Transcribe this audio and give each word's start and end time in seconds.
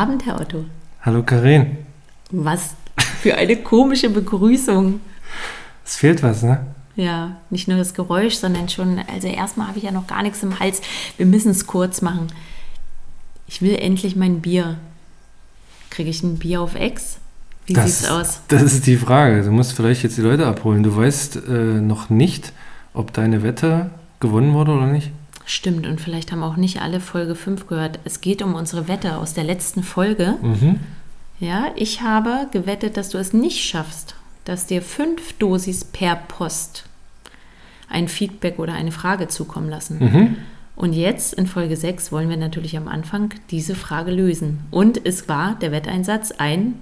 Guten 0.00 0.12
Abend, 0.12 0.24
Herr 0.24 0.40
Otto. 0.40 0.64
Hallo 1.02 1.22
Karin. 1.22 1.76
Was 2.30 2.70
für 3.20 3.34
eine 3.34 3.56
komische 3.56 4.08
Begrüßung. 4.08 4.98
Es 5.84 5.96
fehlt 5.96 6.22
was, 6.22 6.42
ne? 6.42 6.64
Ja, 6.96 7.36
nicht 7.50 7.68
nur 7.68 7.76
das 7.76 7.92
Geräusch, 7.92 8.36
sondern 8.36 8.70
schon, 8.70 8.98
also 9.12 9.28
erstmal 9.28 9.68
habe 9.68 9.76
ich 9.76 9.84
ja 9.84 9.90
noch 9.90 10.06
gar 10.06 10.22
nichts 10.22 10.42
im 10.42 10.58
Hals. 10.58 10.80
Wir 11.18 11.26
müssen 11.26 11.50
es 11.50 11.66
kurz 11.66 12.00
machen. 12.00 12.28
Ich 13.46 13.60
will 13.60 13.74
endlich 13.74 14.16
mein 14.16 14.40
Bier. 14.40 14.78
Kriege 15.90 16.08
ich 16.08 16.22
ein 16.22 16.38
Bier 16.38 16.62
auf 16.62 16.76
Ex? 16.76 17.18
Wie 17.66 17.74
das, 17.74 17.98
sieht's 17.98 18.10
aus? 18.10 18.40
Das 18.48 18.62
ist 18.62 18.86
die 18.86 18.96
Frage. 18.96 19.42
Du 19.42 19.50
musst 19.50 19.74
vielleicht 19.74 20.02
jetzt 20.02 20.16
die 20.16 20.22
Leute 20.22 20.46
abholen. 20.46 20.82
Du 20.82 20.96
weißt 20.96 21.46
äh, 21.46 21.50
noch 21.50 22.08
nicht, 22.08 22.54
ob 22.94 23.12
deine 23.12 23.42
Wette 23.42 23.90
gewonnen 24.18 24.54
wurde 24.54 24.72
oder 24.72 24.86
nicht. 24.86 25.10
Stimmt, 25.44 25.86
und 25.86 26.00
vielleicht 26.00 26.32
haben 26.32 26.42
auch 26.42 26.56
nicht 26.56 26.80
alle 26.80 27.00
Folge 27.00 27.34
5 27.34 27.66
gehört. 27.66 27.98
Es 28.04 28.20
geht 28.20 28.42
um 28.42 28.54
unsere 28.54 28.88
Wette 28.88 29.16
aus 29.16 29.34
der 29.34 29.44
letzten 29.44 29.82
Folge. 29.82 30.36
Mhm. 30.42 30.80
Ja, 31.40 31.72
ich 31.74 32.02
habe 32.02 32.48
gewettet, 32.52 32.96
dass 32.96 33.08
du 33.08 33.18
es 33.18 33.32
nicht 33.32 33.64
schaffst, 33.64 34.14
dass 34.44 34.66
dir 34.66 34.82
fünf 34.82 35.32
Dosis 35.34 35.84
per 35.84 36.16
Post 36.16 36.84
ein 37.88 38.08
Feedback 38.08 38.58
oder 38.58 38.74
eine 38.74 38.92
Frage 38.92 39.28
zukommen 39.28 39.68
lassen. 39.68 39.98
Mhm. 39.98 40.36
Und 40.76 40.92
jetzt 40.92 41.34
in 41.34 41.46
Folge 41.46 41.76
6 41.76 42.12
wollen 42.12 42.28
wir 42.30 42.36
natürlich 42.36 42.76
am 42.76 42.88
Anfang 42.88 43.34
diese 43.50 43.74
Frage 43.74 44.12
lösen. 44.12 44.60
Und 44.70 45.04
es 45.04 45.28
war 45.28 45.56
der 45.60 45.72
Wetteinsatz 45.72 46.30
ein 46.32 46.76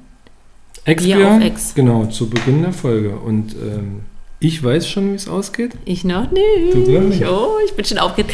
Ex-Bier, 0.84 1.40
Ex. 1.42 1.74
genau, 1.74 2.06
zu 2.06 2.30
Beginn 2.30 2.62
der 2.62 2.72
Folge. 2.72 3.18
Und 3.18 3.54
ähm, 3.54 4.02
ich 4.40 4.62
weiß 4.62 4.88
schon, 4.88 5.12
wie 5.12 5.16
es 5.16 5.28
ausgeht. 5.28 5.72
Ich 5.84 6.04
noch 6.04 6.30
nicht. 6.30 6.74
Du 6.74 6.90
noch 6.90 7.00
nicht. 7.00 7.26
Oh, 7.26 7.56
ich 7.64 7.74
bin 7.74 7.84
schon 7.84 7.98
aufgeregt. 7.98 8.32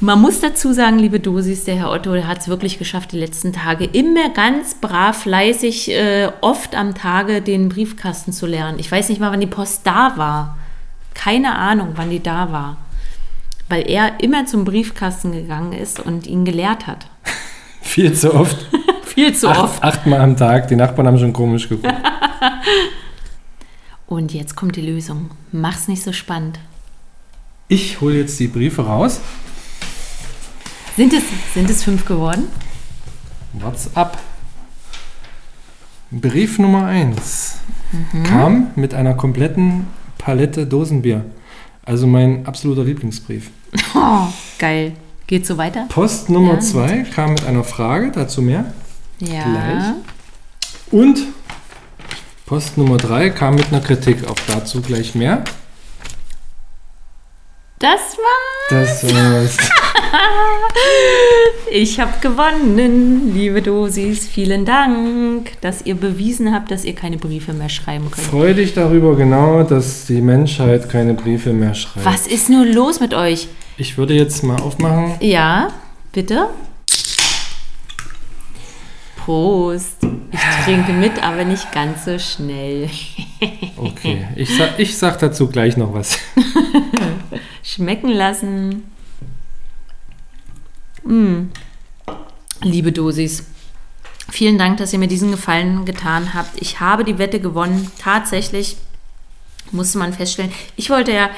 Man 0.00 0.20
muss 0.20 0.40
dazu 0.40 0.72
sagen, 0.72 0.98
liebe 0.98 1.20
Dosis, 1.20 1.64
der 1.64 1.76
Herr 1.76 1.90
Otto 1.90 2.12
hat 2.24 2.40
es 2.40 2.48
wirklich 2.48 2.78
geschafft, 2.78 3.12
die 3.12 3.18
letzten 3.18 3.52
Tage 3.52 3.84
immer 3.84 4.30
ganz 4.30 4.74
brav, 4.74 5.22
fleißig, 5.22 5.92
äh, 5.92 6.28
oft 6.40 6.74
am 6.74 6.94
Tage 6.94 7.40
den 7.40 7.68
Briefkasten 7.68 8.32
zu 8.32 8.46
lernen. 8.46 8.80
Ich 8.80 8.90
weiß 8.90 9.08
nicht 9.08 9.20
mal, 9.20 9.30
wann 9.30 9.40
die 9.40 9.46
Post 9.46 9.82
da 9.84 10.14
war. 10.16 10.58
Keine 11.14 11.56
Ahnung, 11.56 11.90
wann 11.94 12.10
die 12.10 12.22
da 12.22 12.50
war. 12.50 12.78
Weil 13.68 13.88
er 13.88 14.20
immer 14.20 14.44
zum 14.46 14.64
Briefkasten 14.64 15.32
gegangen 15.32 15.72
ist 15.72 16.00
und 16.00 16.26
ihn 16.26 16.44
gelehrt 16.44 16.88
hat. 16.88 17.06
Viel 17.80 18.12
zu 18.12 18.34
oft. 18.34 18.56
Viel 19.04 19.34
zu 19.34 19.48
oft. 19.48 19.82
Acht, 19.82 19.98
achtmal 19.98 20.20
am 20.20 20.36
Tag. 20.36 20.66
Die 20.68 20.76
Nachbarn 20.76 21.06
haben 21.06 21.18
schon 21.18 21.32
komisch 21.32 21.68
geguckt. 21.68 21.94
Und 24.12 24.34
jetzt 24.34 24.56
kommt 24.56 24.76
die 24.76 24.82
Lösung. 24.82 25.30
Mach's 25.52 25.88
nicht 25.88 26.02
so 26.02 26.12
spannend. 26.12 26.58
Ich 27.68 28.02
hole 28.02 28.18
jetzt 28.18 28.38
die 28.38 28.46
Briefe 28.46 28.82
raus. 28.84 29.20
Sind 30.98 31.14
es, 31.14 31.22
sind 31.54 31.70
es 31.70 31.82
fünf 31.82 32.04
geworden? 32.04 32.44
What's 33.54 33.88
up? 33.96 34.18
Brief 36.10 36.58
Nummer 36.58 36.84
1 36.88 37.54
Mhm. 37.92 38.22
kam 38.24 38.66
mit 38.76 38.92
einer 38.92 39.14
kompletten 39.14 39.86
Palette 40.18 40.66
Dosenbier. 40.66 41.24
Also 41.82 42.06
mein 42.06 42.44
absoluter 42.46 42.84
Lieblingsbrief. 42.84 43.50
Oh, 43.94 44.26
geil. 44.58 44.92
Geht 45.26 45.46
so 45.46 45.56
weiter? 45.56 45.86
Post 45.88 46.28
Nummer 46.28 46.54
Ja, 46.54 46.60
2 46.60 47.04
kam 47.14 47.30
mit 47.30 47.44
einer 47.46 47.64
Frage, 47.64 48.10
dazu 48.12 48.42
mehr. 48.42 48.74
Ja. 49.20 49.44
Gleich. 49.44 49.94
Und 50.90 51.18
Post 52.52 52.76
Nummer 52.76 52.98
3 52.98 53.30
kam 53.30 53.54
mit 53.54 53.68
einer 53.68 53.80
Kritik, 53.80 54.28
auch 54.28 54.36
dazu 54.46 54.82
gleich 54.82 55.14
mehr. 55.14 55.42
Das 57.78 58.18
war. 58.18 58.78
Das 58.78 59.02
war's. 59.04 59.56
Ich 61.70 61.98
habe 61.98 62.12
gewonnen, 62.20 63.32
liebe 63.34 63.62
Dosis. 63.62 64.28
Vielen 64.28 64.66
Dank, 64.66 65.52
dass 65.62 65.86
ihr 65.86 65.94
bewiesen 65.94 66.52
habt, 66.52 66.70
dass 66.70 66.84
ihr 66.84 66.94
keine 66.94 67.16
Briefe 67.16 67.54
mehr 67.54 67.70
schreiben 67.70 68.10
könnt. 68.10 68.26
Freu 68.26 68.52
dich 68.52 68.74
darüber 68.74 69.16
genau, 69.16 69.62
dass 69.62 70.04
die 70.04 70.20
Menschheit 70.20 70.90
keine 70.90 71.14
Briefe 71.14 71.54
mehr 71.54 71.72
schreibt. 71.72 72.04
Was 72.04 72.26
ist 72.26 72.50
nur 72.50 72.66
los 72.66 73.00
mit 73.00 73.14
euch? 73.14 73.48
Ich 73.78 73.96
würde 73.96 74.12
jetzt 74.12 74.42
mal 74.42 74.60
aufmachen. 74.60 75.14
Ja, 75.20 75.68
bitte? 76.12 76.48
Prost. 79.24 79.98
Ich 80.32 80.64
trinke 80.64 80.92
mit, 80.92 81.22
aber 81.22 81.44
nicht 81.44 81.70
ganz 81.72 82.04
so 82.04 82.18
schnell. 82.18 82.88
Okay, 83.76 84.28
ich 84.36 84.56
sag, 84.56 84.78
ich 84.78 84.96
sag 84.96 85.18
dazu 85.18 85.48
gleich 85.48 85.76
noch 85.76 85.92
was. 85.92 86.16
Schmecken 87.64 88.10
lassen. 88.10 88.84
Mm. 91.02 91.48
Liebe 92.62 92.92
Dosis, 92.92 93.44
vielen 94.30 94.58
Dank, 94.58 94.76
dass 94.76 94.92
ihr 94.92 95.00
mir 95.00 95.08
diesen 95.08 95.32
Gefallen 95.32 95.84
getan 95.84 96.34
habt. 96.34 96.62
Ich 96.62 96.78
habe 96.78 97.02
die 97.02 97.18
Wette 97.18 97.40
gewonnen. 97.40 97.90
Tatsächlich 97.98 98.76
musste 99.72 99.98
man 99.98 100.12
feststellen. 100.12 100.52
Ich 100.76 100.88
wollte 100.90 101.12
ja 101.12 101.30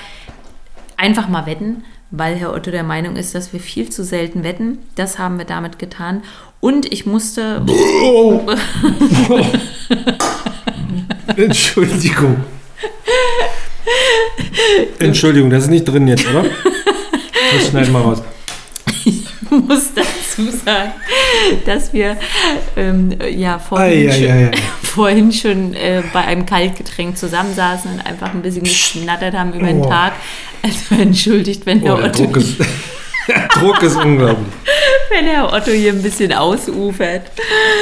einfach 0.98 1.28
mal 1.28 1.46
wetten, 1.46 1.84
weil 2.10 2.36
Herr 2.36 2.52
Otto 2.52 2.70
der 2.70 2.84
Meinung 2.84 3.16
ist, 3.16 3.34
dass 3.34 3.54
wir 3.54 3.60
viel 3.60 3.88
zu 3.88 4.04
selten 4.04 4.44
wetten. 4.44 4.78
Das 4.94 5.18
haben 5.18 5.38
wir 5.38 5.46
damit 5.46 5.78
getan. 5.78 6.22
Und 6.64 6.90
ich 6.90 7.04
musste. 7.04 7.60
Entschuldigung. 11.36 12.36
Entschuldigung, 14.98 15.50
das 15.50 15.64
ist 15.64 15.70
nicht 15.70 15.84
drin 15.84 16.08
jetzt, 16.08 16.26
oder? 16.26 16.42
Das 17.52 17.68
schneiden 17.68 17.92
wir 17.92 17.98
raus. 17.98 18.22
muss 19.50 19.90
dazu 19.94 20.50
sagen, 20.64 20.92
dass 21.66 21.92
wir 21.92 22.16
ähm, 22.78 23.14
ja 23.30 23.58
vorhin, 23.58 24.08
ei, 24.08 24.12
schon, 24.14 24.30
ei, 24.30 24.46
ei. 24.46 24.50
vorhin 24.82 25.32
schon 25.32 25.74
äh, 25.74 26.02
bei 26.14 26.20
einem 26.24 26.46
Kaltgetränk 26.46 27.18
zusammensaßen 27.18 27.92
und 27.92 28.06
einfach 28.06 28.32
ein 28.32 28.40
bisschen 28.40 28.62
geschnattert 28.62 29.34
haben 29.34 29.52
über 29.52 29.66
den 29.66 29.82
Oh. 29.82 29.88
Tag. 29.90 30.14
Also 30.62 30.94
entschuldigt, 30.94 31.66
wenn, 31.66 31.82
Oh, 31.82 31.96
der 31.96 32.06
Otto, 32.06 32.24
Druck 32.24 32.38
ist, 32.38 32.56
der 33.28 33.48
Druck 33.60 33.82
ist 33.82 33.96
unglaublich. 33.96 34.46
wenn 35.10 35.26
Herr 35.26 35.52
Otto 35.52 35.70
hier 35.70 35.92
ein 35.92 36.02
bisschen 36.02 36.32
ausufert. 36.32 37.22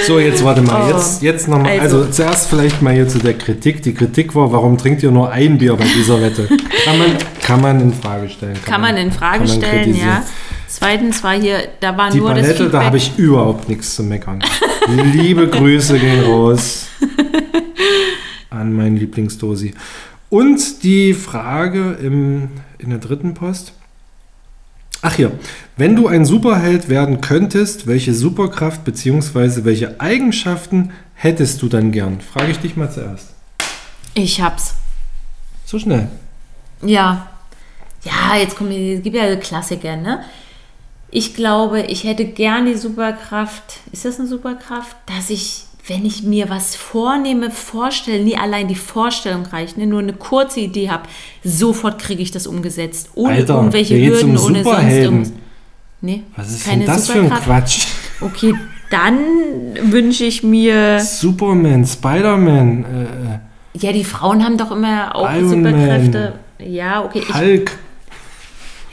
So, 0.07 0.19
jetzt 0.19 0.45
warte 0.45 0.63
mal. 0.63 0.83
Oh. 0.91 0.95
Jetzt, 0.97 1.23
jetzt 1.23 1.49
nochmal. 1.49 1.79
Also- 1.81 1.99
Also, 1.99 2.11
zuerst 2.11 2.49
vielleicht 2.49 2.83
mal 2.83 2.93
hier 2.95 3.09
zu 3.09 3.19
der 3.19 3.35
Kritik. 3.35 3.83
Die 3.83 3.95
Kritik 3.95 4.35
war, 4.35 4.53
warum 4.53 4.77
trinkt 4.79 5.03
ihr 5.03 5.11
nur 5.11 5.31
ein 5.31 5.59
Bier 5.59 5.75
bei 5.77 5.85
dieser 5.85 6.21
Wette? 6.21 6.47
Kann 6.85 6.99
man, 6.99 7.17
kann 7.43 7.61
man 7.61 7.81
in 7.81 7.93
Frage 7.93 8.29
stellen. 8.29 8.59
Kann 8.65 8.81
man 8.81 8.97
in 8.97 9.11
Frage 9.13 9.39
kann 9.39 9.49
stellen, 9.49 9.95
ja. 9.97 10.23
Zweitens 10.69 11.23
war 11.23 11.33
hier, 11.35 11.69
da 11.81 11.97
war 11.99 12.11
Die 12.11 12.19
nur 12.19 12.31
das 12.31 12.39
Palette, 12.41 12.55
Feedback. 12.65 12.73
da 12.81 12.85
habe 12.87 12.97
ich 12.97 13.13
überhaupt 13.19 13.69
nichts 13.69 13.95
zu 13.95 14.03
meckern. 14.03 14.43
Liebe 15.13 15.47
Grüße 15.49 15.99
gehen 15.99 16.25
raus 16.25 16.87
an 18.51 18.73
meinen 18.73 18.97
Lieblingsdosi. 18.97 19.75
Und 20.31 20.83
die 20.83 21.13
Frage 21.13 21.99
im, 22.03 22.49
in 22.79 22.91
der 22.91 22.99
dritten 22.99 23.35
Post. 23.35 23.75
Ach 25.05 25.15
hier, 25.15 25.33
wenn 25.77 25.97
du 25.97 26.07
ein 26.07 26.25
Superheld 26.25 26.89
werden 26.89 27.21
könntest, 27.21 27.89
welche 27.89 28.15
Superkraft 28.15 28.85
bzw. 28.85 29.65
welche 29.65 30.01
Eigenschaften 30.01 30.93
hättest 31.15 31.61
du 31.61 31.69
dann 31.69 31.91
gern? 31.91 32.21
Frage 32.21 32.53
ich 32.53 32.59
dich 32.59 32.77
mal 32.77 32.91
zuerst. 32.91 33.35
ich 34.15 34.41
hab's. 34.41 34.77
So 35.65 35.81
schnell. 35.81 36.09
Ja. 36.83 37.29
Ja, 38.05 38.37
jetzt 38.37 38.57
kommen 38.57 38.71
die, 38.71 38.95
es 38.95 39.03
gibt 39.03 39.17
ja 39.17 39.35
Klassiker, 39.37 39.97
ne? 39.97 40.25
Ich 41.11 41.35
glaube, 41.35 41.83
ich 41.83 42.05
hätte 42.05 42.25
gern 42.25 42.67
die 42.67 42.75
Superkraft, 42.75 43.81
ist 43.91 44.05
das 44.05 44.19
eine 44.19 44.29
Superkraft, 44.29 44.97
dass 45.07 45.31
ich, 45.31 45.65
wenn 45.87 46.07
ich 46.07 46.23
mir 46.23 46.49
was 46.49 46.77
vornehme, 46.77 47.51
vorstelle, 47.51 48.23
nie 48.23 48.37
allein 48.37 48.69
die 48.69 48.77
Vorstellung 48.77 49.47
reicht, 49.47 49.79
ne, 49.79 49.87
nur 49.87 50.01
eine 50.01 50.13
kurze 50.13 50.61
Idee 50.61 50.91
habe, 50.91 51.05
sofort 51.43 51.99
kriege 51.99 52.23
ich 52.23 52.31
das 52.31 52.47
umgesetzt, 52.47 53.11
ohne 53.15 53.35
Alter, 53.35 53.57
irgendwelche 53.57 53.97
Hürden, 53.97 54.37
um 54.37 54.45
ohne 54.45 54.63
sonst 54.63 54.93
irgendwas. 54.93 55.33
Nee, 56.01 56.23
Was 56.37 56.51
ist 56.51 56.67
keine 56.67 56.85
denn 56.85 56.95
das 56.95 57.11
für 57.11 57.21
ein. 57.21 57.31
Quatsch? 57.31 57.87
Okay, 58.21 58.55
dann 58.91 59.19
wünsche 59.83 60.25
ich 60.25 60.43
mir, 60.43 61.01
Superman, 61.01 61.85
Spider-Man, 61.87 62.85
äh, 62.85 63.39
ja, 63.75 63.93
die 63.93 64.05
Frauen 64.05 64.45
haben 64.45 64.59
doch 64.59 64.71
immer 64.71 65.17
auch 65.17 65.33
Iron 65.33 65.49
Superkräfte. 65.49 66.35
Ja, 66.59 67.05
okay, 67.05 67.23
ich 67.27 67.35
Hulk, 67.35 67.79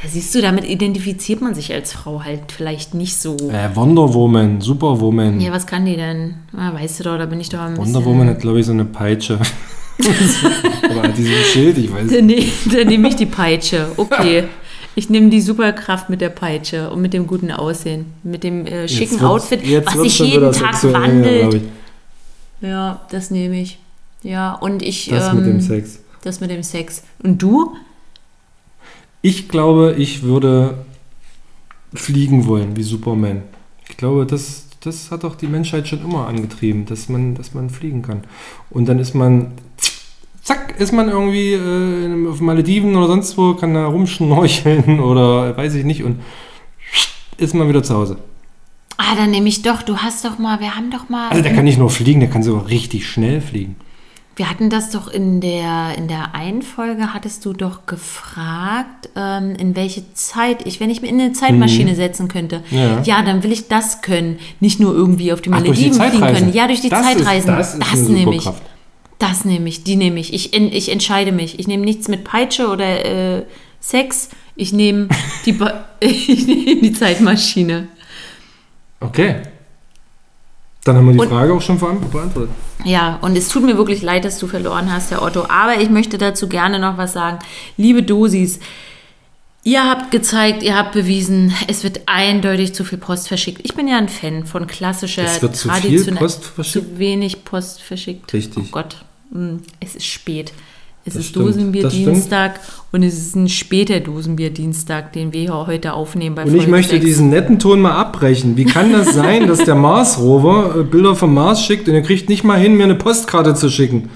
Ja, 0.02 0.10
siehst 0.10 0.34
du, 0.34 0.42
damit 0.42 0.64
identifiziert 0.66 1.42
man 1.42 1.54
sich 1.56 1.74
als 1.74 1.92
Frau 1.92 2.24
halt 2.24 2.52
vielleicht 2.52 2.94
nicht 2.94 3.18
so. 3.18 3.36
äh, 3.36 3.76
Wonder 3.76 4.14
Woman, 4.14 4.62
Superwoman. 4.62 5.42
Ja, 5.42 5.52
was 5.52 5.68
kann 5.68 5.86
die 5.86 5.98
denn? 5.98 6.36
Ah, 6.56 6.74
weißt 6.74 7.00
du 7.02 7.04
doch, 7.04 7.18
da 7.18 7.26
bin 7.26 7.40
ich 7.42 7.50
doch 7.50 7.60
ein 7.60 7.76
Wonder. 7.76 8.06
Woman 8.06 8.30
hat, 8.30 8.40
glaube 8.40 8.60
ich, 8.60 8.66
so 8.66 8.72
eine 8.72 8.86
Peitsche. 8.86 9.40
Oder 10.90 11.04
hat 11.04 11.18
die 11.18 11.24
so 11.24 11.30
ein 11.30 11.44
Schild, 11.52 11.78
ich 11.78 11.92
weiß 11.94 12.12
Dann, 12.12 12.26
ne, 12.28 12.46
dann 12.74 12.88
nehme 12.88 13.10
ich 13.10 13.18
die 13.18 13.26
Peitsche. 13.26 13.92
Okay. 13.98 14.46
Ich 14.96 15.10
nehme 15.10 15.30
die 15.30 15.42
Superkraft 15.42 16.10
mit 16.10 16.22
der 16.22 16.30
Peitsche 16.30 16.90
und 16.90 17.02
mit 17.02 17.14
dem 17.14 17.28
guten 17.28 17.52
Aussehen. 17.52 18.06
Mit 18.24 18.44
dem 18.44 18.66
äh, 18.66 18.88
schicken 18.88 19.22
Outfit, 19.22 19.62
was 19.86 19.94
sich 19.96 20.20
jeden 20.20 20.52
Tag 20.52 20.76
sexuell, 20.76 20.94
wandelt. 20.94 21.54
ich. 21.54 21.62
Ja, 22.62 23.02
das 23.12 23.32
nehme 23.32 23.62
ich. 23.62 23.80
Ja, 24.24 24.54
und 24.54 24.82
ich. 24.82 25.08
Das 25.10 25.30
ähm, 25.30 25.38
mit 25.38 25.46
dem 25.46 25.62
Sex. 25.62 26.00
Das 26.24 26.40
mit 26.42 26.50
dem 26.52 26.64
Sex. 26.64 27.04
Und 27.24 27.42
du? 27.42 27.74
Ich 29.22 29.50
glaube, 29.50 29.96
ich 29.98 30.24
würde 30.24 30.86
fliegen 31.94 32.46
wollen, 32.46 32.76
wie 32.76 32.84
Superman. 32.84 33.44
Ich 33.90 33.98
glaube, 33.98 34.26
das, 34.26 34.68
das 34.80 35.12
hat 35.12 35.24
doch 35.24 35.36
die 35.36 35.48
Menschheit 35.48 35.88
schon 35.88 36.02
immer 36.02 36.28
angetrieben, 36.28 36.86
dass 36.86 37.10
man, 37.10 37.36
dass 37.36 37.54
man 37.54 37.70
fliegen 37.70 38.02
kann. 38.02 38.24
Und 38.70 38.88
dann 38.88 39.00
ist 39.00 39.16
man, 39.16 39.52
zack, 40.42 40.80
ist 40.80 40.94
man 40.94 41.10
irgendwie 41.10 41.54
äh, 41.54 42.30
auf 42.30 42.40
Malediven 42.40 42.96
oder 42.96 43.08
sonst 43.08 43.38
wo, 43.38 43.56
kann 43.56 43.74
da 43.74 43.88
rumschnorcheln 43.88 45.00
oder 45.02 45.56
weiß 45.58 45.76
ich 45.76 45.86
nicht 45.86 46.04
und 46.04 46.22
ist 47.38 47.56
man 47.56 47.68
wieder 47.68 47.84
zu 47.84 47.96
Hause. 47.96 48.18
Ah, 48.98 49.16
dann 49.16 49.32
nehme 49.32 49.48
ich 49.48 49.62
doch, 49.62 49.82
du 49.82 49.98
hast 49.98 50.26
doch 50.26 50.38
mal, 50.40 50.60
wir 50.60 50.76
haben 50.76 50.92
doch 50.92 51.08
mal. 51.10 51.30
Also 51.30 51.42
der 51.42 51.54
kann 51.54 51.64
nicht 51.64 51.80
nur 51.80 51.90
fliegen, 51.90 52.20
der 52.20 52.30
kann 52.30 52.44
sogar 52.44 52.68
richtig 52.68 53.08
schnell 53.08 53.42
fliegen. 53.42 53.76
Wir 54.40 54.50
hatten 54.50 54.70
das 54.70 54.90
doch 54.92 55.10
in 55.10 55.42
der, 55.42 55.96
in 55.98 56.08
der 56.08 56.34
einen 56.34 56.62
Folge, 56.62 57.14
hattest 57.14 57.44
du 57.44 57.52
doch 57.52 57.86
gefragt, 57.86 59.10
ähm, 59.18 59.54
in 59.56 59.76
welche 59.76 60.14
Zeit 60.14 60.66
ich, 60.66 60.80
wenn 60.80 60.90
ich 60.90 61.02
mir 61.02 61.10
in 61.10 61.20
eine 61.20 61.34
Zeitmaschine 61.34 61.94
setzen 61.94 62.30
könnte, 62.30 62.64
Mhm. 62.72 63.02
Ja. 63.04 63.22
dann 63.22 63.44
will 63.44 63.52
ich 63.52 63.68
das 63.68 64.02
können. 64.02 64.40
Nicht 64.62 64.80
nur 64.80 64.94
irgendwie 64.96 65.34
auf 65.34 65.42
die 65.42 65.52
Ach, 65.52 65.62
durch 65.62 65.78
die 65.78 65.90
Malediven 65.90 66.10
fliegen 66.22 66.34
können. 66.36 66.54
Ja, 66.54 66.68
durch 66.68 66.80
die 66.80 66.88
Das 66.88 67.02
ist- 67.02 67.18
Zeitreisen. 67.18 67.48
das 67.58 67.74
ist 67.76 67.84
eine 67.92 68.02
nehme 68.12 68.36
ich. 68.38 68.50
Das 69.18 69.44
nehme 69.44 69.68
ich, 69.68 69.84
die 69.84 69.98
nehme 69.98 70.18
ich. 70.22 70.34
Ich, 70.34 70.54
ich 70.54 70.90
entscheide 70.90 71.34
mich. 71.34 71.60
Ich 71.60 71.68
nehme 71.68 71.84
nichts 71.84 72.08
mit 72.08 72.24
Peitsche 72.24 72.70
oder 72.70 73.40
äh, 73.40 73.44
Sex. 73.82 74.30
Ich 74.56 74.72
nehme 74.72 75.10
die, 75.46 75.60
ich 76.00 76.48
nehme 76.48 76.82
die 76.82 76.94
Zeitmaschine. 76.94 77.90
Okay. 79.02 79.42
Dann 80.86 80.96
haben 80.96 81.06
wir 81.08 81.14
die 81.14 81.20
Und- 81.20 81.30
Frage 81.30 81.54
auch 81.54 81.62
schon 81.62 81.78
beant- 81.80 82.10
beantwortet. 82.12 82.52
Ja, 82.86 83.20
und 83.22 83.38
es 83.38 83.50
tut 83.50 83.64
mir 83.64 83.78
wirklich 83.78 84.02
leid, 84.02 84.24
dass 84.24 84.40
du 84.40 84.48
verloren 84.48 84.92
hast, 84.92 85.12
Herr 85.12 85.22
Otto. 85.22 85.44
Aber 85.50 85.80
ich 85.82 85.90
möchte 85.90 86.18
dazu 86.18 86.48
gerne 86.48 86.80
noch 86.80 86.98
was 86.98 87.12
sagen. 87.14 87.40
Liebe 87.76 88.02
Dosis, 88.02 88.60
ihr 89.64 89.84
habt 89.84 90.12
gezeigt, 90.12 90.64
ihr 90.64 90.78
habt 90.78 90.94
bewiesen, 90.94 91.54
es 91.68 91.84
wird 91.84 92.02
eindeutig 92.06 92.74
zu 92.74 92.86
viel 92.86 92.98
Post 92.98 93.28
verschickt. 93.28 93.60
Ich 93.64 93.76
bin 93.76 93.88
ja 93.90 93.98
ein 93.98 94.08
Fan 94.08 94.46
von 94.46 94.66
klassischer, 94.68 95.24
Es 95.26 95.42
wird 95.42 95.56
zu 95.58 95.70
viel 95.70 95.82
traditionell- 95.82 96.20
Post 96.20 96.46
verschickt? 96.46 96.86
Zu 96.88 96.98
wenig 97.00 97.44
Post 97.44 97.82
verschickt. 97.82 98.32
Richtig. 98.32 98.64
Oh 98.66 98.72
Gott, 98.72 98.96
mm, 99.32 99.58
es 99.82 99.96
ist 99.96 100.06
spät. 100.06 100.54
Es 101.10 101.16
Das 101.16 101.24
ist 101.24 101.30
stimmt, 101.30 101.48
Dosenbierdienstag 101.48 102.60
und 102.92 103.04
es 103.04 103.18
ist 103.18 103.36
ein 103.36 103.50
später 103.50 104.00
Dosenbierdienstag, 104.00 105.14
den 105.14 105.34
wir 105.34 105.42
hier 105.42 105.68
heute 105.68 105.94
aufnehmen 105.94 106.36
bei 106.36 106.44
Und 106.44 106.56
ich 106.56 106.68
möchte 106.68 106.94
6. 106.94 107.06
diesen 107.06 107.30
netten 107.30 107.60
Ton 107.60 107.82
mal 107.82 107.94
abbrechen. 107.94 108.58
Wie 108.58 108.66
kann 108.66 108.92
das 108.92 109.14
sein, 109.14 109.48
dass 109.48 109.64
der 109.66 109.76
Mars-Rover 109.76 110.80
äh, 110.80 110.84
Bilder 110.84 111.16
vom 111.16 111.34
Mars 111.34 111.64
schickt 111.64 111.88
und 111.88 111.96
er 111.96 112.02
kriegt 112.02 112.30
nicht 112.30 112.44
mal 112.44 112.58
hin, 112.60 112.76
mir 112.76 112.84
eine 112.86 112.96
Postkarte 112.96 113.54
zu 113.56 113.70
schicken? 113.70 114.10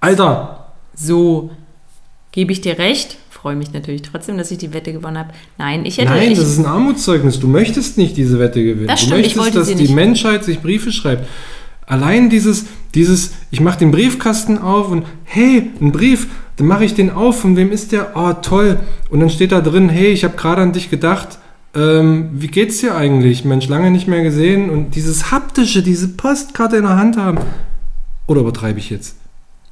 Alter, 0.00 0.66
So, 0.94 1.50
gebe 2.32 2.52
ich 2.52 2.60
dir 2.60 2.78
recht. 2.78 3.16
Freue 3.30 3.56
mich 3.56 3.72
natürlich 3.72 4.02
trotzdem, 4.02 4.38
dass 4.38 4.50
ich 4.50 4.58
die 4.58 4.72
Wette 4.72 4.92
gewonnen 4.92 5.18
habe. 5.18 5.30
Nein, 5.58 5.84
ich 5.84 5.98
hätte. 5.98 6.08
nein, 6.10 6.32
ich, 6.32 6.38
das 6.38 6.48
ist 6.48 6.58
ein 6.58 6.64
Armutszeugnis. 6.66 7.38
Du 7.40 7.46
möchtest 7.46 7.98
nicht 7.98 8.16
diese 8.16 8.38
Wette 8.38 8.62
gewinnen. 8.64 8.86
Das 8.86 9.00
du 9.00 9.06
stimmt, 9.06 9.26
ich 9.26 9.36
möchtest, 9.36 9.56
wollte 9.56 9.58
dass 9.70 9.76
die 9.76 9.82
nicht. 9.82 9.94
Menschheit 9.94 10.44
sich 10.44 10.60
Briefe 10.60 10.92
schreibt. 10.92 11.28
Allein 11.86 12.30
dieses, 12.30 12.66
dieses, 12.94 13.32
ich 13.50 13.60
mache 13.60 13.78
den 13.78 13.90
Briefkasten 13.90 14.58
auf 14.58 14.88
und 14.88 15.04
hey, 15.24 15.70
ein 15.80 15.92
Brief, 15.92 16.28
dann 16.56 16.66
mache 16.66 16.84
ich 16.84 16.94
den 16.94 17.10
auf. 17.10 17.40
Von 17.40 17.56
wem 17.56 17.72
ist 17.72 17.92
der? 17.92 18.16
Oh, 18.16 18.32
toll. 18.32 18.80
Und 19.10 19.20
dann 19.20 19.30
steht 19.30 19.52
da 19.52 19.60
drin, 19.60 19.88
hey, 19.88 20.12
ich 20.12 20.24
habe 20.24 20.36
gerade 20.36 20.62
an 20.62 20.72
dich 20.72 20.90
gedacht. 20.90 21.38
Ähm, 21.74 22.30
wie 22.32 22.46
geht's 22.46 22.78
dir 22.78 22.94
eigentlich? 22.94 23.44
Mensch, 23.44 23.68
lange 23.68 23.90
nicht 23.90 24.06
mehr 24.06 24.22
gesehen. 24.22 24.70
Und 24.70 24.94
dieses 24.94 25.30
haptische, 25.30 25.82
diese 25.82 26.08
Postkarte 26.08 26.76
in 26.76 26.84
der 26.84 26.96
Hand 26.96 27.16
haben. 27.16 27.38
Oder 28.26 28.40
übertreibe 28.42 28.78
ich 28.78 28.90
jetzt? 28.90 29.16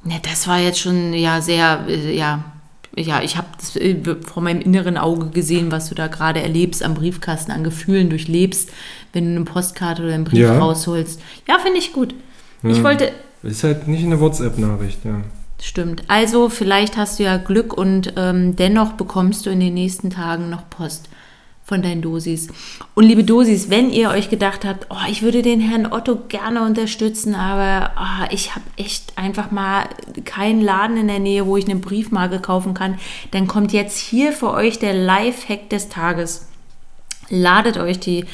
Ne, 0.03 0.19
das 0.21 0.47
war 0.47 0.59
jetzt 0.59 0.79
schon 0.79 1.13
ja 1.13 1.41
sehr, 1.41 1.85
äh, 1.87 2.15
ja, 2.15 2.43
ja, 2.95 3.21
ich 3.21 3.37
habe 3.37 3.47
das 3.57 3.75
äh, 3.75 3.95
vor 4.25 4.43
meinem 4.43 4.61
inneren 4.61 4.97
Auge 4.97 5.27
gesehen, 5.29 5.71
was 5.71 5.89
du 5.89 5.95
da 5.95 6.07
gerade 6.07 6.41
erlebst 6.41 6.83
am 6.83 6.93
Briefkasten, 6.93 7.51
an 7.51 7.63
Gefühlen 7.63 8.09
durchlebst, 8.09 8.71
wenn 9.13 9.25
du 9.25 9.35
eine 9.37 9.45
Postkarte 9.45 10.03
oder 10.03 10.13
einen 10.13 10.23
Brief 10.25 10.39
Ja. 10.39 10.59
rausholst. 10.59 11.21
Ja, 11.47 11.57
finde 11.59 11.79
ich 11.79 11.93
gut. 11.93 12.13
Ich 12.63 12.77
Ja. 12.77 12.83
wollte, 12.83 13.11
Ist 13.43 13.63
halt 13.63 13.87
nicht 13.87 14.03
eine 14.05 14.19
WhatsApp-Nachricht, 14.19 15.03
ja. 15.05 15.21
stimmt. 15.61 16.03
Also 16.07 16.49
vielleicht 16.49 16.95
hast 16.97 17.19
du 17.19 17.23
ja 17.23 17.37
Glück 17.37 17.73
und 17.73 18.13
ähm, 18.15 18.55
dennoch 18.55 18.93
bekommst 18.93 19.45
du 19.45 19.49
in 19.49 19.59
den 19.59 19.73
nächsten 19.73 20.09
Tagen 20.09 20.49
noch 20.49 20.69
Post 20.69 21.09
von 21.73 21.81
deinen 21.81 22.03
Dosis. 22.03 22.49
Und 22.93 23.05
liebe 23.05 23.23
Dosis, 23.23 23.71
wenn 23.71 23.89
ihr 23.89 24.11
euch 24.11 24.29
gedacht 24.29 24.63
habt, 24.63 24.85
oh, 24.91 25.09
ich 25.09 25.23
würde 25.23 25.41
den 25.41 25.59
Herrn 25.59 25.91
Otto 25.91 26.19
gerne 26.27 26.61
unterstützen, 26.61 27.33
aber 27.33 27.93
ah, 27.95 28.27
ich 28.29 28.53
habe 28.53 28.63
echt 28.77 29.17
einfach 29.17 29.49
mal 29.49 29.85
keinen 30.23 30.61
Laden 30.61 30.97
in 30.97 31.07
der 31.07 31.17
Nähe, 31.17 31.47
wo 31.47 31.57
ich 31.57 31.65
eine 31.65 31.77
Briefmarke 31.79 32.39
kaufen 32.39 32.75
kann, 32.75 32.99
dann 33.31 33.47
kommt 33.47 33.73
jetzt 33.73 33.97
hier 33.97 34.33
für 34.33 34.51
euch 34.51 34.77
der 34.77 34.93
Live-Hack 34.93 35.71
des 35.71 35.89
Tages. 35.89 36.47
Ladet 37.29 37.77
euch 37.77 37.99
die 37.99 38.25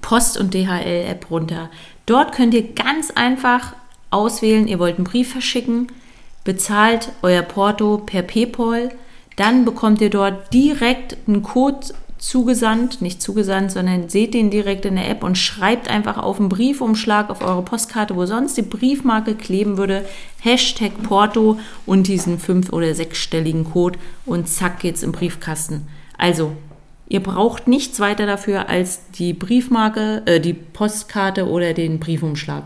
Post- 0.00 0.38
und 0.38 0.54
DHL-App 0.54 1.30
runter. 1.30 1.68
Dort 2.06 2.32
könnt 2.32 2.54
ihr 2.54 2.72
ganz 2.72 3.10
einfach 3.10 3.74
auswählen, 4.08 4.66
ihr 4.66 4.78
wollt 4.78 4.96
einen 4.96 5.04
Brief 5.04 5.30
verschicken, 5.30 5.88
bezahlt 6.42 7.12
euer 7.20 7.42
Porto 7.42 7.98
per 7.98 8.22
PayPal, 8.22 8.88
dann 9.36 9.66
bekommt 9.66 10.00
ihr 10.00 10.08
dort 10.08 10.54
direkt 10.54 11.18
einen 11.26 11.42
Code 11.42 11.88
zugesandt, 12.18 13.00
nicht 13.00 13.22
zugesandt, 13.22 13.70
sondern 13.72 14.08
seht 14.08 14.34
den 14.34 14.50
direkt 14.50 14.84
in 14.84 14.96
der 14.96 15.08
App 15.08 15.22
und 15.22 15.38
schreibt 15.38 15.88
einfach 15.88 16.18
auf 16.18 16.38
einen 16.38 16.48
Briefumschlag 16.48 17.30
auf 17.30 17.42
eure 17.42 17.62
Postkarte, 17.62 18.16
wo 18.16 18.26
sonst 18.26 18.56
die 18.56 18.62
Briefmarke 18.62 19.34
kleben 19.34 19.76
würde, 19.76 20.04
Hashtag 20.40 21.02
Porto 21.02 21.58
und 21.86 22.06
diesen 22.06 22.38
fünf- 22.38 22.72
oder 22.72 22.94
sechsstelligen 22.94 23.64
Code 23.64 23.98
und 24.26 24.48
zack 24.48 24.80
geht's 24.80 25.02
im 25.02 25.12
Briefkasten. 25.12 25.86
Also, 26.16 26.52
ihr 27.08 27.22
braucht 27.22 27.68
nichts 27.68 28.00
weiter 28.00 28.26
dafür 28.26 28.68
als 28.68 29.10
die 29.12 29.32
Briefmarke, 29.32 30.22
äh, 30.26 30.40
die 30.40 30.54
Postkarte 30.54 31.48
oder 31.48 31.72
den 31.72 32.00
Briefumschlag. 32.00 32.64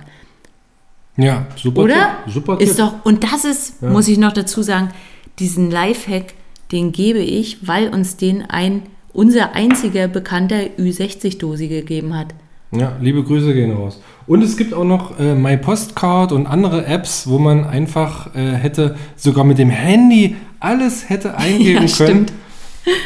Ja, 1.16 1.46
super 1.56 1.82
Oder? 1.82 2.16
Tipp, 2.24 2.34
super 2.34 2.60
ist 2.60 2.76
Tipp. 2.76 2.78
doch, 2.78 3.04
und 3.04 3.22
das 3.22 3.44
ist, 3.44 3.82
muss 3.82 4.08
ich 4.08 4.16
noch 4.16 4.32
dazu 4.32 4.62
sagen, 4.62 4.90
diesen 5.38 5.70
Lifehack, 5.70 6.34
den 6.72 6.92
gebe 6.92 7.18
ich, 7.18 7.68
weil 7.68 7.88
uns 7.88 8.16
den 8.16 8.48
ein 8.48 8.82
unser 9.12 9.54
einziger 9.54 10.08
bekannter 10.08 10.60
Ü60-Dosi 10.78 11.68
gegeben 11.68 12.16
hat. 12.16 12.28
Ja, 12.74 12.96
liebe 13.00 13.22
Grüße 13.22 13.52
gehen 13.52 13.72
raus. 13.72 14.00
Und 14.26 14.42
es 14.42 14.56
gibt 14.56 14.72
auch 14.72 14.84
noch 14.84 15.18
äh, 15.18 15.34
My 15.34 15.58
Postcard 15.58 16.32
und 16.32 16.46
andere 16.46 16.86
Apps, 16.86 17.26
wo 17.26 17.38
man 17.38 17.64
einfach 17.64 18.34
äh, 18.34 18.52
hätte, 18.52 18.96
sogar 19.14 19.44
mit 19.44 19.58
dem 19.58 19.68
Handy 19.68 20.36
alles 20.58 21.10
hätte 21.10 21.36
eingeben 21.36 21.86
Ja, 21.86 22.06
können. 22.06 22.26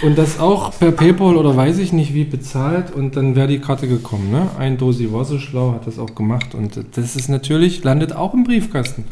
Und 0.02 0.16
das 0.16 0.38
auch 0.38 0.78
per 0.78 0.92
PayPal 0.92 1.36
oder 1.36 1.54
weiß 1.54 1.78
ich 1.78 1.92
nicht 1.92 2.14
wie 2.14 2.24
bezahlt 2.24 2.94
und 2.94 3.16
dann 3.16 3.36
wäre 3.36 3.48
die 3.48 3.58
Karte 3.58 3.88
gekommen. 3.88 4.30
Ne? 4.30 4.48
Ein 4.58 4.78
Dosi 4.78 5.12
war 5.12 5.24
so 5.24 5.38
schlau, 5.38 5.72
hat 5.72 5.86
das 5.86 5.98
auch 5.98 6.14
gemacht 6.14 6.54
und 6.54 6.80
das 6.96 7.14
ist 7.16 7.28
natürlich, 7.28 7.84
landet 7.84 8.14
auch 8.14 8.32
im 8.32 8.44
Briefkasten. 8.44 9.04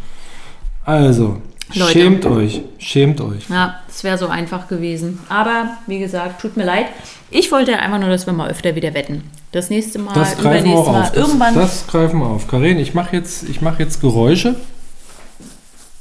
Also, 0.85 1.39
Leute. 1.75 1.93
schämt 1.93 2.27
euch, 2.27 2.63
schämt 2.79 3.21
euch. 3.21 3.49
Ja, 3.49 3.81
es 3.89 4.05
wäre 4.05 4.19
so 4.19 4.29
einfach 4.29 4.69
gewesen. 4.69 5.19
Aber 5.29 5.79
wie 5.87 5.99
gesagt, 5.99 6.41
tut 6.43 6.57
mir 6.57 6.65
leid. 6.65 6.87
Ich 7.31 7.51
wollte 7.51 7.79
einfach 7.79 7.99
nur, 7.99 8.11
dass 8.11 8.27
wir 8.27 8.33
mal 8.35 8.51
öfter 8.51 8.75
wieder 8.75 8.93
wetten. 8.95 9.23
Das 9.53 9.71
nächste 9.71 9.99
Mal, 9.99 10.13
Das 10.15 10.37
greifen 10.37 10.69
wir 10.71 10.77
auch 10.77 10.93
Mal, 10.93 11.01
auf. 11.03 11.13
Das, 11.13 11.17
irgendwann. 11.27 11.55
das 11.55 11.87
greifen 11.87 12.19
wir 12.21 12.27
auf. 12.27 12.47
Karin, 12.49 12.79
ich 12.79 12.93
mache 12.95 13.17
jetzt, 13.17 13.49
ich 13.49 13.61
mach 13.61 13.79
jetzt 13.79 14.01
Geräusche. 14.01 14.57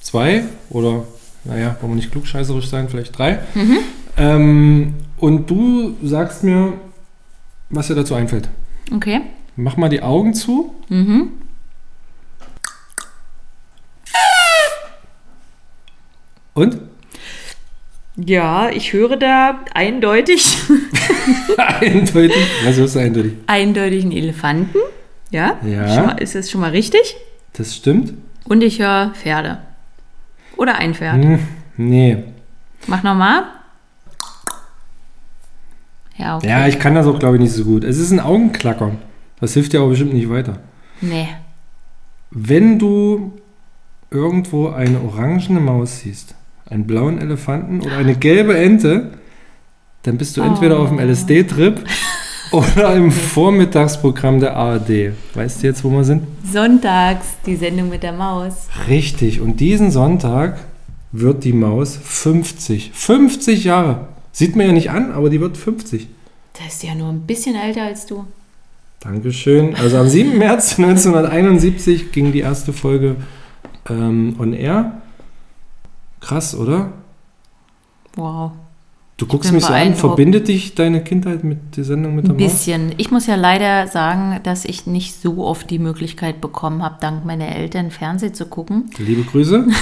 Zwei 0.02 0.44
oder, 0.70 1.04
naja, 1.46 1.76
wollen 1.82 1.94
wir 1.94 1.96
nicht 1.96 2.12
klugscheißerisch 2.12 2.68
sein, 2.68 2.90
vielleicht 2.90 3.18
drei. 3.18 3.40
Mhm. 3.56 3.78
Ähm, 4.18 4.94
und 5.18 5.50
du 5.50 5.96
sagst 6.04 6.44
mir, 6.44 6.74
was 7.70 7.88
dir 7.88 7.96
dazu 7.96 8.16
einfällt. 8.16 8.50
okay. 8.94 9.22
Mach 9.56 9.78
mal 9.78 9.90
die 9.90 10.02
Augen 10.02 10.34
zu. 10.34 10.74
Mhm. 10.90 11.30
Und? 16.54 16.80
Ja, 18.16 18.70
ich 18.70 18.94
höre 18.94 19.18
da 19.18 19.60
eindeutig, 19.74 20.56
eindeutig. 21.58 22.38
Was 22.64 22.78
ist 22.78 22.96
eindeutig? 22.96 23.34
eindeutig 23.48 24.04
einen 24.04 24.12
Elefanten. 24.12 24.78
Ja? 25.32 25.58
Ja. 25.66 26.12
Ist 26.12 26.36
das 26.36 26.52
schon 26.52 26.62
mal 26.62 26.70
richtig? 26.70 27.16
Das 27.54 27.76
stimmt? 27.76 28.14
Und 28.46 28.62
ich 28.62 28.80
höre 28.80 29.14
Pferde. 29.16 29.60
Oder 30.58 30.76
ein 30.76 30.94
Pferd. 30.94 31.24
Hm, 31.24 31.40
nee. 31.78 32.24
Mach 32.86 33.02
nochmal. 33.02 33.46
Ja, 36.18 36.38
okay. 36.38 36.48
Ja, 36.48 36.68
ich 36.68 36.78
kann 36.78 36.94
das 36.94 37.08
auch, 37.08 37.18
glaube 37.18 37.38
ich, 37.38 37.42
nicht 37.42 37.54
so 37.54 37.64
gut. 37.64 37.84
Es 37.84 37.98
ist 37.98 38.12
ein 38.12 38.20
Augenklackern. 38.20 39.00
Das 39.40 39.56
hilft 39.56 39.74
dir 39.74 39.80
aber 39.80 39.90
bestimmt 39.90 40.14
nicht 40.14 40.30
weiter. 40.30 40.60
Nee. 41.02 41.30
Wenn 42.30 42.78
du 42.78 43.34
irgendwo 44.12 44.70
eine 44.70 45.02
orangene 45.02 45.60
Maus 45.60 46.00
siehst, 46.00 46.36
einen 46.74 46.88
blauen 46.88 47.20
Elefanten 47.20 47.82
oder 47.82 47.98
eine 47.98 48.16
gelbe 48.16 48.58
Ente, 48.58 49.12
dann 50.02 50.18
bist 50.18 50.36
du 50.36 50.42
entweder 50.42 50.80
auf 50.80 50.90
dem 50.90 51.00
LSD-Trip 51.00 51.80
oder 52.52 52.96
im 52.96 53.12
Vormittagsprogramm 53.12 54.40
der 54.40 54.56
ARD. 54.56 55.14
Weißt 55.36 55.62
du 55.62 55.68
jetzt, 55.68 55.84
wo 55.84 55.92
wir 55.92 56.04
sind? 56.04 56.24
Sonntags, 56.52 57.28
die 57.46 57.56
Sendung 57.56 57.90
mit 57.90 58.04
der 58.04 58.12
Maus. 58.12 58.68
Richtig. 58.90 59.40
Und 59.40 59.60
diesen 59.60 59.92
Sonntag 59.92 60.60
wird 61.12 61.44
die 61.44 61.54
Maus 61.54 61.98
50. 62.04 62.92
50 62.94 63.64
Jahre. 63.64 64.08
Sieht 64.32 64.56
man 64.56 64.66
ja 64.66 64.72
nicht 64.74 64.90
an, 64.90 65.12
aber 65.12 65.30
die 65.30 65.40
wird 65.40 65.58
50. 65.58 66.08
Da 66.60 66.66
ist 66.68 66.84
ja 66.84 66.96
nur 66.96 67.10
ein 67.10 67.22
bisschen 67.22 67.56
älter 67.56 67.84
als 67.84 68.08
du. 68.08 68.26
Dankeschön. 69.00 69.76
Also 69.76 69.98
am 69.98 70.08
7. 70.08 70.38
März 70.38 70.74
1971 70.80 72.12
ging 72.12 72.32
die 72.32 72.40
erste 72.40 72.74
Folge 72.74 73.16
ähm, 73.90 74.36
on 74.40 74.54
air. 74.54 75.03
Krass, 76.24 76.56
oder? 76.56 76.94
Wow. 78.16 78.52
Du 79.18 79.28
guckst 79.28 79.52
mich 79.52 79.64
so 79.64 79.74
an, 79.74 79.94
verbindet 79.94 80.48
dich 80.48 80.74
deine 80.74 81.04
Kindheit 81.04 81.44
mit 81.44 81.78
der 81.78 81.84
Sendung 81.84 82.16
mit 82.16 82.26
der 82.26 82.34
Ein 82.34 82.40
Maus? 82.42 82.52
bisschen. 82.52 82.94
Ich 82.98 83.12
muss 83.12 83.28
ja 83.28 83.36
leider 83.36 83.88
sagen, 83.88 84.40
dass 84.44 84.66
ich 84.66 84.88
nicht 84.88 85.22
so 85.22 85.46
oft 85.46 85.70
die 85.70 85.80
Möglichkeit 85.80 86.42
bekommen 86.42 86.82
habe, 86.82 86.98
dank 87.00 87.24
meiner 87.26 87.56
Eltern 87.56 87.92
Fernsehen 87.92 88.34
zu 88.34 88.46
gucken. 88.48 88.90
Liebe 88.98 89.24
Grüße. 89.24 89.68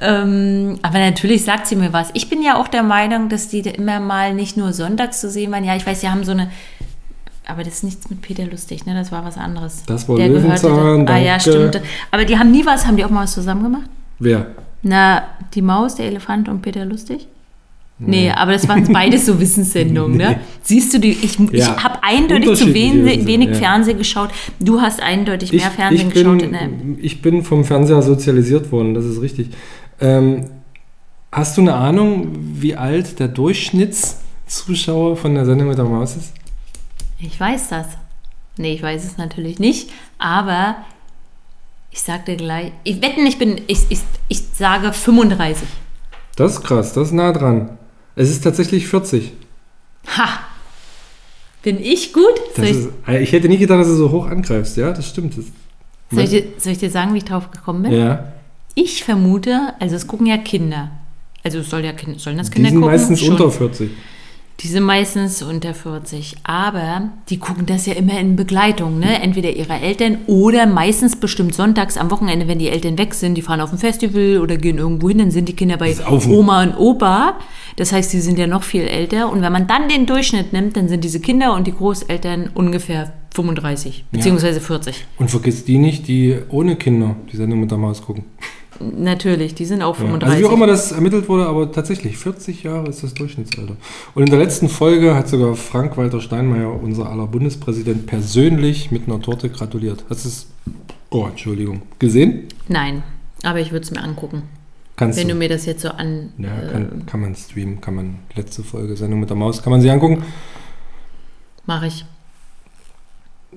Ähm, 0.00 0.78
aber 0.82 0.98
natürlich 0.98 1.44
sagt 1.44 1.66
sie 1.66 1.76
mir 1.76 1.92
was. 1.92 2.10
Ich 2.12 2.28
bin 2.28 2.42
ja 2.42 2.60
auch 2.60 2.68
der 2.68 2.82
Meinung, 2.82 3.28
dass 3.28 3.48
die 3.48 3.60
immer 3.60 4.00
mal 4.00 4.34
nicht 4.34 4.56
nur 4.56 4.72
sonntags 4.72 5.20
zu 5.20 5.30
sehen 5.30 5.50
waren. 5.52 5.64
Ja, 5.64 5.74
ich 5.74 5.86
weiß, 5.86 6.00
sie 6.00 6.08
haben 6.08 6.24
so 6.24 6.32
eine. 6.32 6.50
Aber 7.48 7.62
das 7.62 7.74
ist 7.74 7.84
nichts 7.84 8.10
mit 8.10 8.22
Peter 8.22 8.44
Lustig, 8.46 8.86
ne? 8.86 8.94
Das 8.94 9.12
war 9.12 9.24
was 9.24 9.36
anderes. 9.38 9.84
Das 9.86 10.08
war 10.08 10.16
Der 10.16 10.28
gehörte 10.28 10.46
Löwenzahn, 10.68 11.06
da- 11.06 11.14
Ah 11.14 11.18
ja, 11.18 11.38
stimmt. 11.38 11.80
Aber 12.10 12.24
die 12.24 12.36
haben 12.38 12.50
nie 12.50 12.66
was, 12.66 12.86
haben 12.86 12.96
die 12.96 13.04
auch 13.04 13.10
mal 13.10 13.22
was 13.22 13.34
zusammen 13.34 13.62
gemacht? 13.62 13.88
Wer? 14.18 14.48
Na, 14.82 15.22
die 15.54 15.62
Maus, 15.62 15.94
der 15.94 16.06
Elefant 16.06 16.48
und 16.48 16.60
Peter 16.62 16.84
Lustig? 16.84 17.28
Nee, 17.98 18.30
aber 18.30 18.52
das 18.52 18.68
waren 18.68 18.92
beides 18.92 19.24
so 19.26 19.40
Wissenssendungen, 19.40 20.18
ne? 20.18 20.40
Siehst 20.62 20.92
du, 20.92 20.98
die, 21.00 21.12
ich, 21.12 21.38
ich 21.40 21.50
Ja, 21.52 21.82
habe 21.82 22.00
eindeutig 22.02 22.54
zu 22.58 22.74
wenig, 22.74 23.26
wenig 23.26 23.48
ja. 23.50 23.54
Fernsehen 23.54 23.96
geschaut. 23.96 24.30
Du 24.60 24.80
hast 24.82 25.00
eindeutig 25.00 25.50
mehr 25.52 25.60
Ich, 25.60 25.66
Fernsehen 25.68 26.08
ich, 26.08 26.14
geschaut. 26.14 26.42
in 26.42 26.52
der, 26.52 26.58
bin, 26.66 26.98
ich 27.00 27.22
bin 27.22 27.42
vom 27.42 27.64
Fernseher 27.64 28.02
sozialisiert 28.02 28.70
worden, 28.70 28.92
das 28.92 29.04
ist 29.06 29.22
richtig. 29.22 29.48
Ähm, 30.00 30.44
hast 31.32 31.56
du 31.56 31.62
eine 31.62 31.74
Ahnung, 31.74 32.32
wie 32.54 32.74
alt 32.76 33.18
der 33.18 33.28
Durchschnittszuschauer 33.28 35.16
von 35.16 35.34
der 35.34 35.44
Sendung 35.46 35.68
mit 35.68 35.78
der 35.78 35.84
Maus 35.86 36.16
ist? 36.16 36.32
Ich 37.18 37.38
weiß 37.38 37.68
das. 37.70 37.86
Nee, 38.58 38.74
ich 38.74 38.82
weiß 38.82 39.04
es 39.04 39.16
natürlich 39.18 39.58
nicht, 39.58 39.90
aber 40.18 40.76
ich 41.90 42.00
sag 42.02 42.24
dir 42.26 42.36
gleich, 42.36 42.72
ich 42.84 43.02
wette, 43.02 43.20
ich 43.20 43.38
bin, 43.38 43.60
ich, 43.66 43.80
ich, 43.88 44.00
ich 44.28 44.42
sage 44.54 44.92
35. 44.92 45.66
Das 46.36 46.52
ist 46.54 46.62
krass, 46.64 46.92
das 46.92 47.08
ist 47.08 47.12
nah 47.14 47.32
dran. 47.32 47.78
Es 48.14 48.30
ist 48.30 48.42
tatsächlich 48.42 48.86
40. 48.88 49.32
Ha! 50.16 50.40
Bin 51.62 51.80
ich 51.82 52.12
gut? 52.12 52.24
Das 52.54 52.64
ich, 52.64 52.76
ist, 52.76 52.88
äh, 53.08 53.22
ich 53.22 53.32
hätte 53.32 53.48
nie 53.48 53.58
gedacht, 53.58 53.80
dass 53.80 53.88
du 53.88 53.94
so 53.96 54.10
hoch 54.10 54.26
angreifst. 54.26 54.76
Ja, 54.76 54.92
das 54.92 55.08
stimmt. 55.08 55.36
Das, 55.36 55.46
soll, 56.10 56.24
ich 56.24 56.30
dir, 56.30 56.44
soll 56.58 56.72
ich 56.72 56.78
dir 56.78 56.90
sagen, 56.90 57.12
wie 57.12 57.18
ich 57.18 57.24
drauf 57.24 57.50
gekommen 57.50 57.82
bin? 57.82 57.92
ja, 57.92 58.32
Ich 58.74 59.02
vermute, 59.04 59.74
also 59.80 59.96
es 59.96 60.06
gucken 60.06 60.26
ja 60.26 60.38
Kinder. 60.38 60.92
Also 61.42 61.58
es 61.58 61.70
soll 61.70 61.84
ja 61.84 61.92
Kinder, 61.92 62.18
sollen 62.18 62.38
das 62.38 62.48
die 62.50 62.54
Kinder 62.54 62.70
sind 62.70 62.80
gucken? 62.80 62.94
meistens 62.94 63.20
Schon. 63.20 63.30
unter 63.32 63.50
40. 63.50 63.90
Die 64.60 64.68
sind 64.68 64.84
meistens 64.84 65.42
unter 65.42 65.74
40, 65.74 66.36
aber 66.44 67.10
die 67.28 67.38
gucken 67.38 67.66
das 67.66 67.84
ja 67.84 67.92
immer 67.92 68.18
in 68.18 68.36
Begleitung, 68.36 68.98
ne? 68.98 69.20
Entweder 69.20 69.50
ihrer 69.50 69.82
Eltern 69.82 70.18
oder 70.26 70.66
meistens 70.66 71.16
bestimmt 71.16 71.54
sonntags 71.54 71.98
am 71.98 72.10
Wochenende, 72.10 72.48
wenn 72.48 72.58
die 72.58 72.70
Eltern 72.70 72.96
weg 72.96 73.12
sind, 73.12 73.34
die 73.34 73.42
fahren 73.42 73.60
auf 73.60 73.72
ein 73.72 73.78
Festival 73.78 74.38
oder 74.38 74.56
gehen 74.56 74.78
irgendwo 74.78 75.10
hin, 75.10 75.18
dann 75.18 75.30
sind 75.30 75.50
die 75.50 75.52
Kinder 75.52 75.76
bei. 75.76 75.94
Oma 76.08 76.62
und 76.62 76.74
Opa. 76.78 77.34
Das 77.76 77.92
heißt, 77.92 78.10
die 78.14 78.20
sind 78.20 78.38
ja 78.38 78.46
noch 78.46 78.62
viel 78.62 78.84
älter. 78.84 79.30
Und 79.30 79.42
wenn 79.42 79.52
man 79.52 79.66
dann 79.66 79.90
den 79.90 80.06
Durchschnitt 80.06 80.54
nimmt, 80.54 80.76
dann 80.78 80.88
sind 80.88 81.04
diese 81.04 81.20
Kinder 81.20 81.54
und 81.54 81.66
die 81.66 81.74
Großeltern 81.74 82.50
ungefähr 82.54 83.12
35 83.34 84.06
beziehungsweise 84.10 84.62
40. 84.62 85.04
Und 85.18 85.30
vergiss 85.30 85.66
die 85.66 85.76
nicht, 85.76 86.08
die 86.08 86.38
ohne 86.48 86.76
Kinder 86.76 87.16
die 87.30 87.36
Sendung 87.36 87.60
mit 87.60 87.70
der 87.70 87.76
Maus 87.76 88.00
gucken. 88.00 88.24
Natürlich, 88.80 89.54
die 89.54 89.64
sind 89.64 89.82
auch 89.82 89.94
Ja. 89.98 90.04
35. 90.04 90.28
Also 90.28 90.40
wie 90.42 90.48
auch 90.52 90.56
immer 90.56 90.66
das 90.66 90.92
ermittelt 90.92 91.28
wurde, 91.28 91.46
aber 91.46 91.70
tatsächlich 91.72 92.16
40 92.18 92.62
Jahre 92.62 92.88
ist 92.88 93.02
das 93.02 93.14
Durchschnittsalter. 93.14 93.76
Und 94.14 94.22
in 94.22 94.30
der 94.30 94.38
letzten 94.38 94.68
Folge 94.68 95.14
hat 95.14 95.28
sogar 95.28 95.54
Frank-Walter 95.54 96.20
Steinmeier, 96.20 96.72
unser 96.82 97.08
aller 97.10 97.26
Bundespräsident, 97.26 98.06
persönlich 98.06 98.90
mit 98.90 99.06
einer 99.08 99.20
Torte 99.20 99.48
gratuliert. 99.50 100.04
Hast 100.10 100.24
du 100.24 100.28
es, 100.28 100.46
oh 101.10 101.26
Entschuldigung, 101.26 101.82
gesehen? 101.98 102.44
Nein, 102.68 103.02
aber 103.42 103.60
ich 103.60 103.72
würde 103.72 103.84
es 103.84 103.90
mir 103.90 104.02
angucken, 104.02 104.42
Kannst 104.96 105.18
wenn 105.18 105.28
du. 105.28 105.34
du 105.34 105.38
mir 105.38 105.48
das 105.48 105.66
jetzt 105.66 105.82
so 105.82 105.88
an... 105.90 106.30
ja, 106.38 106.48
äh, 106.62 106.72
kann, 106.72 107.06
kann 107.06 107.20
man 107.20 107.34
streamen, 107.34 107.80
kann 107.80 107.94
man, 107.94 108.16
letzte 108.34 108.62
Folge, 108.62 108.96
Sendung 108.96 109.20
mit 109.20 109.28
der 109.30 109.36
Maus, 109.36 109.62
kann 109.62 109.70
man 109.70 109.80
sie 109.80 109.90
angucken. 109.90 110.22
Mache 111.66 111.86
ich. 111.88 112.04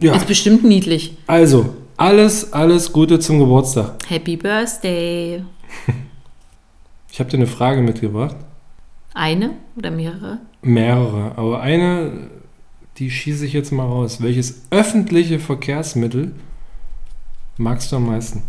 Ja, 0.02 0.16
Ist 0.16 0.28
bestimmt 0.28 0.64
niedlich. 0.64 1.18
also, 1.28 1.76
alles, 2.00 2.54
alles 2.54 2.92
Gute 2.94 3.20
zum 3.20 3.40
Geburtstag. 3.40 3.96
Happy 4.08 4.38
Birthday. 4.38 5.44
Ich 7.12 7.20
habe 7.20 7.32
dir 7.32 7.38
eine 7.38 7.48
Frage 7.48 7.82
mitgebracht. 7.82 8.36
Eine 9.16 9.56
oder 9.76 9.90
mehrere? 9.90 10.38
Mehrere, 10.62 11.34
aber 11.38 11.60
eine, 11.60 12.30
die 12.98 13.10
schieße 13.10 13.48
ich 13.48 13.52
jetzt 13.52 13.72
mal 13.72 13.84
raus. 13.84 14.22
Welches 14.22 14.62
öffentliche 14.70 15.40
Verkehrsmittel 15.40 16.34
magst 17.58 17.92
du 17.92 17.96
am 17.96 18.06
meisten? 18.06 18.44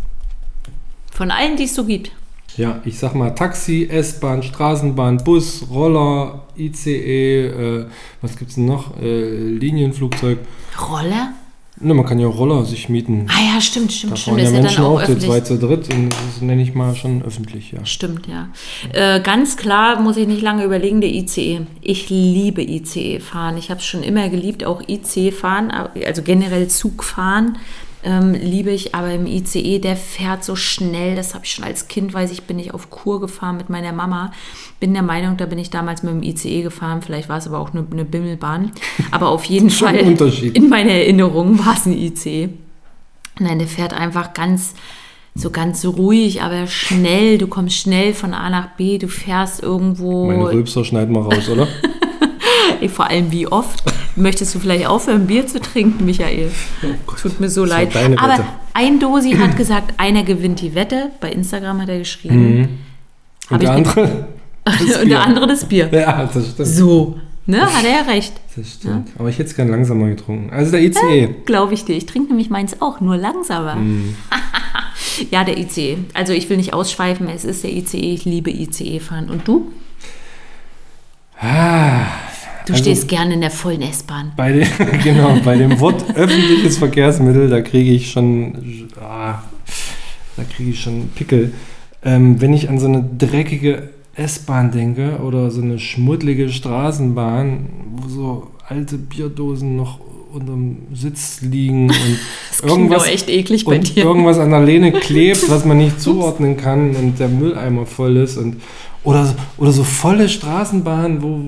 Von 1.11 1.31
allen, 1.31 1.57
die 1.57 1.63
es 1.63 1.73
so 1.73 1.85
gibt. 1.85 2.11
Ja, 2.55 2.81
ich 2.85 2.99
sag 2.99 3.15
mal 3.15 3.31
Taxi, 3.31 3.87
S-Bahn, 3.91 4.43
Straßenbahn, 4.43 5.17
Bus, 5.23 5.65
Roller, 5.69 6.43
ICE, 6.55 7.47
äh, 7.47 7.85
was 8.21 8.37
gibt's 8.37 8.55
denn 8.55 8.65
noch? 8.65 8.95
Äh, 9.01 9.33
Linienflugzeug. 9.33 10.37
Roller? 10.79 11.33
Ne, 11.83 11.93
man 11.93 12.05
kann 12.05 12.19
ja 12.19 12.27
Roller 12.27 12.63
sich 12.65 12.89
mieten. 12.89 13.27
Ah 13.29 13.55
ja, 13.55 13.61
stimmt, 13.61 13.91
stimmt, 13.91 14.13
Da 14.13 14.17
stimmt. 14.17 14.37
Das 14.37 14.43
ja 14.43 14.49
ist 14.49 14.55
ja 14.55 14.61
Menschen 14.61 14.83
dann 14.83 14.85
auch 14.85 14.95
auch 14.97 15.01
öffentlich. 15.01 15.25
zweit, 15.25 15.47
zu 15.47 15.57
dritt 15.57 15.93
und 15.93 16.09
das 16.09 16.41
nenne 16.41 16.61
ich 16.61 16.75
mal 16.75 16.95
schon 16.95 17.23
öffentlich, 17.23 17.71
ja. 17.71 17.83
Stimmt, 17.85 18.27
ja. 18.27 18.49
Äh, 18.93 19.21
ganz 19.21 19.57
klar 19.57 19.99
muss 19.99 20.17
ich 20.17 20.27
nicht 20.27 20.41
lange 20.41 20.63
überlegen, 20.63 21.01
der 21.01 21.09
ICE. 21.09 21.61
Ich 21.81 22.09
liebe 22.09 22.61
ICE 22.61 23.19
fahren. 23.19 23.57
Ich 23.57 23.69
habe 23.69 23.79
es 23.79 23.85
schon 23.85 24.03
immer 24.03 24.29
geliebt, 24.29 24.63
auch 24.63 24.81
ICE 24.87 25.31
fahren, 25.31 25.71
also 26.05 26.21
generell 26.21 26.67
Zug 26.67 27.03
fahren. 27.03 27.57
Ähm, 28.03 28.33
liebe 28.33 28.71
ich, 28.71 28.95
aber 28.95 29.11
im 29.11 29.27
ICE, 29.27 29.77
der 29.79 29.95
fährt 29.95 30.43
so 30.43 30.55
schnell, 30.55 31.15
das 31.15 31.35
habe 31.35 31.45
ich 31.45 31.51
schon 31.51 31.63
als 31.63 31.87
Kind, 31.87 32.13
weiß 32.13 32.31
ich, 32.31 32.43
bin 32.43 32.57
ich 32.57 32.73
auf 32.73 32.89
Kur 32.89 33.21
gefahren 33.21 33.57
mit 33.57 33.69
meiner 33.69 33.91
Mama. 33.91 34.31
Bin 34.79 34.93
der 34.93 35.03
Meinung, 35.03 35.37
da 35.37 35.45
bin 35.45 35.59
ich 35.59 35.69
damals 35.69 36.01
mit 36.01 36.11
dem 36.11 36.23
ICE 36.23 36.63
gefahren, 36.63 37.01
vielleicht 37.03 37.29
war 37.29 37.37
es 37.37 37.47
aber 37.47 37.59
auch 37.59 37.73
eine, 37.73 37.85
eine 37.91 38.05
Bimmelbahn. 38.05 38.71
Aber 39.11 39.29
auf 39.29 39.45
jeden 39.45 39.69
Fall, 39.69 39.95
in 39.97 40.69
meiner 40.69 40.91
Erinnerung 40.91 41.59
war 41.63 41.75
es 41.75 41.85
ein 41.85 41.93
ICE. 41.93 42.49
Nein, 43.39 43.59
der 43.59 43.67
fährt 43.67 43.93
einfach 43.93 44.33
ganz, 44.33 44.73
so 45.35 45.51
ganz 45.51 45.85
ruhig, 45.85 46.41
aber 46.41 46.67
schnell. 46.67 47.37
Du 47.37 47.47
kommst 47.47 47.77
schnell 47.77 48.13
von 48.13 48.33
A 48.33 48.49
nach 48.49 48.75
B, 48.77 48.97
du 48.97 49.07
fährst 49.07 49.61
irgendwo. 49.61 50.25
Meine 50.27 50.51
Rülpser 50.51 50.83
schneiden 50.83 51.13
wir 51.15 51.21
raus, 51.21 51.49
oder? 51.49 51.67
Vor 52.89 53.07
allem 53.07 53.31
wie 53.31 53.47
oft. 53.47 53.83
Möchtest 54.21 54.53
du 54.53 54.59
vielleicht 54.59 54.85
aufhören, 54.85 55.25
Bier 55.25 55.47
zu 55.47 55.59
trinken, 55.59 56.05
Michael? 56.05 56.51
Tut 57.21 57.39
mir 57.39 57.49
so 57.49 57.63
Oh 57.63 57.65
leid. 57.65 57.95
Aber 57.95 58.33
Wette. 58.33 58.45
ein 58.73 58.99
Dosi 58.99 59.31
hat 59.31 59.57
gesagt, 59.57 59.95
einer 59.97 60.23
gewinnt 60.23 60.61
die 60.61 60.75
Wette. 60.75 61.09
Bei 61.19 61.31
Instagram 61.31 61.81
hat 61.81 61.89
er 61.89 61.99
geschrieben. 61.99 62.79
Hab 63.47 63.53
Und 63.53 63.63
der 63.63 63.71
andere? 63.71 64.27
das 64.63 64.79
Und 64.79 64.89
der 64.89 65.03
Bier. 65.05 65.21
andere 65.21 65.47
das 65.47 65.65
Bier. 65.65 65.89
Ja, 65.91 66.29
das 66.31 66.51
stimmt. 66.51 66.67
So. 66.67 67.19
Ne, 67.47 67.61
hat 67.61 67.83
er 67.83 67.89
ja 67.89 68.01
recht. 68.11 68.33
Das 68.55 68.73
stimmt. 68.73 69.09
Aber 69.17 69.27
ich 69.29 69.39
hätte 69.39 69.49
es 69.49 69.55
gern 69.55 69.69
langsamer 69.69 70.07
getrunken. 70.09 70.51
Also 70.51 70.71
der 70.71 70.81
ICE. 70.81 71.35
Glaube 71.45 71.73
ich 71.73 71.83
dir. 71.85 71.95
Ich 71.97 72.05
trinke 72.05 72.29
nämlich 72.29 72.51
meins 72.51 72.79
auch, 72.79 73.01
nur 73.01 73.17
langsamer. 73.17 73.75
Mhm. 73.75 74.15
ja, 75.31 75.43
der 75.43 75.57
ICE. 75.57 75.97
Also 76.13 76.33
ich 76.33 76.47
will 76.49 76.57
nicht 76.57 76.73
ausschweifen, 76.73 77.27
es 77.27 77.43
ist 77.43 77.63
der 77.63 77.71
ICE. 77.71 78.13
Ich 78.13 78.25
liebe 78.25 78.51
ICE 78.51 78.99
fahren. 78.99 79.31
Und 79.31 79.47
du? 79.47 79.71
Ah, 81.39 82.05
Du 82.65 82.73
Also- 82.73 82.83
stehst 82.83 83.07
gerne 83.07 83.33
in 83.33 83.41
der 83.41 83.51
vollen 83.51 83.81
S-Bahn. 83.81 84.31
bei 84.37 84.51
dem, 84.51 84.67
genau, 85.03 85.35
bei 85.43 85.57
dem 85.57 85.79
Wort 85.79 86.03
öffentliches 86.15 86.77
Verkehrsmittel, 86.77 87.49
da 87.49 87.61
kriege 87.61 87.91
ich 87.91 88.11
schon, 88.11 88.87
ah, 89.01 89.41
da 90.37 90.43
kriege 90.55 90.71
ich 90.71 90.79
schon 90.81 91.09
Pickel. 91.15 91.53
Ähm, 92.03 92.39
wenn 92.41 92.53
ich 92.53 92.69
an 92.69 92.79
so 92.79 92.87
eine 92.87 93.03
dreckige 93.17 93.89
S-Bahn 94.15 94.71
denke 94.71 95.19
oder 95.25 95.51
so 95.51 95.61
eine 95.61 95.79
schmuddlige 95.79 96.49
Straßenbahn, 96.49 97.69
wo 97.95 98.09
so 98.09 98.47
alte 98.67 98.97
Bierdosen 98.97 99.75
noch 99.75 99.99
unterm 100.33 100.77
Sitz 100.93 101.41
liegen 101.41 101.83
und 101.89 102.19
Das 102.49 102.61
irgendwas, 102.61 103.07
echt 103.07 103.29
eklig 103.29 103.65
bei 103.65 103.77
dir. 103.79 104.03
irgendwas 104.05 104.37
an 104.39 104.51
der 104.51 104.61
Lehne 104.61 104.91
klebt, 104.93 105.49
was 105.49 105.65
man 105.65 105.77
nicht 105.77 105.99
zuordnen 106.01 106.57
kann 106.57 106.95
und 106.95 107.19
der 107.19 107.27
Mülleimer 107.27 107.85
voll 107.85 108.17
ist 108.17 108.37
und 108.37 108.57
oder, 109.03 109.25
so- 109.25 109.35
oder 109.57 109.71
so 109.71 109.83
volle 109.83 110.29
Straßenbahnen, 110.29 111.21
wo, 111.21 111.41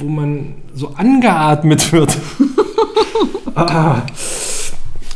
wo 0.00 0.08
man 0.08 0.54
so 0.74 0.88
angeatmet 0.94 1.92
wird. 1.92 2.16
ah, 3.54 4.02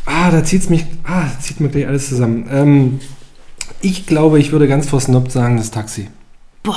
ah, 0.06 0.30
da 0.30 0.44
zieht's 0.44 0.68
mich, 0.70 0.84
ah, 1.04 1.26
zieht 1.40 1.60
mir 1.60 1.68
gleich 1.68 1.86
alles 1.86 2.08
zusammen. 2.08 2.46
Ähm, 2.50 3.00
ich 3.80 4.06
glaube, 4.06 4.38
ich 4.38 4.52
würde 4.52 4.68
ganz 4.68 4.88
versnobbt 4.88 5.30
sagen, 5.32 5.56
das 5.56 5.70
Taxi. 5.70 6.08
Boah, 6.62 6.76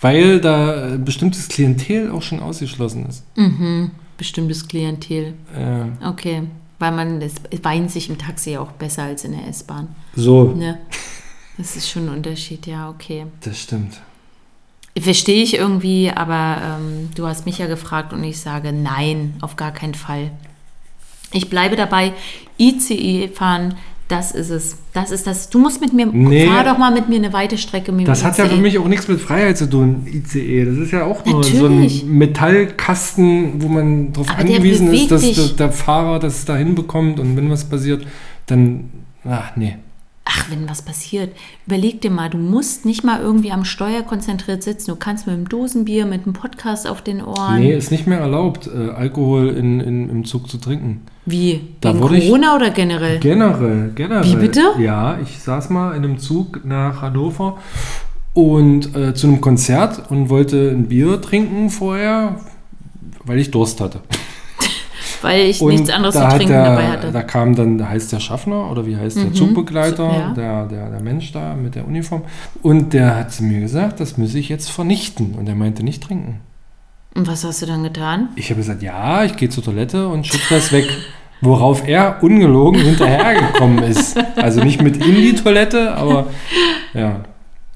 Weil 0.00 0.40
da 0.40 0.92
ein 0.92 1.04
bestimmtes 1.04 1.48
Klientel 1.48 2.10
auch 2.10 2.22
schon 2.22 2.40
ausgeschlossen 2.40 3.06
ist. 3.06 3.24
mhm. 3.36 3.90
bestimmtes 4.16 4.66
Klientel. 4.68 5.34
Äh, 5.54 6.06
Okay. 6.06 6.42
Weil 6.78 6.92
man, 6.92 7.22
es 7.22 7.32
weint 7.62 7.90
sich 7.90 8.10
im 8.10 8.18
Taxi 8.18 8.58
auch 8.58 8.70
besser 8.72 9.04
als 9.04 9.24
in 9.24 9.32
der 9.32 9.48
S-Bahn. 9.48 9.88
so, 10.14 10.44
Ne? 10.52 10.78
Das 11.56 11.74
ist 11.74 11.88
schon 11.88 12.08
ein 12.10 12.16
Unterschied, 12.16 12.66
ja, 12.66 12.90
okay. 12.90 13.24
das 13.40 13.58
stimmt. 13.58 13.98
Verstehe 14.98 15.42
ich 15.42 15.56
irgendwie, 15.58 16.10
aber 16.14 16.56
ähm, 16.80 17.10
du 17.14 17.26
hast 17.26 17.44
mich 17.44 17.58
ja 17.58 17.66
gefragt 17.66 18.12
und 18.12 18.24
ich 18.24 18.40
sage 18.40 18.72
nein, 18.72 19.34
auf 19.42 19.56
gar 19.56 19.72
keinen 19.72 19.94
Fall. 19.94 20.30
Ich 21.32 21.50
bleibe 21.50 21.76
dabei, 21.76 22.12
ICE 22.58 23.28
fahren, 23.28 23.74
das 24.08 24.30
ist 24.32 24.50
es. 24.50 24.78
Das 24.92 25.10
ist 25.10 25.26
das. 25.26 25.50
Du 25.50 25.58
musst 25.58 25.80
mit 25.80 25.92
mir, 25.92 26.06
Nee. 26.06 26.46
fahr 26.46 26.62
doch 26.64 26.78
mal 26.78 26.92
mit 26.92 27.08
mir 27.08 27.16
eine 27.16 27.32
weite 27.32 27.58
Strecke 27.58 27.92
Das 28.04 28.24
hat 28.24 28.38
ja 28.38 28.44
ICE. 28.46 28.54
für 28.54 28.60
mich 28.60 28.78
auch 28.78 28.86
nichts 28.88 29.08
mit 29.08 29.20
Freiheit 29.20 29.58
zu 29.58 29.68
tun, 29.68 30.06
ICE. 30.06 30.64
Das 30.64 30.76
ist 30.78 30.92
ja 30.92 31.04
auch 31.04 31.24
nur 31.26 31.42
so 31.42 31.68
Natürlich. 31.68 32.04
ein 32.04 32.10
Metallkasten, 32.18 33.60
wo 33.62 33.68
man 33.68 34.12
darauf 34.12 34.30
angewiesen 34.30 34.92
ist, 34.94 35.10
dass 35.10 35.22
der, 35.32 35.48
der 35.48 35.72
Fahrer 35.72 36.20
das 36.20 36.44
da 36.44 36.56
hinbekommt 36.56 37.18
und 37.20 37.36
wenn 37.36 37.50
was 37.50 37.64
passiert, 37.64 38.06
dann, 38.46 38.90
ach 39.28 39.56
nee. 39.56 39.76
Ach, 40.28 40.50
wenn 40.50 40.68
was 40.68 40.82
passiert, 40.82 41.36
überleg 41.66 42.00
dir 42.00 42.10
mal, 42.10 42.28
du 42.28 42.36
musst 42.38 42.84
nicht 42.84 43.04
mal 43.04 43.20
irgendwie 43.20 43.52
am 43.52 43.64
Steuer 43.64 44.02
konzentriert 44.02 44.62
sitzen. 44.64 44.90
Du 44.90 44.96
kannst 44.96 45.26
mit 45.28 45.36
einem 45.36 45.48
Dosenbier, 45.48 46.04
mit 46.04 46.24
einem 46.24 46.32
Podcast 46.32 46.88
auf 46.88 47.00
den 47.00 47.22
Ohren. 47.24 47.60
Nee, 47.60 47.72
ist 47.76 47.92
nicht 47.92 48.08
mehr 48.08 48.18
erlaubt, 48.18 48.66
äh, 48.66 48.90
Alkohol 48.90 49.50
in, 49.50 49.78
in, 49.78 50.10
im 50.10 50.24
Zug 50.24 50.48
zu 50.50 50.58
trinken. 50.58 51.02
Wie? 51.26 51.60
Da 51.80 51.90
Wegen 51.90 52.00
wurde 52.02 52.16
ich- 52.18 52.26
Corona 52.26 52.56
oder 52.56 52.70
generell? 52.70 53.20
Generell, 53.20 53.92
generell. 53.94 54.24
Wie 54.24 54.34
bitte? 54.36 54.62
Ja, 54.80 55.16
ich 55.22 55.38
saß 55.38 55.70
mal 55.70 55.90
in 55.96 56.02
einem 56.02 56.18
Zug 56.18 56.64
nach 56.64 57.02
Hannover 57.02 57.58
und 58.34 58.96
äh, 58.96 59.14
zu 59.14 59.28
einem 59.28 59.40
Konzert 59.40 60.10
und 60.10 60.28
wollte 60.28 60.70
ein 60.70 60.88
Bier 60.88 61.20
trinken 61.22 61.70
vorher, 61.70 62.40
weil 63.24 63.38
ich 63.38 63.52
Durst 63.52 63.80
hatte. 63.80 64.00
Weil 65.26 65.46
ich 65.46 65.60
Und 65.60 65.72
nichts 65.72 65.90
anderes 65.90 66.14
zu 66.14 66.20
da 66.20 66.28
trinken 66.30 66.52
der, 66.52 66.64
dabei 66.64 66.86
hatte. 66.88 67.10
Da 67.12 67.22
kam 67.22 67.54
dann, 67.56 67.78
da 67.78 67.88
heißt 67.88 68.12
der 68.12 68.20
Schaffner 68.20 68.70
oder 68.70 68.86
wie 68.86 68.96
heißt 68.96 69.16
der 69.16 69.24
Mhm. 69.24 69.34
Zugbegleiter, 69.34 70.04
Ja. 70.04 70.30
der, 70.34 70.66
der, 70.66 70.90
der 70.90 71.00
Mensch 71.02 71.32
da 71.32 71.54
mit 71.54 71.74
der 71.74 71.86
Uniform. 71.86 72.22
Und 72.62 72.92
der 72.92 73.16
hat 73.16 73.32
zu 73.32 73.42
mir 73.42 73.60
gesagt, 73.60 73.98
das 74.00 74.16
müsse 74.16 74.38
ich 74.38 74.48
jetzt 74.48 74.70
vernichten. 74.70 75.34
Und 75.38 75.48
er 75.48 75.54
meinte 75.56 75.82
nicht 75.82 76.02
trinken. 76.04 76.40
Und 77.16 77.26
was 77.26 77.44
hast 77.44 77.62
du 77.62 77.66
dann 77.66 77.82
getan? 77.82 78.28
Ich 78.36 78.50
habe 78.50 78.60
gesagt, 78.60 78.82
ja, 78.82 79.24
ich 79.24 79.36
gehe 79.36 79.48
zur 79.48 79.64
Toilette 79.64 80.06
und 80.08 80.26
schütte 80.26 80.44
das 80.54 80.70
weg. 80.70 80.86
Worauf 81.40 81.86
er 81.88 82.22
ungelogen 82.22 82.80
hinterhergekommen 82.80 83.78
ist. 83.84 84.16
Also 84.36 84.62
nicht 84.62 84.80
mit 84.82 84.96
in 85.04 85.14
die 85.16 85.34
Toilette, 85.34 85.94
aber 85.94 86.26
ja. 86.94 87.20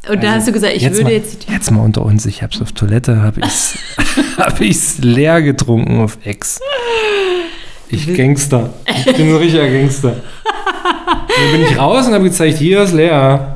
Und 0.09 0.23
da 0.23 0.28
Also, 0.28 0.38
hast 0.38 0.49
du 0.49 0.52
gesagt, 0.52 0.75
ich 0.75 0.83
würde 0.85 1.02
mal, 1.02 1.12
jetzt 1.12 1.33
die 1.35 1.47
Tür. 1.47 1.54
Jetzt 1.54 1.71
mal 1.71 1.80
unter 1.83 2.02
uns, 2.02 2.25
ich 2.26 2.42
habe 2.42 2.52
es 2.54 2.62
auf 2.62 2.73
Toilette, 2.73 3.23
habe 3.23 3.40
ich 3.40 3.47
es 3.47 3.78
hab 4.38 4.61
ich's 4.61 4.99
leer 4.99 5.42
getrunken 5.42 6.00
auf 6.00 6.19
Ex. 6.25 6.61
Ich 7.88 8.14
Gangster. 8.14 8.73
Ich 8.87 9.04
bin 9.04 9.28
so 9.28 9.37
ein 9.37 9.42
richtiger 9.42 9.69
Gangster. 9.69 10.16
Dann 10.45 11.52
bin 11.52 11.62
ich 11.62 11.76
raus 11.78 12.07
und 12.07 12.14
habe 12.14 12.25
gezeigt, 12.25 12.59
hier 12.59 12.83
ist 12.83 12.92
leer. 12.92 13.54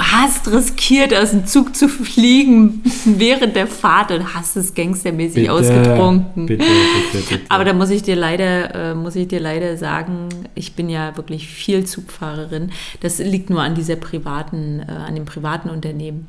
Du 0.00 0.06
hast 0.06 0.50
riskiert, 0.50 1.14
aus 1.14 1.32
dem 1.32 1.44
Zug 1.44 1.76
zu 1.76 1.86
fliegen 1.86 2.82
während 3.04 3.54
der 3.54 3.66
Fahrt 3.66 4.10
und 4.10 4.34
hast 4.34 4.56
es 4.56 4.72
gangstermäßig 4.72 5.50
ausgetrunken. 5.50 6.46
Bitte, 6.46 6.64
bitte, 7.12 7.26
bitte. 7.28 7.40
Aber 7.50 7.66
da 7.66 7.74
muss 7.74 7.90
ich 7.90 8.02
dir 8.02 8.16
leider, 8.16 8.74
äh, 8.74 8.94
muss 8.94 9.14
ich 9.14 9.28
dir 9.28 9.40
leider 9.40 9.76
sagen, 9.76 10.30
ich 10.54 10.74
bin 10.74 10.88
ja 10.88 11.14
wirklich 11.18 11.48
viel 11.48 11.84
Zugfahrerin. 11.84 12.72
Das 13.02 13.18
liegt 13.18 13.50
nur 13.50 13.60
an 13.60 13.74
dieser 13.74 13.96
privaten, 13.96 14.80
äh, 14.80 14.90
an 14.90 15.16
dem 15.16 15.26
privaten 15.26 15.68
Unternehmen, 15.68 16.28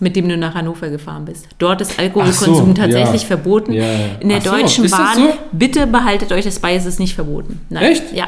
mit 0.00 0.16
dem 0.16 0.28
du 0.28 0.36
nach 0.36 0.54
Hannover 0.54 0.88
gefahren 0.88 1.26
bist. 1.26 1.46
Dort 1.58 1.80
ist 1.82 2.00
Alkoholkonsum 2.00 2.66
so, 2.66 2.72
tatsächlich 2.72 3.22
ja. 3.22 3.28
verboten. 3.28 3.72
Ja, 3.72 3.84
ja. 3.84 3.98
In 4.18 4.28
der 4.28 4.38
Ach 4.38 4.44
so, 4.44 4.50
Deutschen 4.50 4.82
das 4.82 4.90
Bahn, 4.90 5.16
so? 5.16 5.32
bitte 5.52 5.86
behaltet 5.86 6.32
euch 6.32 6.46
das 6.46 6.58
bei, 6.58 6.74
es 6.74 6.84
ist 6.84 6.98
nicht 6.98 7.14
verboten. 7.14 7.60
Nein. 7.68 7.92
Echt? 7.92 8.12
Ja. 8.12 8.26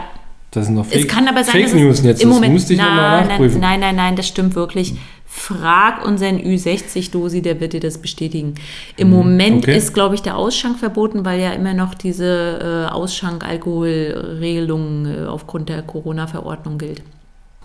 Das 0.53 0.67
sind 0.67 0.75
noch 0.77 0.87
Fake, 0.87 1.01
Es 1.01 1.09
kann 1.09 1.27
aber 1.29 1.43
sein, 1.45 1.53
Fake 1.53 1.65
dass 1.65 1.75
News 1.75 2.03
jetzt. 2.05 2.23
im 2.23 2.29
Das 2.29 2.35
Moment 2.37 2.53
musste 2.53 2.73
ich 2.75 2.79
nochmal 2.79 2.97
nein, 2.97 3.21
nein, 3.21 3.29
nachprüfen. 3.29 3.61
nein, 3.61 3.81
nein, 3.81 3.97
nein, 3.97 4.17
das 4.17 4.29
stimmt 4.29 4.55
wirklich. 4.55 4.95
Frag 5.27 6.05
unseren 6.07 6.39
Ü60-Dosi, 6.39 7.41
der 7.41 7.59
wird 7.59 7.73
dir 7.73 7.81
das 7.81 7.97
bestätigen. 7.99 8.55
Im 8.99 9.09
Moment 9.11 9.53
Mhm, 9.57 9.63
okay. 9.63 9.79
ist, 9.79 9.95
glaube 9.95 10.15
ich, 10.15 10.21
der 10.21 10.37
Ausschank 10.37 10.79
verboten, 10.79 11.25
weil 11.25 11.41
ja 11.41 11.53
immer 11.53 11.73
noch 11.73 11.95
diese 11.95 12.87
äh, 12.89 12.93
Ausschank-Alkoholregelung 12.93 15.07
äh, 15.07 15.27
aufgrund 15.27 15.69
der 15.69 15.83
Corona-Verordnung 15.83 16.79
gilt. 16.79 17.03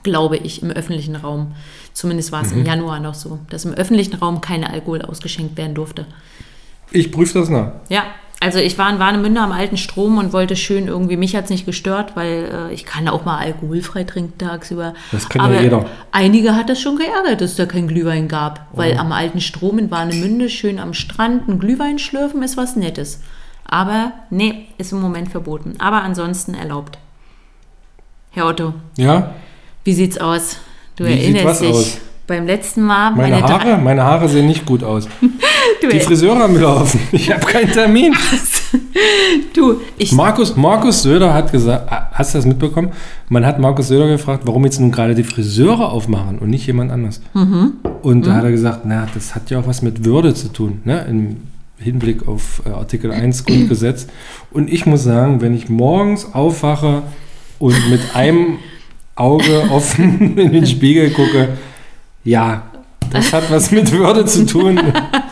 Glaube 0.04 0.38
ich, 0.38 0.62
im 0.64 0.72
öffentlichen 0.72 1.16
Raum. 1.16 1.54
Zumindest 1.94 2.32
war 2.32 2.44
es 2.44 2.54
Mhm. 2.54 2.60
im 2.62 2.66
Januar 2.66 3.00
noch 3.00 3.14
so, 3.16 3.40
dass 3.50 3.66
im 3.66 3.74
öffentlichen 3.74 4.16
Raum 4.16 4.42
keine 4.42 4.70
Alkohol 4.70 5.02
ausgeschenkt 5.02 5.58
werden 5.58 5.76
durfte. 5.76 6.06
Ich 6.92 7.12
prüfe 7.12 7.40
das 7.40 7.50
nach. 7.50 7.72
Ja, 7.90 8.04
also 8.40 8.60
ich 8.60 8.78
war 8.78 8.90
in 8.92 9.00
Warnemünde 9.00 9.42
am 9.42 9.52
alten 9.52 9.78
Strom 9.78 10.18
und 10.20 10.32
wollte 10.34 10.56
schön 10.56 10.88
irgendwie, 10.88 11.18
mich 11.18 11.36
hat 11.36 11.46
es 11.46 11.50
nicht 11.50 11.66
gestört, 11.66 12.16
weil 12.16 12.70
äh, 12.70 12.74
ich 12.74 12.86
kann 12.86 13.08
auch 13.08 13.26
mal 13.26 13.38
alkoholfrei 13.40 14.04
trinken 14.04 14.38
tagsüber. 14.38 14.94
Das 15.12 15.28
kann 15.28 15.42
ja 15.42 15.48
Aber 15.58 15.62
jeder. 15.62 15.86
einige 16.12 16.56
hat 16.56 16.70
das 16.70 16.80
schon 16.80 16.98
geärgert, 16.98 17.42
dass 17.42 17.52
es 17.52 17.56
da 17.58 17.66
kein 17.66 17.88
Glühwein 17.88 18.28
gab, 18.28 18.68
weil 18.74 18.94
Oh. 18.96 19.00
am 19.00 19.12
alten 19.12 19.42
Strom 19.42 19.80
in 19.80 19.90
Warnemünde 19.92 20.50
schön 20.50 20.78
am 20.80 20.94
Strand 20.94 21.48
ein 21.48 21.60
Glühwein 21.60 21.98
schlürfen 22.00 22.44
ist 22.44 22.58
was 22.58 22.76
Nettes. 22.76 23.22
Aber 23.66 24.14
nee, 24.30 24.68
ist 24.78 24.92
im 24.94 25.02
Moment 25.02 25.30
verboten. 25.30 25.74
Aber 25.80 26.02
ansonsten 26.04 26.54
erlaubt. 26.54 26.98
Herr 28.32 28.46
Otto, 28.48 28.74
Ja? 28.98 29.34
wie 29.84 29.94
sieht's 29.94 30.18
aus? 30.20 30.58
Du 30.96 31.06
Wie 31.06 31.14
sieht 31.14 31.22
erinnerst 31.36 31.46
was 31.46 31.60
dich. 31.60 31.70
aus? 31.72 31.98
Beim 32.28 32.46
letzten 32.46 32.82
Mal 32.82 33.12
Meine, 33.16 33.40
drei- 33.40 33.48
Haare? 33.48 33.78
Meine 33.82 34.04
Haare 34.04 34.28
sehen 34.28 34.48
nicht 34.48 34.66
gut 34.66 34.84
aus. 34.84 35.08
Die 35.92 36.00
Friseure 36.00 36.40
haben 36.40 36.62
offen. 36.64 37.00
Ich 37.14 37.32
habe 37.32 37.46
keinen 37.46 37.72
Termin. 37.72 38.14
du 39.54 39.80
ich 39.98 40.12
Markus, 40.12 40.56
Markus 40.58 41.04
Söder 41.04 41.34
hat 41.34 41.52
gesagt, 41.54 41.90
ah, 41.90 42.10
hast 42.12 42.34
du 42.34 42.40
das 42.40 42.46
mitbekommen? 42.46 42.90
Man 43.30 43.46
hat 43.46 43.60
Markus 43.60 43.88
Söder 43.88 44.08
gefragt, 44.08 44.44
warum 44.46 44.66
jetzt 44.66 44.80
nun 44.80 44.92
gerade 44.92 45.16
die 45.16 45.24
Friseure 45.24 45.90
aufmachen 45.90 46.40
und 46.40 46.50
nicht 46.50 46.68
jemand 46.68 46.92
anders. 46.92 47.22
Mhm. 47.34 47.74
Und 48.02 48.28
da 48.28 48.34
hat 48.36 48.44
er 48.44 48.52
gesagt, 48.52 48.82
na, 48.84 49.08
das 49.14 49.34
hat 49.34 49.50
ja 49.50 49.60
auch 49.60 49.68
was 49.68 49.82
mit 49.82 50.04
Würde 50.04 50.34
zu 50.34 50.50
tun, 50.52 50.82
ne? 50.84 51.06
im 51.10 51.38
Hinblick 51.78 52.28
auf 52.28 52.62
äh, 52.66 52.72
Artikel 52.72 53.12
1 53.12 53.46
Grundgesetz. 53.46 54.08
Und 54.52 54.70
ich 54.72 54.86
muss 54.86 55.04
sagen, 55.04 55.40
wenn 55.40 55.54
ich 55.56 55.70
morgens 55.70 56.34
aufwache 56.34 57.04
und 57.60 57.90
mit 57.90 58.02
einem 58.16 58.58
Auge 59.16 59.70
offen 59.72 60.38
in 60.38 60.52
den 60.52 60.66
Spiegel 60.68 61.12
gucke, 61.12 61.50
ja, 62.28 62.64
das 63.10 63.32
hat 63.32 63.50
was 63.50 63.72
mit 63.72 63.92
Würde 63.92 64.26
zu 64.26 64.46
tun. 64.46 64.80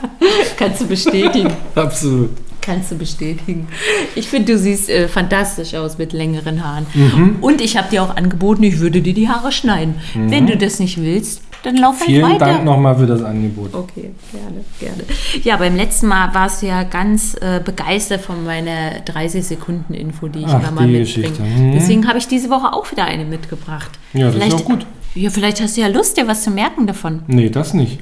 kannst 0.57 0.81
du 0.81 0.87
bestätigen. 0.87 1.51
Absolut. 1.75 2.29
Kannst 2.61 2.91
du 2.91 2.97
bestätigen. 2.97 3.67
Ich 4.15 4.27
finde, 4.27 4.53
du 4.53 4.57
siehst 4.57 4.89
äh, 4.89 5.07
fantastisch 5.07 5.75
aus 5.75 5.97
mit 5.97 6.13
längeren 6.13 6.63
Haaren. 6.63 6.87
Mhm. 6.93 7.37
Und 7.41 7.61
ich 7.61 7.77
habe 7.77 7.89
dir 7.89 8.01
auch 8.01 8.15
angeboten, 8.15 8.63
ich 8.63 8.79
würde 8.79 9.01
dir 9.01 9.13
die 9.13 9.29
Haare 9.29 9.51
schneiden. 9.51 9.95
Wenn 10.15 10.47
du 10.47 10.57
das 10.57 10.79
nicht 10.79 10.99
willst, 10.99 11.41
dann 11.61 11.77
lauf 11.77 11.99
halt 11.99 12.09
Vielen 12.09 12.23
weiter. 12.23 12.45
Dank 12.45 12.63
nochmal 12.63 12.97
für 12.97 13.07
das 13.07 13.23
Angebot. 13.23 13.73
Okay, 13.73 14.11
gerne, 14.31 14.63
gerne. 14.79 15.03
Ja, 15.43 15.57
beim 15.57 15.75
letzten 15.75 16.07
Mal 16.07 16.33
warst 16.33 16.61
du 16.61 16.67
ja 16.67 16.83
ganz 16.83 17.35
äh, 17.35 17.59
begeistert 17.63 18.21
von 18.21 18.43
meiner 18.45 19.03
30-Sekunden-Info, 19.05 20.27
die 20.27 20.39
ich 20.39 20.47
Ach, 20.47 20.59
immer 20.59 20.71
mal 20.71 20.87
mitbringe. 20.87 21.39
Mhm. 21.39 21.71
Deswegen 21.73 22.07
habe 22.07 22.19
ich 22.19 22.27
diese 22.27 22.49
Woche 22.49 22.73
auch 22.73 22.89
wieder 22.91 23.05
eine 23.05 23.25
mitgebracht. 23.25 23.91
Ja, 24.13 24.27
das 24.27 24.35
ist 24.35 24.41
vielleicht, 24.41 24.55
auch 24.55 24.65
gut. 24.65 24.85
Ja, 25.15 25.29
vielleicht 25.29 25.61
hast 25.61 25.77
du 25.77 25.81
ja 25.81 25.87
Lust, 25.87 26.17
dir 26.17 26.27
was 26.27 26.43
zu 26.43 26.51
merken 26.51 26.87
davon. 26.87 27.23
Nee, 27.27 27.49
das 27.49 27.73
nicht. 27.73 28.01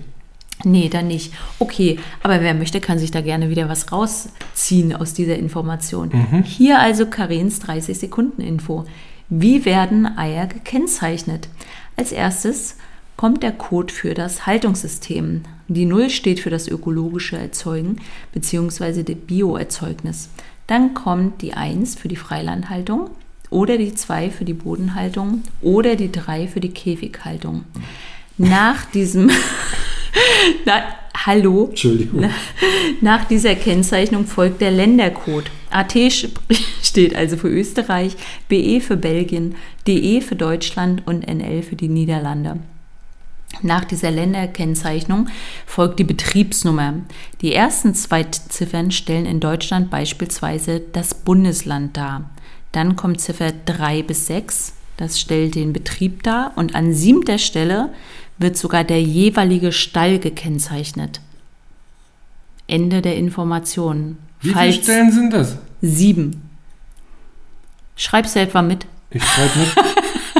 Nee, 0.63 0.89
dann 0.89 1.07
nicht. 1.07 1.33
Okay, 1.59 1.99
aber 2.21 2.41
wer 2.41 2.53
möchte, 2.53 2.79
kann 2.79 2.97
sich 2.97 3.11
da 3.11 3.21
gerne 3.21 3.49
wieder 3.49 3.69
was 3.69 3.91
rausziehen 3.91 4.95
aus 4.95 5.13
dieser 5.13 5.35
Information. 5.35 6.43
Hier 6.43 6.79
also 6.79 7.05
Karens 7.05 7.61
30-Sekunden-Info. 7.61 8.85
Wie 9.29 9.65
werden 9.65 10.17
Eier 10.17 10.47
gekennzeichnet? 10.47 11.49
Als 11.97 12.11
erstes 12.11 12.77
kommt 13.15 13.43
der 13.43 13.51
Code 13.51 13.93
für 13.93 14.13
das 14.13 14.45
Haltungssystem. 14.45 15.41
Die 15.67 15.85
0 15.85 16.09
steht 16.09 16.39
für 16.39 16.49
das 16.49 16.67
ökologische 16.67 17.37
Erzeugen 17.37 17.97
bzw. 18.33 19.03
die 19.03 19.15
Bioerzeugnis. 19.15 20.29
Dann 20.67 20.93
kommt 20.93 21.41
die 21.41 21.53
1 21.53 21.95
für 21.95 22.07
die 22.07 22.15
Freilandhaltung 22.15 23.09
oder 23.53 23.77
die 23.77 23.93
2 23.93 24.31
für 24.31 24.45
die 24.45 24.53
Bodenhaltung 24.53 25.43
oder 25.61 25.95
die 25.95 26.11
3 26.11 26.47
für 26.47 26.59
die 26.59 26.71
Käfighaltung. 26.71 27.63
Nach 28.37 28.85
diesem 28.85 29.29
Na, 30.65 30.83
hallo. 31.25 31.67
Entschuldigung. 31.69 32.21
Na, 32.21 32.29
nach 33.01 33.25
dieser 33.25 33.55
Kennzeichnung 33.55 34.25
folgt 34.25 34.61
der 34.61 34.71
Ländercode. 34.71 35.51
AT 35.69 35.93
steht 36.81 37.15
also 37.15 37.37
für 37.37 37.49
Österreich, 37.49 38.15
BE 38.49 38.81
für 38.81 38.97
Belgien, 38.97 39.55
DE 39.87 40.21
für 40.21 40.35
Deutschland 40.35 41.05
und 41.05 41.27
NL 41.27 41.63
für 41.63 41.75
die 41.75 41.89
Niederlande. 41.89 42.59
Nach 43.61 43.85
dieser 43.85 44.09
Länderkennzeichnung 44.09 45.29
folgt 45.67 45.99
die 45.99 46.03
Betriebsnummer. 46.03 46.95
Die 47.41 47.53
ersten 47.53 47.93
zwei 47.93 48.23
Ziffern 48.23 48.91
stellen 48.91 49.27
in 49.27 49.39
Deutschland 49.39 49.91
beispielsweise 49.91 50.79
das 50.79 51.13
Bundesland 51.13 51.95
dar. 51.95 52.31
Dann 52.73 52.95
kommt 52.97 53.21
Ziffer 53.21 53.53
3 53.65 54.03
bis 54.03 54.27
6, 54.27 54.73
das 54.97 55.17
stellt 55.19 55.55
den 55.55 55.71
Betrieb 55.73 56.23
dar 56.23 56.51
und 56.57 56.75
an 56.75 56.93
siebter 56.93 57.37
Stelle 57.37 57.89
wird 58.37 58.57
sogar 58.57 58.83
der 58.83 59.01
jeweilige 59.01 59.71
Stall 59.71 60.19
gekennzeichnet. 60.19 61.21
Ende 62.67 63.01
der 63.01 63.15
Informationen. 63.15 64.17
Wie 64.41 64.53
viele 64.53 64.73
Stellen 64.73 65.11
sind 65.11 65.31
das? 65.33 65.57
sieben. 65.81 66.49
Schreibst 67.95 68.35
du 68.35 68.39
etwa 68.39 68.61
mit? 68.61 68.85
Ich 69.11 69.23
schreibe 69.23 69.59
mit. 69.59 69.69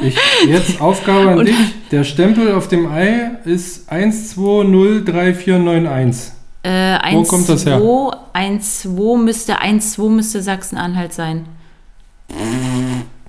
Ich, 0.02 0.17
jetzt 0.50 0.82
Aufgabe 0.82 1.30
an 1.30 1.38
Und- 1.39 1.46
dich. 1.48 1.56
Der 1.91 2.04
Stempel 2.04 2.52
auf 2.54 2.67
dem 2.67 2.91
Ei 2.91 3.32
ist 3.46 3.89
12033491. 3.89 6.32
Äh, 6.63 6.69
1, 6.69 7.15
Wo 7.15 7.24
kommt 7.24 7.48
das 7.48 7.65
her? 7.65 7.80
2, 7.80 8.17
1, 8.34 8.82
2 8.82 9.17
müsste, 9.17 9.60
1, 9.60 9.93
2 9.93 10.10
müsste 10.10 10.41
Sachsen-Anhalt 10.41 11.13
sein. 11.13 11.46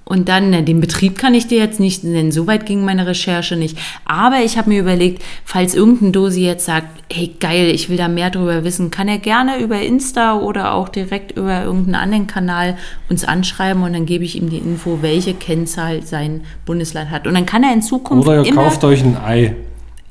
Und 0.06 0.28
dann, 0.28 0.50
ne, 0.50 0.62
den 0.62 0.80
Betrieb 0.80 1.16
kann 1.18 1.32
ich 1.32 1.46
dir 1.46 1.58
jetzt 1.58 1.80
nicht 1.80 2.04
nennen, 2.04 2.30
so 2.30 2.46
weit 2.46 2.66
ging 2.66 2.84
meine 2.84 3.06
Recherche 3.06 3.56
nicht. 3.56 3.78
Aber 4.04 4.40
ich 4.44 4.58
habe 4.58 4.68
mir 4.68 4.80
überlegt, 4.80 5.22
falls 5.44 5.74
irgendein 5.74 6.12
Dosi 6.12 6.42
jetzt 6.42 6.66
sagt, 6.66 6.88
hey 7.10 7.34
geil, 7.40 7.70
ich 7.70 7.88
will 7.88 7.96
da 7.96 8.08
mehr 8.08 8.28
drüber 8.30 8.64
wissen, 8.64 8.90
kann 8.90 9.08
er 9.08 9.18
gerne 9.18 9.58
über 9.58 9.80
Insta 9.80 10.38
oder 10.38 10.74
auch 10.74 10.90
direkt 10.90 11.32
über 11.32 11.64
irgendeinen 11.64 11.94
anderen 11.94 12.26
Kanal 12.26 12.76
uns 13.08 13.24
anschreiben 13.24 13.82
und 13.82 13.94
dann 13.94 14.04
gebe 14.04 14.24
ich 14.24 14.36
ihm 14.36 14.50
die 14.50 14.58
Info, 14.58 14.98
welche 15.00 15.32
Kennzahl 15.32 16.02
sein 16.02 16.42
Bundesland 16.66 17.10
hat. 17.10 17.26
Und 17.26 17.32
dann 17.32 17.46
kann 17.46 17.64
er 17.64 17.72
in 17.72 17.80
Zukunft 17.80 18.28
Oder 18.28 18.42
ihr 18.42 18.46
immer, 18.50 18.64
kauft 18.64 18.84
euch 18.84 19.02
ein 19.02 19.16
Ei. 19.16 19.56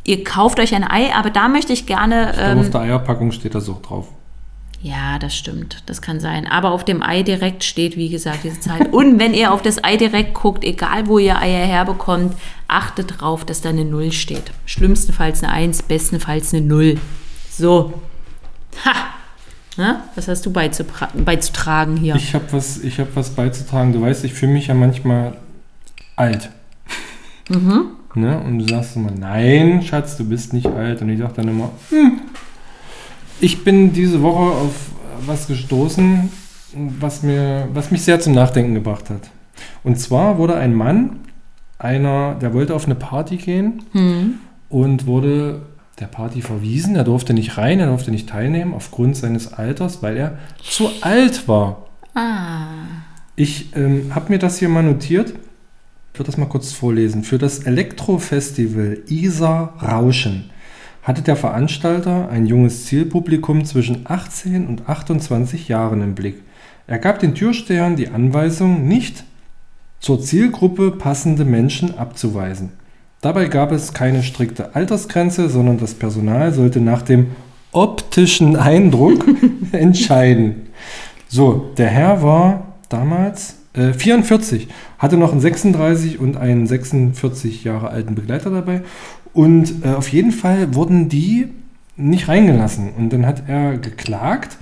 ihr 0.06 0.24
kauft 0.24 0.60
euch 0.60 0.74
ein 0.74 0.84
Ei, 0.84 1.14
aber 1.16 1.30
da 1.30 1.48
möchte 1.48 1.72
ich 1.72 1.86
gerne... 1.86 2.32
Ich 2.34 2.40
Ähm, 2.42 2.60
auf 2.60 2.72
der 2.72 2.82
Eierpackung 2.82 3.32
steht 3.32 3.54
das 3.54 3.70
auch 3.70 3.82
drauf. 3.82 4.08
Ja, 4.84 5.18
das 5.18 5.34
stimmt. 5.34 5.82
Das 5.86 6.02
kann 6.02 6.20
sein. 6.20 6.46
Aber 6.46 6.72
auf 6.72 6.84
dem 6.84 7.02
Ei 7.02 7.24
direkt 7.24 7.64
steht, 7.64 7.96
wie 7.96 8.10
gesagt, 8.10 8.44
diese 8.44 8.60
Zahl. 8.60 8.88
Und 8.92 9.18
wenn 9.18 9.34
ihr 9.34 9.54
auf 9.54 9.62
das 9.62 9.82
Ei 9.82 9.96
direkt 9.96 10.34
guckt, 10.34 10.66
egal 10.66 11.08
wo 11.08 11.20
ihr 11.20 11.40
Eier 11.40 11.66
herbekommt, 11.66 12.36
achtet 12.68 13.22
drauf, 13.22 13.46
dass 13.46 13.62
da 13.62 13.70
eine 13.70 13.86
Null 13.86 14.12
steht. 14.12 14.52
Schlimmstenfalls 14.66 15.42
eine 15.42 15.54
1, 15.54 15.84
bestenfalls 15.84 16.54
eine 16.54 16.64
0. 16.66 16.98
So. 17.50 17.94
Ha! 18.84 18.92
Na, 19.78 20.04
was 20.16 20.28
hast 20.28 20.46
du 20.46 20.52
beizutragen 20.52 21.96
hier? 21.96 22.16
Ich 22.16 22.36
habe 22.36 22.46
was, 22.52 22.80
ich 22.80 23.00
hab 23.00 23.16
was 23.16 23.30
beizutragen. 23.30 23.94
Du 23.94 24.02
weißt, 24.02 24.26
ich 24.26 24.34
fühle 24.34 24.52
mich 24.52 24.68
ja 24.68 24.74
manchmal 24.74 25.38
alt. 26.18 26.50
Mhm. 27.48 27.86
Ne? 28.16 28.38
Und 28.38 28.60
du 28.60 28.68
sagst 28.68 28.98
immer, 28.98 29.12
nein, 29.12 29.82
Schatz, 29.82 30.18
du 30.18 30.26
bist 30.26 30.52
nicht 30.52 30.68
alt. 30.68 31.02
Und 31.02 31.10
ich 31.10 31.20
sage 31.20 31.34
dann 31.38 31.48
immer, 31.48 31.72
hm. 31.90 32.20
Ich 33.44 33.66
bin 33.66 33.92
diese 33.92 34.22
Woche 34.22 34.56
auf 34.56 34.74
was 35.26 35.48
gestoßen, 35.48 36.32
was, 37.02 37.24
mir, 37.24 37.68
was 37.74 37.92
mich 37.92 38.02
sehr 38.04 38.22
zum 38.22 38.34
Nachdenken 38.34 38.74
gebracht 38.74 39.10
hat. 39.10 39.32
Und 39.84 40.00
zwar 40.00 40.38
wurde 40.38 40.56
ein 40.56 40.74
Mann, 40.74 41.18
einer, 41.78 42.36
der 42.36 42.54
wollte 42.54 42.74
auf 42.74 42.86
eine 42.86 42.96
Party 42.96 43.36
gehen 43.36 43.84
Hm. 43.92 44.36
und 44.70 45.08
wurde 45.08 45.64
der 46.00 46.06
Party 46.06 46.42
verwiesen. 46.42 46.96
Er 46.96 47.04
durfte 47.04 47.34
nicht 47.34 47.58
rein, 47.58 47.82
er 47.82 47.88
durfte 47.88 48.12
nicht 48.12 48.30
teilnehmen 48.30 48.74
aufgrund 48.74 49.18
seines 49.18 49.52
Alters, 49.52 50.02
weil 50.02 50.16
er 50.16 50.38
zu 50.62 50.90
alt 51.02 51.46
war. 51.50 51.88
Ah. 52.16 52.68
Ich 53.36 53.76
ähm, 53.76 54.16
habe 54.16 54.32
mir 54.32 54.40
das 54.40 54.58
hier 54.60 54.70
mal 54.70 54.84
notiert. 54.84 55.32
Ich 56.14 56.18
würde 56.18 56.28
das 56.28 56.38
mal 56.38 56.46
kurz 56.46 56.72
vorlesen. 56.72 57.26
Für 57.26 57.40
das 57.40 57.60
Elektrofestival 57.60 59.00
Isar 59.10 59.74
Rauschen 59.82 60.50
hatte 61.04 61.22
der 61.22 61.36
Veranstalter 61.36 62.30
ein 62.30 62.48
junges 62.48 62.86
Zielpublikum 62.86 63.66
zwischen 63.66 64.06
18 64.06 64.66
und 64.66 64.90
28 64.90 65.68
Jahren 65.68 66.02
im 66.02 66.16
Blick. 66.16 66.42
Er 66.88 66.98
gab 66.98 67.20
den 67.20 67.36
Türstehern 67.36 67.96
die 67.96 68.10
Anweisung, 68.10 68.88
nicht 68.88 69.24
zur 70.00 70.22
Zielgruppe 70.22 70.92
passende 70.92 71.46
Menschen 71.46 71.98
abzuweisen. 71.98 72.72
Dabei 73.22 73.46
gab 73.46 73.72
es 73.72 73.94
keine 73.94 74.22
strikte 74.22 74.76
Altersgrenze, 74.76 75.50
sondern 75.50 75.78
das 75.78 75.94
Personal 75.94 76.54
sollte 76.54 76.82
nach 76.82 77.02
dem 77.02 77.28
optischen 77.72 78.56
Eindruck 78.56 79.26
entscheiden. 79.72 80.68
So, 81.30 81.72
der 81.78 81.88
Herr 81.88 82.22
war 82.22 82.74
damals 82.90 83.56
äh, 83.74 83.94
44, 83.94 84.68
hatte 84.98 85.18
noch 85.18 85.32
einen 85.32 85.42
36 85.42 86.20
und 86.20 86.38
einen 86.38 86.68
46 86.68 87.64
Jahre 87.64 87.90
alten 87.90 88.16
Begleiter 88.16 88.50
dabei. 88.50 88.82
Und 89.34 89.84
äh, 89.84 89.90
auf 89.90 90.10
jeden 90.10 90.32
Fall 90.32 90.76
wurden 90.76 91.10
die 91.10 91.50
nicht 91.96 92.28
reingelassen. 92.28 92.94
Und 92.94 93.12
dann 93.12 93.26
hat 93.26 93.44
er 93.48 93.78
geklagt 93.78 94.58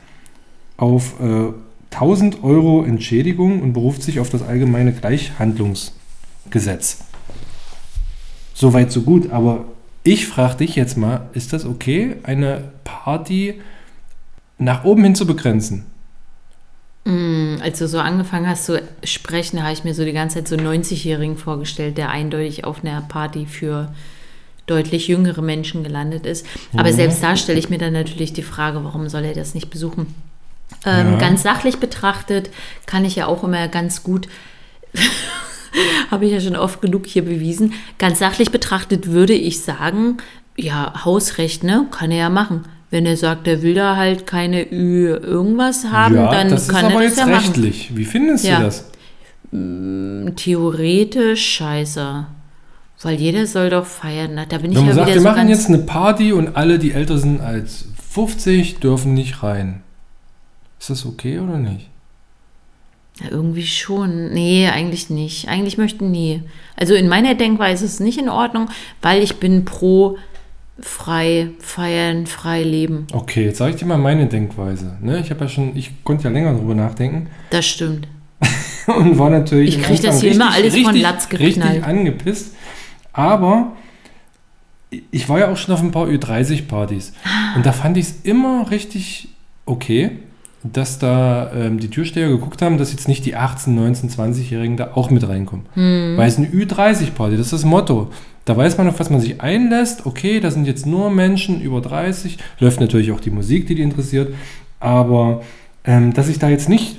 auf 0.77 1.19
äh, 1.21 1.51
1000 1.91 2.43
Euro 2.43 2.83
Entschädigung 2.83 3.61
und 3.61 3.73
beruft 3.73 4.01
sich 4.01 4.19
auf 4.19 4.29
das 4.29 4.41
allgemeine 4.41 4.93
Gleichhandlungsgesetz. 4.93 6.99
Soweit, 8.53 8.91
so 8.91 9.01
gut. 9.01 9.31
Aber 9.31 9.65
ich 10.03 10.27
frage 10.27 10.57
dich 10.57 10.75
jetzt 10.75 10.97
mal, 10.97 11.29
ist 11.33 11.53
das 11.53 11.65
okay, 11.65 12.15
eine 12.23 12.71
Party 12.83 13.61
nach 14.57 14.83
oben 14.83 15.03
hin 15.03 15.15
zu 15.15 15.27
begrenzen? 15.27 15.85
Mm, 17.05 17.57
Als 17.61 17.79
du 17.79 17.87
so 17.87 17.99
angefangen 17.99 18.47
hast 18.47 18.65
zu 18.65 18.81
sprechen, 19.03 19.61
habe 19.61 19.73
ich 19.73 19.83
mir 19.83 19.93
so 19.93 20.05
die 20.05 20.13
ganze 20.13 20.35
Zeit 20.35 20.47
so 20.47 20.55
einen 20.55 20.67
90-Jährigen 20.67 21.37
vorgestellt, 21.37 21.97
der 21.97 22.09
eindeutig 22.09 22.63
auf 22.63 22.83
einer 22.83 23.01
Party 23.01 23.45
für 23.45 23.93
deutlich 24.67 25.07
jüngere 25.07 25.41
Menschen 25.41 25.83
gelandet 25.83 26.25
ist. 26.25 26.45
Aber 26.73 26.89
Mhm. 26.91 26.95
selbst 26.95 27.23
da 27.23 27.35
stelle 27.35 27.59
ich 27.59 27.69
mir 27.69 27.77
dann 27.79 27.93
natürlich 27.93 28.33
die 28.33 28.43
Frage, 28.43 28.83
warum 28.83 29.09
soll 29.09 29.25
er 29.25 29.33
das 29.33 29.53
nicht 29.55 29.69
besuchen? 29.69 30.13
Ähm, 30.85 31.13
Ja. 31.13 31.17
Ganz 31.19 31.43
sachlich 31.43 31.77
betrachtet 31.77 32.49
kann 32.85 33.03
ich 33.05 33.15
ja 33.15 33.25
auch 33.27 33.43
immer 33.43 33.67
ganz 33.67 34.03
gut, 34.03 34.27
habe 36.11 36.25
ich 36.25 36.31
ja 36.31 36.39
schon 36.41 36.55
oft 36.55 36.81
genug 36.81 37.05
hier 37.07 37.23
bewiesen, 37.25 37.73
ganz 37.97 38.19
sachlich 38.19 38.51
betrachtet 38.51 39.07
würde 39.07 39.33
ich 39.33 39.61
sagen, 39.61 40.17
ja, 40.57 41.05
Hausrecht, 41.05 41.63
ne, 41.63 41.85
kann 41.91 42.11
er 42.11 42.17
ja 42.17 42.29
machen. 42.29 42.63
Wenn 42.89 43.05
er 43.05 43.15
sagt, 43.15 43.47
er 43.47 43.61
will 43.61 43.73
da 43.73 43.95
halt 43.95 44.27
keine 44.27 44.69
Ü 44.69 45.07
irgendwas 45.07 45.85
haben, 45.91 46.15
dann 46.15 46.49
das 46.49 46.67
kann 46.67 46.85
ist 46.87 46.91
aber 46.91 47.03
er 47.03 47.09
das 47.09 47.17
jetzt 47.17 47.19
ja 47.19 47.25
machen. 47.25 47.45
rechtlich. 47.45 47.91
Wie 47.95 48.03
findest 48.05 48.43
Ja. 48.45 48.57
du 48.57 48.63
das? 48.65 48.91
Theoretisch 50.35 51.45
scheiße. 51.55 52.25
Weil 53.03 53.15
jeder 53.19 53.47
soll 53.47 53.69
doch 53.69 53.85
feiern. 53.85 54.31
Na, 54.35 54.45
Da 54.45 54.57
bin 54.59 54.71
ich 54.71 54.77
Wenn 54.77 54.83
ja 54.83 54.87
man 54.89 54.95
sagt, 54.95 55.07
wieder 55.07 55.15
wir 55.15 55.21
so 55.21 55.27
machen 55.29 55.49
jetzt 55.49 55.67
eine 55.67 55.79
Party 55.79 56.33
und 56.33 56.55
alle, 56.55 56.77
die 56.79 56.91
älter 56.91 57.17
sind 57.17 57.41
als 57.41 57.85
50, 58.11 58.79
dürfen 58.79 59.13
nicht 59.13 59.41
rein. 59.41 59.81
Ist 60.79 60.89
das 60.89 61.05
okay 61.05 61.39
oder 61.39 61.57
nicht? 61.57 61.89
Ja, 63.21 63.29
irgendwie 63.29 63.65
schon. 63.65 64.31
Nee, 64.33 64.67
eigentlich 64.67 65.09
nicht. 65.09 65.47
Eigentlich 65.47 65.77
möchten 65.77 66.11
nie. 66.11 66.43
Also 66.75 66.93
in 66.93 67.07
meiner 67.07 67.35
Denkweise 67.35 67.85
ist 67.85 67.93
es 67.95 67.99
nicht 67.99 68.19
in 68.19 68.29
Ordnung, 68.29 68.69
weil 69.01 69.21
ich 69.21 69.37
bin 69.37 69.65
pro 69.65 70.17
frei 70.79 71.49
feiern, 71.59 72.25
frei 72.25 72.63
leben. 72.63 73.05
Okay, 73.13 73.45
jetzt 73.45 73.59
sage 73.59 73.71
ich 73.71 73.77
dir 73.77 73.85
mal 73.85 73.97
meine 73.97 74.27
Denkweise. 74.27 74.97
Ne? 75.01 75.19
Ich 75.19 75.29
habe 75.29 75.41
ja 75.41 75.49
schon, 75.49 75.75
ich 75.75 76.03
konnte 76.03 76.23
ja 76.23 76.29
länger 76.31 76.53
drüber 76.55 76.75
nachdenken 76.75 77.27
Das 77.49 77.65
stimmt. 77.67 78.07
und 78.87 79.19
war 79.19 79.29
natürlich. 79.29 79.69
Ich 79.69 79.75
am 79.77 79.83
krieg 79.83 80.01
das 80.01 80.21
hier 80.21 80.31
immer 80.31 80.51
alles 80.51 80.73
von 80.73 80.85
richtig, 80.85 81.01
Latz 81.03 81.29
geknallt. 81.29 81.57
Richtig 81.57 81.83
angepisst. 81.83 82.55
Aber 83.13 83.73
ich 85.11 85.29
war 85.29 85.39
ja 85.39 85.51
auch 85.51 85.57
schon 85.57 85.73
auf 85.73 85.81
ein 85.81 85.91
paar 85.91 86.07
Ü30-Partys. 86.07 87.13
Ah. 87.23 87.55
Und 87.55 87.65
da 87.65 87.71
fand 87.71 87.97
ich 87.97 88.05
es 88.05 88.15
immer 88.23 88.69
richtig 88.71 89.29
okay, 89.65 90.11
dass 90.63 90.99
da 90.99 91.51
ähm, 91.53 91.79
die 91.79 91.89
Türsteher 91.89 92.29
geguckt 92.29 92.61
haben, 92.61 92.77
dass 92.77 92.91
jetzt 92.91 93.07
nicht 93.07 93.25
die 93.25 93.35
18, 93.35 93.73
19, 93.73 94.09
20-Jährigen 94.09 94.77
da 94.77 94.91
auch 94.95 95.09
mit 95.09 95.27
reinkommen. 95.27 95.65
Hm. 95.73 96.17
Weil 96.17 96.27
es 96.27 96.37
eine 96.37 96.47
Ü30-Party, 96.47 97.37
das 97.37 97.47
ist 97.47 97.53
das 97.53 97.65
Motto. 97.65 98.11
Da 98.45 98.57
weiß 98.57 98.77
man, 98.77 98.87
auf 98.87 98.99
was 98.99 99.09
man 99.09 99.21
sich 99.21 99.41
einlässt. 99.41 100.05
Okay, 100.05 100.39
da 100.39 100.51
sind 100.51 100.65
jetzt 100.65 100.85
nur 100.85 101.09
Menschen 101.09 101.61
über 101.61 101.81
30. 101.81 102.37
Läuft 102.59 102.79
natürlich 102.79 103.11
auch 103.11 103.19
die 103.19 103.29
Musik, 103.29 103.67
die 103.67 103.75
die 103.75 103.81
interessiert. 103.81 104.33
Aber 104.79 105.41
ähm, 105.83 106.13
dass 106.13 106.27
ich 106.27 106.39
da 106.39 106.49
jetzt 106.49 106.69
nicht 106.69 106.97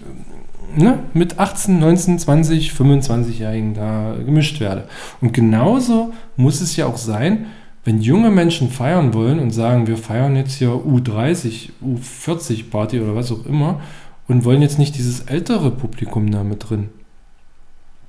ne, 0.77 0.99
mit 1.15 1.39
18, 1.39 1.79
19, 1.79 2.19
20, 2.19 2.73
25-Jährigen 2.73 3.75
da 3.75 4.15
gemischt 4.25 4.61
werde. 4.61 4.85
Und 5.21 5.33
genauso 5.33 6.13
muss 6.37 6.61
es 6.61 6.77
ja 6.77 6.87
auch 6.87 6.97
sein, 6.97 7.47
wenn 7.85 8.01
junge 8.01 8.31
Menschen 8.31 8.71
feiern 8.71 9.13
wollen 9.13 9.39
und 9.39 9.51
sagen, 9.51 9.87
wir 9.87 9.97
feiern 9.97 10.37
jetzt 10.37 10.55
hier 10.55 10.69
U30, 10.69 11.71
U40 11.85 12.71
Party 12.71 13.01
oder 13.01 13.17
was 13.17 13.33
auch 13.33 13.45
immer 13.47 13.81
und 14.29 14.45
wollen 14.45 14.63
jetzt 14.63 14.79
nicht 14.79 14.97
dieses 14.97 15.23
ältere 15.23 15.71
Publikum 15.71 16.31
da 16.31 16.45
mit 16.45 16.69
drin. 16.69 16.91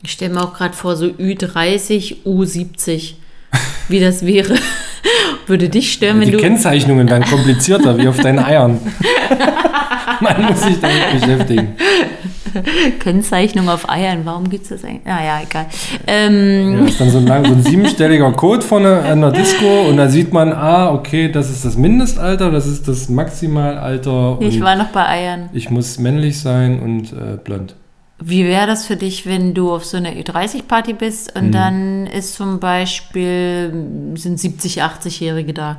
Ich 0.04 0.12
stelle 0.12 0.34
mir 0.34 0.44
auch 0.44 0.54
gerade 0.54 0.74
vor, 0.74 0.96
so 0.96 1.06
Ü30, 1.06 2.24
U70, 2.26 3.14
wie 3.88 4.00
das 4.00 4.26
wäre. 4.26 4.56
Würde 5.48 5.70
dich 5.70 5.92
stören, 5.92 6.20
wenn 6.20 6.28
Die 6.28 6.34
du. 6.34 6.38
Kennzeichnungen 6.38 7.10
werden 7.10 7.26
komplizierter, 7.26 7.98
wie 7.98 8.08
auf 8.08 8.20
deinen 8.20 8.40
Eiern. 8.40 8.80
Man 10.22 10.46
muss 10.46 10.62
sich 10.62 10.80
damit 10.80 11.20
beschäftigen. 11.20 11.76
Kennzeichnung 13.00 13.70
auf 13.70 13.90
Eiern, 13.90 14.22
warum 14.26 14.50
gibt 14.50 14.64
es 14.64 14.70
das 14.70 14.84
eigentlich? 14.84 15.06
Naja, 15.06 15.42
egal. 15.44 15.66
Ähm, 16.08 16.80
Ja, 16.80 16.86
ist 16.86 17.00
dann 17.02 17.10
so 17.10 17.18
ein, 17.20 17.28
lang, 17.28 17.46
so 17.46 17.54
ein 17.54 17.64
siebenstelliger 17.64 18.32
Code 18.34 18.62
vorne 18.62 19.00
an 19.02 19.22
der 19.22 19.32
Disco 19.32 19.88
und 19.90 19.98
da 19.98 20.08
sieht 20.10 20.34
man, 20.34 20.54
ah, 20.54 20.92
okay, 20.94 21.32
das 21.32 21.50
ist 21.50 21.66
das 21.66 21.78
Mindestalter, 21.78 22.52
das 22.52 22.66
ist 22.68 22.88
das 22.88 23.10
Maximalalter 23.10 24.40
und 24.40 24.46
ich 24.48 24.62
war 24.62 24.76
noch 24.76 24.88
bei 24.90 25.08
Eiern. 25.08 25.50
ich 25.54 25.70
muss 25.70 26.00
männlich 26.00 26.40
sein 26.40 26.80
und 26.80 27.14
äh, 27.14 27.38
blond. 27.44 27.76
Wie 28.26 28.46
wäre 28.46 28.68
das 28.68 28.86
für 28.86 28.96
dich, 28.96 29.26
wenn 29.26 29.54
du 29.54 29.72
auf 29.74 29.84
so 29.84 29.98
einer 29.98 30.12
Ü30-Party 30.12 30.94
bist 30.94 31.36
und 31.38 31.48
Mhm. 31.48 31.52
dann 31.52 32.08
ist 32.08 32.36
zum 32.36 32.60
Beispiel, 32.60 33.74
sind 34.16 34.40
70, 34.40 34.82
80-Jährige 34.84 35.54
da? 35.54 35.78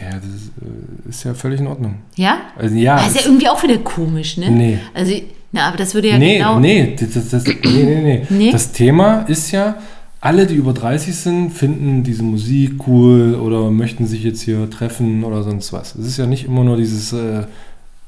Ja, 0.00 0.10
das 0.16 0.24
ist, 0.24 0.52
äh, 0.60 1.08
ist 1.08 1.24
ja 1.24 1.34
völlig 1.34 1.60
in 1.60 1.66
Ordnung. 1.66 1.96
Ja? 2.14 2.36
Also 2.56 2.74
ja, 2.76 2.96
Das 2.96 3.08
ist 3.08 3.16
ja 3.16 3.26
irgendwie 3.26 3.48
auch 3.48 3.62
wieder 3.62 3.78
komisch, 3.78 4.36
ne? 4.38 4.50
Nee. 4.50 4.78
Also, 4.94 5.12
na, 5.52 5.68
aber 5.68 5.76
das 5.76 5.94
würde 5.94 6.08
ja 6.08 6.18
nee, 6.18 6.38
genau. 6.38 6.58
nee, 6.58 6.96
das, 6.98 7.28
das, 7.28 7.44
nee, 7.44 7.56
nee, 7.64 8.00
nee, 8.00 8.26
Nee? 8.30 8.50
Das 8.50 8.72
Thema 8.72 9.22
ist 9.28 9.50
ja, 9.50 9.76
alle, 10.20 10.46
die 10.46 10.54
über 10.54 10.72
30 10.72 11.14
sind, 11.14 11.50
finden 11.50 12.04
diese 12.04 12.22
Musik 12.22 12.86
cool 12.86 13.34
oder 13.34 13.70
möchten 13.70 14.06
sich 14.06 14.22
jetzt 14.22 14.40
hier 14.40 14.70
treffen 14.70 15.24
oder 15.24 15.42
sonst 15.42 15.72
was. 15.72 15.94
Es 15.94 16.06
ist 16.06 16.16
ja 16.16 16.26
nicht 16.26 16.46
immer 16.46 16.64
nur 16.64 16.76
dieses 16.76 17.12
äh, 17.12 17.44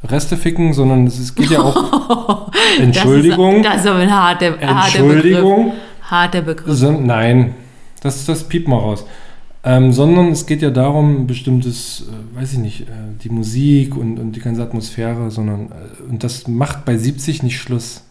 Resteficken, 0.04 0.72
sondern 0.72 1.06
es 1.06 1.34
geht 1.34 1.50
ja 1.50 1.60
auch. 1.60 2.50
Entschuldigung. 2.80 3.62
Das 3.62 3.76
ist, 3.76 3.86
das 3.86 3.94
ist 3.96 4.00
ein 4.00 4.12
harter, 4.12 4.58
harter 4.60 5.02
Begriff. 5.02 5.14
Entschuldigung. 5.14 5.72
Harter 6.02 6.42
Begriff. 6.42 6.76
So, 6.76 6.92
nein, 6.92 7.54
das, 8.00 8.24
das 8.24 8.44
piept 8.44 8.68
mal 8.68 8.78
raus. 8.78 9.04
Ähm, 9.66 9.92
sondern 9.92 10.28
es 10.28 10.44
geht 10.46 10.60
ja 10.60 10.70
darum, 10.70 11.26
bestimmtes, 11.26 12.02
äh, 12.02 12.36
weiß 12.38 12.52
ich 12.52 12.58
nicht, 12.58 12.80
äh, 12.82 12.92
die 13.22 13.30
Musik 13.30 13.96
und, 13.96 14.18
und 14.18 14.32
die 14.32 14.40
ganze 14.40 14.62
Atmosphäre, 14.62 15.30
sondern, 15.30 15.72
äh, 15.72 16.02
und 16.10 16.22
das 16.22 16.46
macht 16.46 16.84
bei 16.84 16.98
70 16.98 17.42
nicht 17.42 17.58
Schluss. 17.58 18.02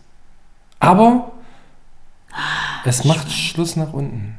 Aber 0.80 1.32
es 2.86 3.06
macht 3.06 3.32
Schluss 3.32 3.76
nach 3.76 3.94
unten. 3.94 4.36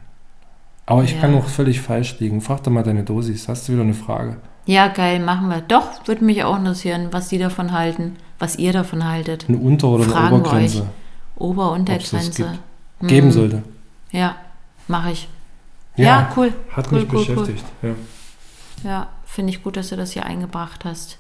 Aber 0.87 1.05
ich 1.05 1.13
Ja. 1.15 1.21
kann 1.21 1.35
auch 1.35 1.47
völlig 1.47 1.81
falsch 1.81 2.19
liegen. 2.19 2.41
Frag 2.41 2.63
doch 2.65 2.73
mal 2.73 2.83
deine 2.83 3.05
Dosis. 3.05 3.49
Hast 3.49 3.69
du 3.69 3.73
wieder 3.75 3.83
eine 3.83 3.95
Frage? 3.95 4.37
Ja, 4.67 4.89
geil, 4.89 5.21
machen 5.21 5.49
wir. 5.49 5.61
Doch, 5.61 6.07
würde 6.07 6.25
mich 6.25 6.43
auch 6.45 6.59
interessieren, 6.59 7.09
was 7.13 7.29
die 7.29 7.39
davon 7.39 7.73
halten, 7.73 8.17
was 8.39 8.57
ihr 8.59 8.73
davon 8.73 9.05
haltet. 9.05 9.47
Eine 9.49 9.59
Unter- 9.59 9.89
oder 9.89 10.05
eine 10.05 10.13
Fragen 10.13 10.35
Obergrenze 10.41 10.87
Ober- 11.37 11.71
und 11.73 11.81
Untergrenze. 11.81 12.59
geben 13.03 13.27
Hm. 13.29 13.33
sollte? 13.33 13.63
Ja, 14.11 14.35
mache 14.89 15.13
ich. 15.13 15.29
Ja, 15.97 16.33
cool. 16.37 16.53
Hat 16.73 16.89
cool, 16.91 17.01
mich 17.01 17.13
cool, 17.13 17.19
beschäftigt. 17.25 17.65
Ja. 17.83 17.91
Ja, 18.85 19.09
finde 19.25 19.51
ich 19.53 19.63
gut, 19.63 19.77
dass 19.77 19.89
du 19.91 19.97
das 19.97 20.13
hier 20.13 20.27
eingebracht 20.27 20.85
hast. 20.85 21.19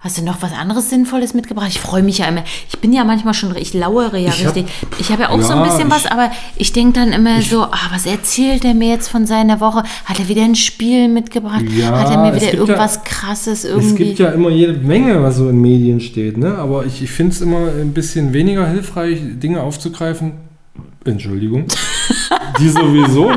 Hast 0.00 0.18
du 0.18 0.22
noch 0.22 0.42
was 0.42 0.52
anderes 0.52 0.90
Sinnvolles 0.90 1.32
mitgebracht? 1.32 1.68
Ich 1.70 1.80
freue 1.80 2.02
mich 2.02 2.18
ja 2.18 2.26
immer. 2.26 2.44
Ich 2.68 2.78
bin 2.78 2.92
ja 2.92 3.04
manchmal 3.04 3.32
schon, 3.32 3.56
ich 3.56 3.72
lauere 3.72 4.18
ja 4.18 4.28
Ich 4.28 4.44
hab- 4.44 4.54
richtig. 4.54 4.70
Ich 4.98 5.10
habe 5.10 5.22
ja 5.22 5.28
auch 5.30 5.40
so 5.40 5.54
ein 5.54 5.60
Ja, 5.60 5.64
bisschen 5.64 5.88
ich- 5.88 5.94
was, 5.94 6.04
aber 6.04 6.30
ich 6.56 6.74
denke 6.74 7.00
dann 7.00 7.10
immer 7.14 7.40
so, 7.40 7.62
ah, 7.62 7.88
was 7.90 8.04
erzählt 8.04 8.66
er 8.66 8.74
mir 8.74 8.90
jetzt 8.90 9.08
von 9.08 9.24
seiner 9.24 9.60
Woche? 9.60 9.82
Hat 10.04 10.18
er 10.20 10.28
wieder 10.28 10.42
ein 10.44 10.56
Spiel 10.56 11.08
mitgebracht? 11.08 11.64
Ja, 11.74 11.98
Hat 11.98 12.10
er 12.10 12.18
mir 12.18 12.34
es 12.34 12.42
wieder 12.42 12.52
irgendwas 12.52 12.96
ja- 12.96 13.00
Krasses 13.02 13.64
Es 13.64 13.70
irgendwie? 13.70 14.04
gibt 14.04 14.18
ja 14.18 14.28
immer 14.32 14.50
jede 14.50 14.74
Menge, 14.74 15.22
was 15.22 15.36
so 15.36 15.48
in 15.48 15.58
Medien 15.62 16.02
steht, 16.02 16.36
ne? 16.36 16.54
aber 16.58 16.84
ich, 16.84 17.02
ich 17.02 17.10
finde 17.10 17.32
es 17.32 17.40
immer 17.40 17.68
ein 17.68 17.94
bisschen 17.94 18.34
weniger 18.34 18.68
hilfreich, 18.68 19.20
Dinge 19.22 19.62
aufzugreifen, 19.62 20.32
Entschuldigung, 21.06 21.64
die 22.58 22.68
sowieso, 22.68 23.30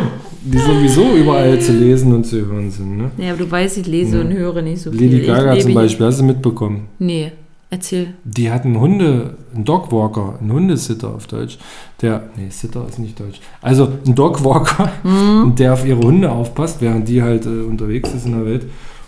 die 0.44 0.58
sowieso 0.58 1.16
überall 1.16 1.60
zu 1.60 1.74
lesen 1.74 2.14
und 2.14 2.26
zu 2.26 2.46
hören 2.46 2.72
sind. 2.72 2.98
Ne? 2.98 3.12
ja, 3.18 3.30
aber 3.34 3.44
du 3.44 3.52
weißt, 3.52 3.78
ich 3.78 3.88
lese 3.88 4.22
und 4.22 4.32
höre 4.34 4.62
nicht 4.62 4.82
so 4.82 4.92
viel. 4.92 5.12
Lady 5.12 5.26
Gaga 5.26 5.60
zum 5.60 5.74
Beispiel, 5.74 6.06
hast 6.06 6.20
du 6.20 6.24
mitbekommen? 6.24 6.88
Nee, 7.00 7.32
erzähl. 7.70 8.14
Die 8.24 8.50
hat 8.52 8.66
einen 8.66 8.80
Hunde, 8.80 9.36
einen 9.54 9.66
Dogwalker, 9.66 10.38
einen 10.40 10.52
Hundesitter 10.52 11.10
auf 11.14 11.28
Deutsch. 11.28 11.58
Der, 12.02 12.30
nee, 12.38 12.50
Sitter 12.50 12.86
ist 12.88 13.00
nicht 13.00 13.20
Deutsch. 13.20 13.40
Also 13.62 13.90
ein 14.06 14.16
Dogwalker, 14.16 14.92
der 15.58 15.74
auf 15.74 15.86
ihre 15.86 16.00
Hunde 16.02 16.32
aufpasst, 16.32 16.82
während 16.82 17.08
die 17.08 17.22
halt 17.22 17.46
äh, 17.46 17.50
unterwegs 17.50 18.14
ist 18.14 18.26
in 18.26 18.34
der 18.34 18.46
Welt. 18.46 18.66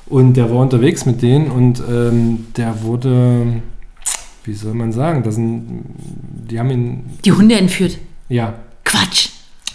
Und 0.07 0.33
der 0.37 0.49
war 0.49 0.57
unterwegs 0.57 1.05
mit 1.05 1.21
denen 1.21 1.51
und 1.51 1.83
ähm, 1.87 2.47
der 2.57 2.81
wurde, 2.81 3.61
wie 4.43 4.53
soll 4.53 4.73
man 4.73 4.91
sagen, 4.91 5.21
das 5.21 5.35
sind, 5.35 5.83
die 6.49 6.59
haben 6.59 6.71
ihn, 6.71 7.03
Die 7.23 7.31
Hunde 7.31 7.55
entführt. 7.55 7.99
ja, 8.27 8.55
Quatsch. 8.83 9.29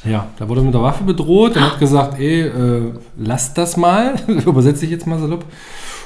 Ja, 0.04 0.28
da 0.38 0.48
wurde 0.48 0.62
mit 0.62 0.74
der 0.74 0.82
Waffe 0.82 1.04
bedroht 1.04 1.56
und 1.56 1.62
hat 1.62 1.78
gesagt, 1.78 2.18
ey, 2.18 2.42
äh, 2.42 2.92
lasst 3.16 3.56
das 3.56 3.76
mal, 3.76 4.14
übersetze 4.26 4.84
ich 4.84 4.90
jetzt 4.90 5.06
mal 5.06 5.18
salopp. 5.18 5.44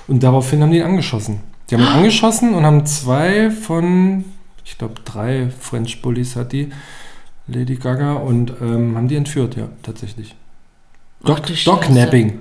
Und 0.06 0.22
daraufhin 0.22 0.62
haben 0.62 0.70
die 0.70 0.78
ihn 0.78 0.84
angeschossen. 0.84 1.40
Die 1.68 1.74
haben 1.74 1.82
ihn 1.82 1.88
angeschossen 1.88 2.54
und 2.54 2.64
haben 2.64 2.87
zwei 2.87 3.50
von, 3.50 4.24
ich 4.64 4.78
glaube, 4.78 4.94
drei 5.04 5.50
French 5.61 6.00
Bullies 6.00 6.37
hat 6.37 6.52
die, 6.52 6.70
Lady 7.46 7.76
Gaga, 7.76 8.14
und 8.14 8.52
ähm, 8.61 8.96
haben 8.96 9.08
die 9.08 9.16
entführt, 9.16 9.56
ja, 9.56 9.68
tatsächlich. 9.82 10.34
Du 11.24 11.34
Scheiße. 11.37 11.64
Dognapping. 11.64 12.38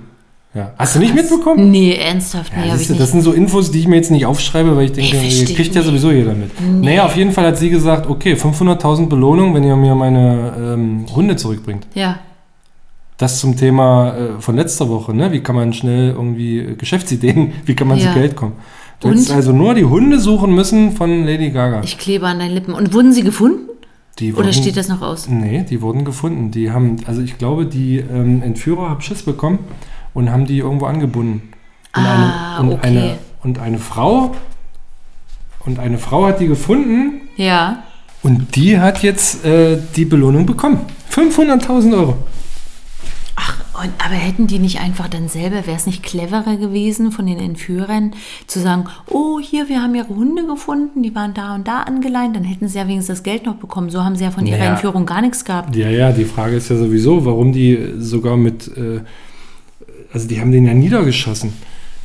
Ja. 0.58 0.72
Hast 0.76 0.94
du 0.96 0.98
nicht 0.98 1.14
mitbekommen? 1.14 1.70
Nee, 1.70 1.94
ernsthaft, 1.94 2.52
nee, 2.56 2.62
Ja, 2.64 2.68
habe 2.70 2.78
siehst 2.78 2.82
ich 2.82 2.86
du, 2.88 2.92
nicht. 2.94 3.02
das 3.02 3.10
sind 3.12 3.22
so 3.22 3.32
Infos, 3.32 3.70
die 3.70 3.78
ich 3.78 3.86
mir 3.86 3.96
jetzt 3.96 4.10
nicht 4.10 4.26
aufschreibe, 4.26 4.76
weil 4.76 4.86
ich 4.86 4.92
denke, 4.92 5.16
Ich 5.18 5.48
ihr 5.48 5.54
kriegt 5.56 5.74
ja 5.74 5.82
sowieso 5.82 6.10
jeder 6.10 6.34
mit. 6.34 6.50
Naja, 6.82 7.04
auf 7.06 7.16
jeden 7.16 7.32
Fall 7.32 7.46
hat 7.46 7.56
sie 7.58 7.70
gesagt, 7.70 8.08
okay, 8.08 8.34
500.000 8.34 9.08
Belohnung, 9.08 9.54
wenn 9.54 9.62
ihr 9.64 9.76
mir 9.76 9.94
meine 9.94 10.52
ähm, 10.58 11.06
Hunde 11.14 11.36
zurückbringt. 11.36 11.86
Ja, 11.94 12.18
Das 13.18 13.38
zum 13.40 13.56
Thema 13.56 14.14
äh, 14.16 14.40
von 14.40 14.56
letzter 14.56 14.88
Woche, 14.88 15.14
ne? 15.14 15.30
Wie 15.32 15.40
kann 15.40 15.54
man 15.56 15.72
schnell 15.72 16.10
irgendwie 16.10 16.58
äh, 16.60 16.74
Geschäftsideen, 16.74 17.52
wie 17.66 17.74
kann 17.74 17.88
man 17.88 17.98
Ja. 17.98 18.12
zu 18.12 18.18
Geld 18.18 18.34
kommen? 18.36 18.52
Du 19.00 19.10
hättest 19.10 19.30
also 19.30 19.52
nur 19.52 19.74
die 19.74 19.84
Hunde 19.84 20.18
suchen 20.18 20.52
müssen 20.54 20.90
von 20.92 21.24
Lady 21.24 21.50
Gaga. 21.50 21.82
ich 21.84 21.98
klebe 21.98 22.26
an 22.26 22.40
deinen 22.40 22.52
Lippen. 22.54 22.74
Und 22.74 22.92
wurden 22.92 23.12
sie 23.12 23.22
gefunden? 23.22 23.68
Die 24.18 24.32
Oder 24.32 24.46
wurden- 24.46 24.52
steht 24.52 24.76
das 24.76 24.88
noch 24.88 25.02
aus? 25.02 25.28
Nee, 25.28 25.64
die 25.70 25.80
wurden 25.82 26.04
gefunden. 26.04 26.50
Die 26.50 26.72
haben, 26.72 26.96
also 27.06 27.22
ich 27.22 27.38
glaube, 27.38 27.66
die 27.66 27.98
ähm, 27.98 28.42
Entführer 28.42 28.90
haben 28.90 29.00
Schiss 29.00 29.22
bekommen 29.22 29.60
und 30.18 30.30
haben 30.30 30.46
die 30.46 30.58
irgendwo 30.58 30.86
angebunden. 30.86 31.42
Und 31.96 32.02
Ah, 32.04 32.58
eine, 32.58 32.68
und 32.70 32.72
okay. 32.74 32.86
eine 32.88 33.18
und 33.42 33.58
eine 33.60 33.78
Frau 33.78 34.34
und 35.64 35.78
eine 35.78 35.98
Frau 35.98 36.26
hat 36.26 36.40
die 36.40 36.48
gefunden 36.48 37.22
Ja. 37.36 37.82
und 38.22 38.56
die 38.56 38.78
hat 38.80 39.02
jetzt 39.02 39.44
äh, 39.44 39.78
die 39.96 40.04
Belohnung 40.04 40.44
bekommen. 40.44 40.80
500.000 41.12 41.94
Euro. 41.94 42.16
Ach, 43.36 43.54
und, 43.82 43.92
aber 44.04 44.14
hätten 44.16 44.48
die 44.48 44.58
nicht 44.58 44.80
einfach 44.80 45.08
dann 45.08 45.28
selber, 45.28 45.66
wäre 45.66 45.76
es 45.76 45.86
nicht 45.86 46.02
cleverer 46.02 46.56
gewesen 46.56 47.12
von 47.12 47.26
den 47.26 47.38
Entführern, 47.38 48.10
zu 48.48 48.58
sagen, 48.60 48.84
oh, 49.06 49.38
hier, 49.40 49.68
wir 49.68 49.80
haben 49.80 49.94
ihre 49.94 50.08
Hunde 50.08 50.44
gefunden, 50.46 51.02
die 51.04 51.14
waren 51.14 51.34
da 51.34 51.54
und 51.54 51.68
da 51.68 51.82
angeleint, 51.82 52.34
dann 52.34 52.42
hätten 52.44 52.66
sie 52.66 52.78
ja 52.78 52.88
wenigstens 52.88 53.18
das 53.18 53.22
Geld 53.22 53.46
noch 53.46 53.54
bekommen. 53.54 53.90
So 53.90 54.02
haben 54.04 54.16
sie 54.16 54.24
ja 54.24 54.32
von 54.32 54.44
ihrer 54.46 54.58
Naja. 54.58 54.70
Entführung 54.72 55.06
gar 55.06 55.20
nichts 55.20 55.44
gehabt. 55.44 55.76
Ja, 55.76 55.88
ja, 55.88 56.10
die 56.10 56.24
Frage 56.24 56.56
ist 56.56 56.68
ja 56.70 56.76
sowieso, 56.76 57.24
warum 57.24 57.52
die 57.52 57.78
sogar 57.98 58.36
mit, 58.36 58.66
äh, 58.76 59.00
also 60.12 60.28
die 60.28 60.40
haben 60.40 60.52
den 60.52 60.66
ja 60.66 60.74
niedergeschossen. 60.74 61.52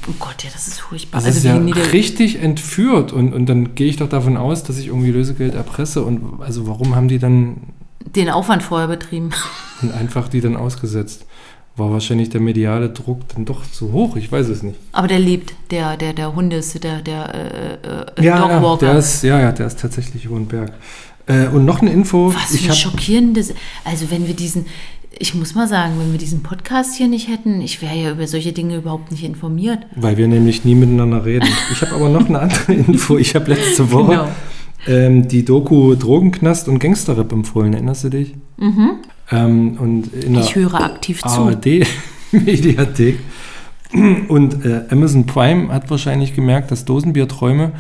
Oh 0.08 0.14
Gott, 0.20 0.44
ja, 0.44 0.50
das 0.52 0.68
ist 0.68 0.82
furchtbar. 0.82 1.20
Das 1.20 1.28
also 1.28 1.38
ist 1.38 1.46
ja 1.46 1.56
richtig 1.92 2.42
entführt 2.42 3.14
und, 3.14 3.34
und 3.34 3.46
dann 3.48 3.76
gehe 3.76 3.88
ich 3.88 3.98
doch 3.98 4.10
davon 4.10 4.36
aus, 4.36 4.64
dass 4.64 4.78
ich 4.78 4.88
irgendwie 4.88 5.12
Lösegeld 5.12 5.56
erpresse 5.56 6.04
und 6.04 6.42
also 6.42 6.68
warum 6.68 6.96
haben 6.96 7.08
die 7.08 7.20
dann 7.20 7.58
den 8.16 8.30
Aufwand 8.30 8.64
vorher 8.64 8.88
betrieben. 8.88 9.30
und 9.82 9.94
einfach 9.94 10.28
die 10.28 10.42
dann 10.42 10.58
ausgesetzt? 10.58 11.26
War 11.76 11.90
wahrscheinlich 11.90 12.30
der 12.30 12.42
mediale 12.42 12.90
Druck 12.90 13.28
dann 13.30 13.46
doch 13.46 13.64
zu 13.66 13.94
hoch, 13.94 14.16
ich 14.16 14.32
weiß 14.32 14.48
es 14.50 14.62
nicht. 14.62 14.78
Aber 14.92 15.08
der 15.08 15.18
lebt, 15.20 15.54
der, 15.72 15.98
der, 15.98 16.14
der 16.14 16.36
Hundesitter, 16.36 17.02
der 17.02 17.34
äh, 17.34 18.22
äh, 18.22 18.24
Ja, 18.24 18.38
ja, 18.38 18.48
Dogwalker. 18.60 18.86
der 18.86 18.98
ist, 18.98 19.24
ja, 19.24 19.40
ja, 19.40 19.52
der 19.52 19.68
ist 19.68 19.80
tatsächlich 19.80 20.30
Hohenberg. 20.30 20.72
Äh, 21.26 21.48
und 21.48 21.66
noch 21.66 21.82
eine 21.82 21.92
Info. 21.92 22.32
Was 22.34 22.58
für 22.58 22.70
hab, 22.70 22.76
schockierendes. 22.76 23.54
Also 23.86 24.12
wenn 24.12 24.28
wir 24.28 24.36
diesen, 24.36 24.68
ich 25.20 25.34
muss 25.36 25.56
mal 25.56 25.68
sagen, 25.68 25.94
wenn 26.00 26.12
wir 26.12 26.20
diesen 26.20 26.44
Podcast 26.44 26.96
hier 26.96 27.08
nicht 27.08 27.28
hätten, 27.30 27.62
ich 27.62 27.82
wäre 27.82 27.96
ja 27.96 28.12
über 28.12 28.28
solche 28.28 28.52
Dinge 28.54 28.78
überhaupt 28.78 29.12
nicht 29.12 29.24
informiert. 29.24 29.80
Weil 29.96 30.18
wir 30.18 30.28
nämlich 30.28 30.66
nie 30.66 30.76
miteinander 30.76 31.24
reden. 31.26 31.48
Ich 31.72 31.82
habe 31.82 31.94
aber 31.96 32.10
noch 32.10 32.28
eine 32.28 32.40
andere 32.40 32.74
Info. 32.88 33.18
Ich 33.18 33.36
habe 33.36 33.52
letzte 33.54 33.92
Woche 33.92 34.12
Genau. 34.12 34.28
ähm, 34.88 35.28
die 35.28 35.46
Doku 35.46 35.96
Drogenknast 35.96 36.68
und 36.68 36.80
Gangsterrap 36.80 37.32
empfohlen. 37.32 37.74
Erinnerst 37.74 38.04
du 38.06 38.10
dich? 38.10 38.34
Ähm, 39.32 39.78
und 39.80 40.14
in 40.14 40.34
der 40.34 40.44
Ich 40.44 40.56
höre 40.56 40.76
aktiv 40.82 41.22
zu. 41.22 41.28
ARD-Mediathek. 41.28 43.20
Und 44.28 44.66
äh, 44.66 44.86
Amazon 44.90 45.28
Prime 45.28 45.72
hat 45.72 45.92
wahrscheinlich 45.92 46.34
gemerkt, 46.34 46.72
dass 46.72 46.84
Dosenbierträume 46.84 47.74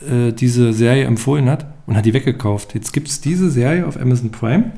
äh, 0.00 0.32
diese 0.32 0.72
Serie 0.72 1.04
empfohlen 1.04 1.48
hat 1.48 1.66
und 1.86 1.96
hat 1.96 2.04
die 2.06 2.12
weggekauft. 2.12 2.74
Jetzt 2.74 2.92
gibt 2.92 3.06
es 3.06 3.20
diese 3.20 3.48
Serie 3.48 3.86
auf 3.86 3.96
Amazon 4.00 4.30
Prime 4.32 4.72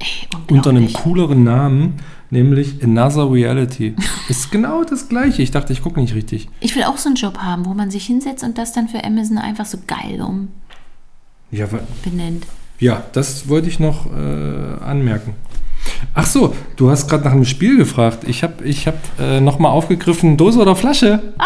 Ey, 0.00 0.28
unter 0.50 0.70
einem 0.70 0.92
cooleren 0.92 1.42
Namen, 1.44 1.94
nämlich 2.30 2.82
Another 2.84 3.30
Reality. 3.30 3.94
Ist 4.28 4.50
genau 4.52 4.84
das 4.84 5.08
gleiche. 5.08 5.42
Ich 5.42 5.50
dachte, 5.50 5.72
ich 5.72 5.82
gucke 5.82 6.00
nicht 6.00 6.14
richtig. 6.14 6.48
Ich 6.60 6.76
will 6.76 6.84
auch 6.84 6.96
so 6.98 7.08
einen 7.08 7.16
Job 7.16 7.38
haben, 7.38 7.66
wo 7.66 7.74
man 7.74 7.90
sich 7.90 8.06
hinsetzt 8.06 8.44
und 8.44 8.58
das 8.58 8.72
dann 8.72 8.88
für 8.88 9.02
Amazon 9.04 9.38
einfach 9.38 9.66
so 9.66 9.78
geil 9.86 10.22
Ja, 11.50 11.72
wa- 11.72 11.80
umbenennt. 12.04 12.46
ja 12.78 13.02
das 13.12 13.48
wollte 13.48 13.68
ich 13.68 13.80
noch 13.80 14.06
äh, 14.06 14.82
anmerken. 14.84 15.34
Ach 16.14 16.26
so, 16.26 16.54
du 16.76 16.90
hast 16.90 17.08
gerade 17.08 17.24
nach 17.24 17.32
einem 17.32 17.44
Spiel 17.44 17.76
gefragt. 17.76 18.24
Ich 18.26 18.42
habe 18.42 18.62
ich 18.64 18.86
hab, 18.86 18.94
äh, 19.18 19.40
nochmal 19.40 19.72
aufgegriffen, 19.72 20.36
Dose 20.36 20.60
oder 20.60 20.76
Flasche. 20.76 21.32
Ah, 21.38 21.44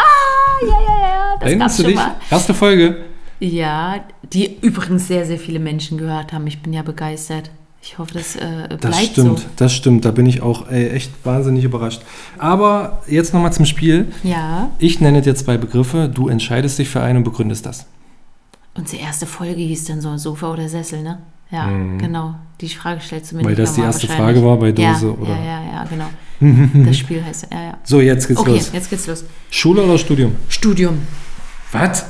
ja, 0.62 0.68
ja, 0.68 1.00
ja, 1.00 1.34
das 1.38 1.48
Erinnerst 1.48 1.78
du 1.78 1.82
dich? 1.84 1.94
mal. 1.94 2.14
Erste 2.30 2.52
Folge. 2.54 2.96
Ja, 3.40 4.04
die 4.32 4.58
übrigens 4.60 5.06
sehr, 5.08 5.24
sehr 5.26 5.38
viele 5.38 5.58
Menschen 5.58 5.96
gehört 5.98 6.32
haben. 6.32 6.46
Ich 6.46 6.60
bin 6.62 6.72
ja 6.72 6.82
begeistert. 6.82 7.50
Ich 7.84 7.98
hoffe, 7.98 8.14
das 8.14 8.36
äh, 8.36 8.66
bleibt 8.68 8.84
Das 8.84 9.04
stimmt, 9.04 9.38
so. 9.40 9.44
das 9.56 9.74
stimmt. 9.74 10.04
Da 10.04 10.12
bin 10.12 10.24
ich 10.26 10.40
auch 10.40 10.68
ey, 10.70 10.90
echt 10.90 11.10
wahnsinnig 11.24 11.64
überrascht. 11.64 12.00
Aber 12.38 13.02
jetzt 13.08 13.34
nochmal 13.34 13.52
zum 13.52 13.66
Spiel. 13.66 14.12
Ja, 14.22 14.70
Ich 14.78 15.00
nenne 15.00 15.20
dir 15.20 15.34
zwei 15.34 15.56
Begriffe. 15.56 16.08
Du 16.12 16.28
entscheidest 16.28 16.78
dich 16.78 16.88
für 16.88 17.00
einen 17.02 17.18
und 17.18 17.24
begründest 17.24 17.66
das. 17.66 17.86
unsere 18.74 19.02
erste 19.02 19.26
Folge 19.26 19.60
hieß 19.62 19.84
dann 19.86 20.00
so 20.00 20.16
Sofa 20.16 20.52
oder 20.52 20.68
Sessel, 20.68 21.02
ne? 21.02 21.18
Ja, 21.50 21.68
genau. 21.98 22.34
Die 22.62 22.68
Frage 22.70 23.00
stellst 23.02 23.32
du 23.32 23.36
mir 23.36 23.42
Mhm. 23.42 23.46
Weil 23.48 23.54
das 23.56 23.74
die 23.74 23.82
erste. 23.82 24.06
Frage 24.06 24.42
war 24.42 24.56
bei 24.56 24.72
Dose, 24.72 25.06
ja, 25.08 25.12
oder? 25.12 25.30
Ja, 25.36 25.44
ja, 25.44 25.62
ja, 25.72 25.84
genau. 25.84 26.08
das 26.86 26.96
Spiel 26.96 27.22
heißt, 27.22 27.48
ja, 27.52 27.62
ja. 27.62 27.78
So, 27.84 28.00
jetzt 28.00 28.26
geht's 28.28 28.40
Okay, 28.40 28.52
los. 28.52 28.70
jetzt 28.72 28.88
geht's 28.88 29.06
los. 29.06 29.24
Schule 29.50 29.82
oder 29.82 29.98
Studium? 29.98 30.32
Studium. 30.48 30.98
Was? 31.72 32.06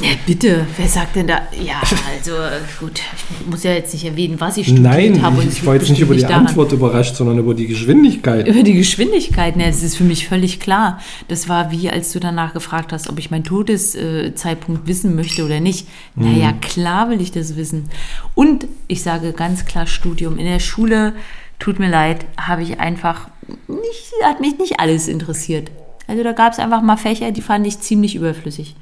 Ja, 0.00 0.10
bitte, 0.26 0.66
wer 0.76 0.88
sagt 0.88 1.16
denn 1.16 1.26
da? 1.26 1.42
Ja, 1.64 1.80
also 2.14 2.32
gut, 2.80 3.00
ich 3.40 3.46
muss 3.46 3.62
ja 3.62 3.72
jetzt 3.72 3.92
nicht 3.92 4.04
erwähnen, 4.04 4.40
was 4.40 4.56
ich 4.56 4.66
studiert 4.66 4.84
Nein, 4.84 5.22
habe. 5.22 5.40
und 5.40 5.48
ich, 5.48 5.58
ich 5.58 5.66
war 5.66 5.74
jetzt 5.74 5.90
nicht 5.90 6.00
über 6.00 6.14
die 6.14 6.22
daran. 6.22 6.46
Antwort 6.46 6.72
überrascht, 6.72 7.16
sondern 7.16 7.38
über 7.38 7.54
die 7.54 7.66
Geschwindigkeit. 7.66 8.48
Über 8.48 8.62
die 8.62 8.74
Geschwindigkeit, 8.74 9.56
ne, 9.56 9.66
das 9.66 9.82
ist 9.82 9.96
für 9.96 10.04
mich 10.04 10.26
völlig 10.26 10.60
klar. 10.60 11.00
Das 11.28 11.48
war 11.48 11.70
wie, 11.70 11.90
als 11.90 12.12
du 12.12 12.20
danach 12.20 12.54
gefragt 12.54 12.92
hast, 12.92 13.08
ob 13.10 13.18
ich 13.18 13.30
meinen 13.30 13.44
Todeszeitpunkt 13.44 14.86
wissen 14.86 15.14
möchte 15.14 15.44
oder 15.44 15.60
nicht. 15.60 15.86
Mhm. 16.14 16.32
Naja, 16.32 16.52
klar 16.60 17.10
will 17.10 17.20
ich 17.20 17.32
das 17.32 17.56
wissen. 17.56 17.90
Und 18.34 18.66
ich 18.88 19.02
sage 19.02 19.32
ganz 19.32 19.66
klar 19.66 19.86
Studium. 19.86 20.38
In 20.38 20.46
der 20.46 20.60
Schule, 20.60 21.12
tut 21.58 21.78
mir 21.78 21.90
leid, 21.90 22.24
habe 22.40 22.62
ich 22.62 22.80
einfach 22.80 23.28
nicht, 23.68 24.12
hat 24.24 24.40
mich 24.40 24.58
nicht 24.58 24.80
alles 24.80 25.06
interessiert. 25.06 25.70
Also 26.06 26.22
da 26.22 26.32
gab 26.32 26.52
es 26.52 26.58
einfach 26.58 26.82
mal 26.82 26.96
Fächer, 26.96 27.30
die 27.30 27.42
fand 27.42 27.66
ich 27.66 27.80
ziemlich 27.80 28.14
überflüssig. 28.14 28.74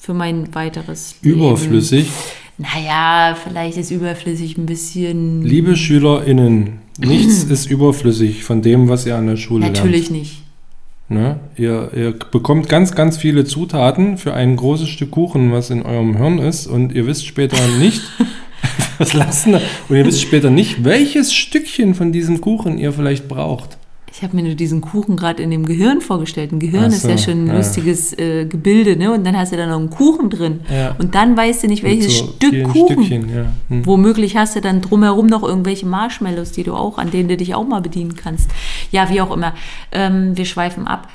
Für 0.00 0.14
mein 0.14 0.54
weiteres 0.54 1.16
Leben. 1.22 1.38
Überflüssig. 1.38 2.10
Naja, 2.58 3.36
vielleicht 3.42 3.76
ist 3.76 3.90
überflüssig 3.90 4.56
ein 4.56 4.66
bisschen. 4.66 5.42
Liebe 5.42 5.76
SchülerInnen, 5.76 6.78
nichts 6.98 7.44
ist 7.50 7.66
überflüssig 7.70 8.44
von 8.44 8.62
dem, 8.62 8.88
was 8.88 9.04
ihr 9.06 9.16
an 9.16 9.26
der 9.26 9.36
Schule 9.36 9.66
Natürlich 9.66 10.10
nicht. 10.10 10.42
lernt. 10.42 10.46
Ne? 11.08 11.38
Ihr, 11.56 11.90
ihr 11.94 12.14
bekommt 12.32 12.68
ganz, 12.68 12.94
ganz 12.94 13.16
viele 13.16 13.44
Zutaten 13.44 14.18
für 14.18 14.34
ein 14.34 14.56
großes 14.56 14.88
Stück 14.88 15.12
Kuchen, 15.12 15.52
was 15.52 15.70
in 15.70 15.82
eurem 15.82 16.16
Hirn 16.16 16.38
ist, 16.38 16.66
und 16.66 16.92
ihr 16.92 17.06
wisst 17.06 17.26
später 17.26 17.56
nicht, 17.78 18.02
was 18.98 19.12
lassen, 19.12 19.54
und 19.54 19.96
ihr 19.96 20.04
wisst 20.04 20.22
später 20.22 20.50
nicht, 20.50 20.82
welches 20.84 21.32
Stückchen 21.32 21.94
von 21.94 22.10
diesem 22.10 22.40
Kuchen 22.40 22.78
ihr 22.78 22.92
vielleicht 22.92 23.28
braucht. 23.28 23.78
Ich 24.16 24.22
habe 24.22 24.34
mir 24.34 24.44
nur 24.44 24.54
diesen 24.54 24.80
Kuchen 24.80 25.14
gerade 25.18 25.42
in 25.42 25.50
dem 25.50 25.66
Gehirn 25.66 26.00
vorgestellt. 26.00 26.50
Ein 26.50 26.58
Gehirn 26.58 26.86
Ach 26.86 26.96
ist 26.96 27.04
ja 27.04 27.18
so, 27.18 27.24
schon 27.24 27.44
ein 27.44 27.46
ja. 27.48 27.56
lustiges 27.58 28.18
äh, 28.18 28.46
Gebilde, 28.46 28.96
ne? 28.96 29.12
Und 29.12 29.24
dann 29.24 29.36
hast 29.36 29.52
du 29.52 29.58
da 29.58 29.66
noch 29.66 29.76
einen 29.76 29.90
Kuchen 29.90 30.30
drin. 30.30 30.60
Ja. 30.72 30.96
Und 30.98 31.14
dann 31.14 31.36
weißt 31.36 31.64
du 31.64 31.66
nicht, 31.66 31.82
welches 31.82 32.16
so 32.16 32.32
Stück 32.32 32.64
Kuchen. 32.64 33.04
Stückchen, 33.04 33.28
ja. 33.28 33.44
Hm. 33.68 33.84
Womöglich 33.84 34.34
hast 34.34 34.56
du 34.56 34.62
dann 34.62 34.80
drumherum 34.80 35.26
noch 35.26 35.42
irgendwelche 35.42 35.84
Marshmallows, 35.84 36.52
die 36.52 36.62
du 36.62 36.72
auch, 36.72 36.96
an 36.96 37.10
denen 37.10 37.28
du 37.28 37.36
dich 37.36 37.54
auch 37.54 37.66
mal 37.66 37.82
bedienen 37.82 38.16
kannst. 38.16 38.50
Ja, 38.90 39.10
wie 39.10 39.20
auch 39.20 39.30
immer. 39.30 39.52
Ähm, 39.92 40.34
wir 40.34 40.46
schweifen 40.46 40.86
ab. 40.86 41.08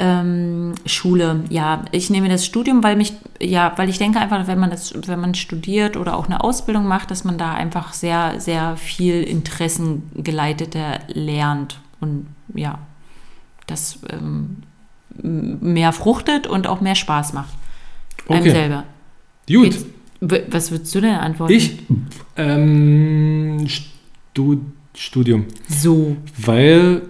Ähm, 0.00 0.72
Schule, 0.84 1.44
ja, 1.48 1.84
ich 1.92 2.10
nehme 2.10 2.28
das 2.28 2.44
Studium, 2.44 2.82
weil 2.82 2.96
mich, 2.96 3.12
ja, 3.40 3.72
weil 3.76 3.88
ich 3.88 3.98
denke 3.98 4.18
einfach, 4.18 4.48
wenn 4.48 4.58
man 4.58 4.70
das, 4.70 4.94
wenn 5.06 5.20
man 5.20 5.36
studiert 5.36 5.96
oder 5.96 6.16
auch 6.16 6.26
eine 6.26 6.42
Ausbildung 6.42 6.88
macht, 6.88 7.12
dass 7.12 7.22
man 7.22 7.38
da 7.38 7.52
einfach 7.54 7.92
sehr, 7.92 8.40
sehr 8.40 8.76
viel 8.76 9.22
interessengeleiteter 9.22 10.98
lernt 11.06 11.81
und 12.02 12.26
ja, 12.54 12.78
das 13.66 14.00
ähm, 14.10 14.58
mehr 15.22 15.92
fruchtet 15.92 16.46
und 16.46 16.66
auch 16.66 16.80
mehr 16.80 16.94
Spaß 16.94 17.32
macht. 17.32 17.54
Einem 18.28 18.40
Okay. 18.40 18.50
selber. 18.50 18.84
Gut. 19.48 19.64
Jetzt, 19.66 19.86
was 20.20 20.70
würdest 20.70 20.94
du 20.94 21.00
denn 21.00 21.14
antworten? 21.14 21.52
Ich, 21.52 21.78
ähm, 22.36 23.66
Stu 23.66 24.58
Studium. 24.94 25.46
So. 25.68 26.16
Weil 26.36 27.02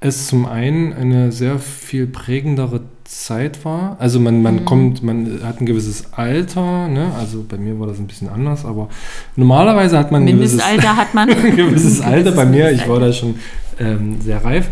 es 0.00 0.26
zum 0.26 0.46
einen 0.46 0.92
eine 0.92 1.30
sehr 1.30 1.58
viel 1.58 2.06
prägendere 2.06 2.82
Zeit 3.04 3.64
war. 3.64 3.96
Also 4.00 4.18
man, 4.18 4.42
man 4.42 4.64
kommt, 4.64 5.02
man 5.02 5.40
hat 5.44 5.60
ein 5.60 5.66
gewisses 5.66 6.12
Alter, 6.12 6.88
ne? 6.88 7.12
also 7.18 7.44
bei 7.48 7.56
mir 7.56 7.78
war 7.78 7.86
das 7.86 7.98
ein 7.98 8.06
bisschen 8.06 8.28
anders, 8.28 8.64
aber 8.64 8.88
normalerweise 9.36 9.98
hat 9.98 10.10
man 10.10 10.22
ein 10.22 10.26
gewisses, 10.26 10.56
Mindestalter 10.56 10.96
hat 10.96 11.14
man. 11.14 11.30
ein 11.44 11.56
gewisses 11.56 12.00
Alter 12.00 12.32
bei 12.32 12.46
mir, 12.46 12.72
ich 12.72 12.88
war 12.88 12.98
da 13.00 13.12
schon 13.12 13.36
ähm, 13.82 14.20
sehr 14.20 14.44
reif, 14.44 14.68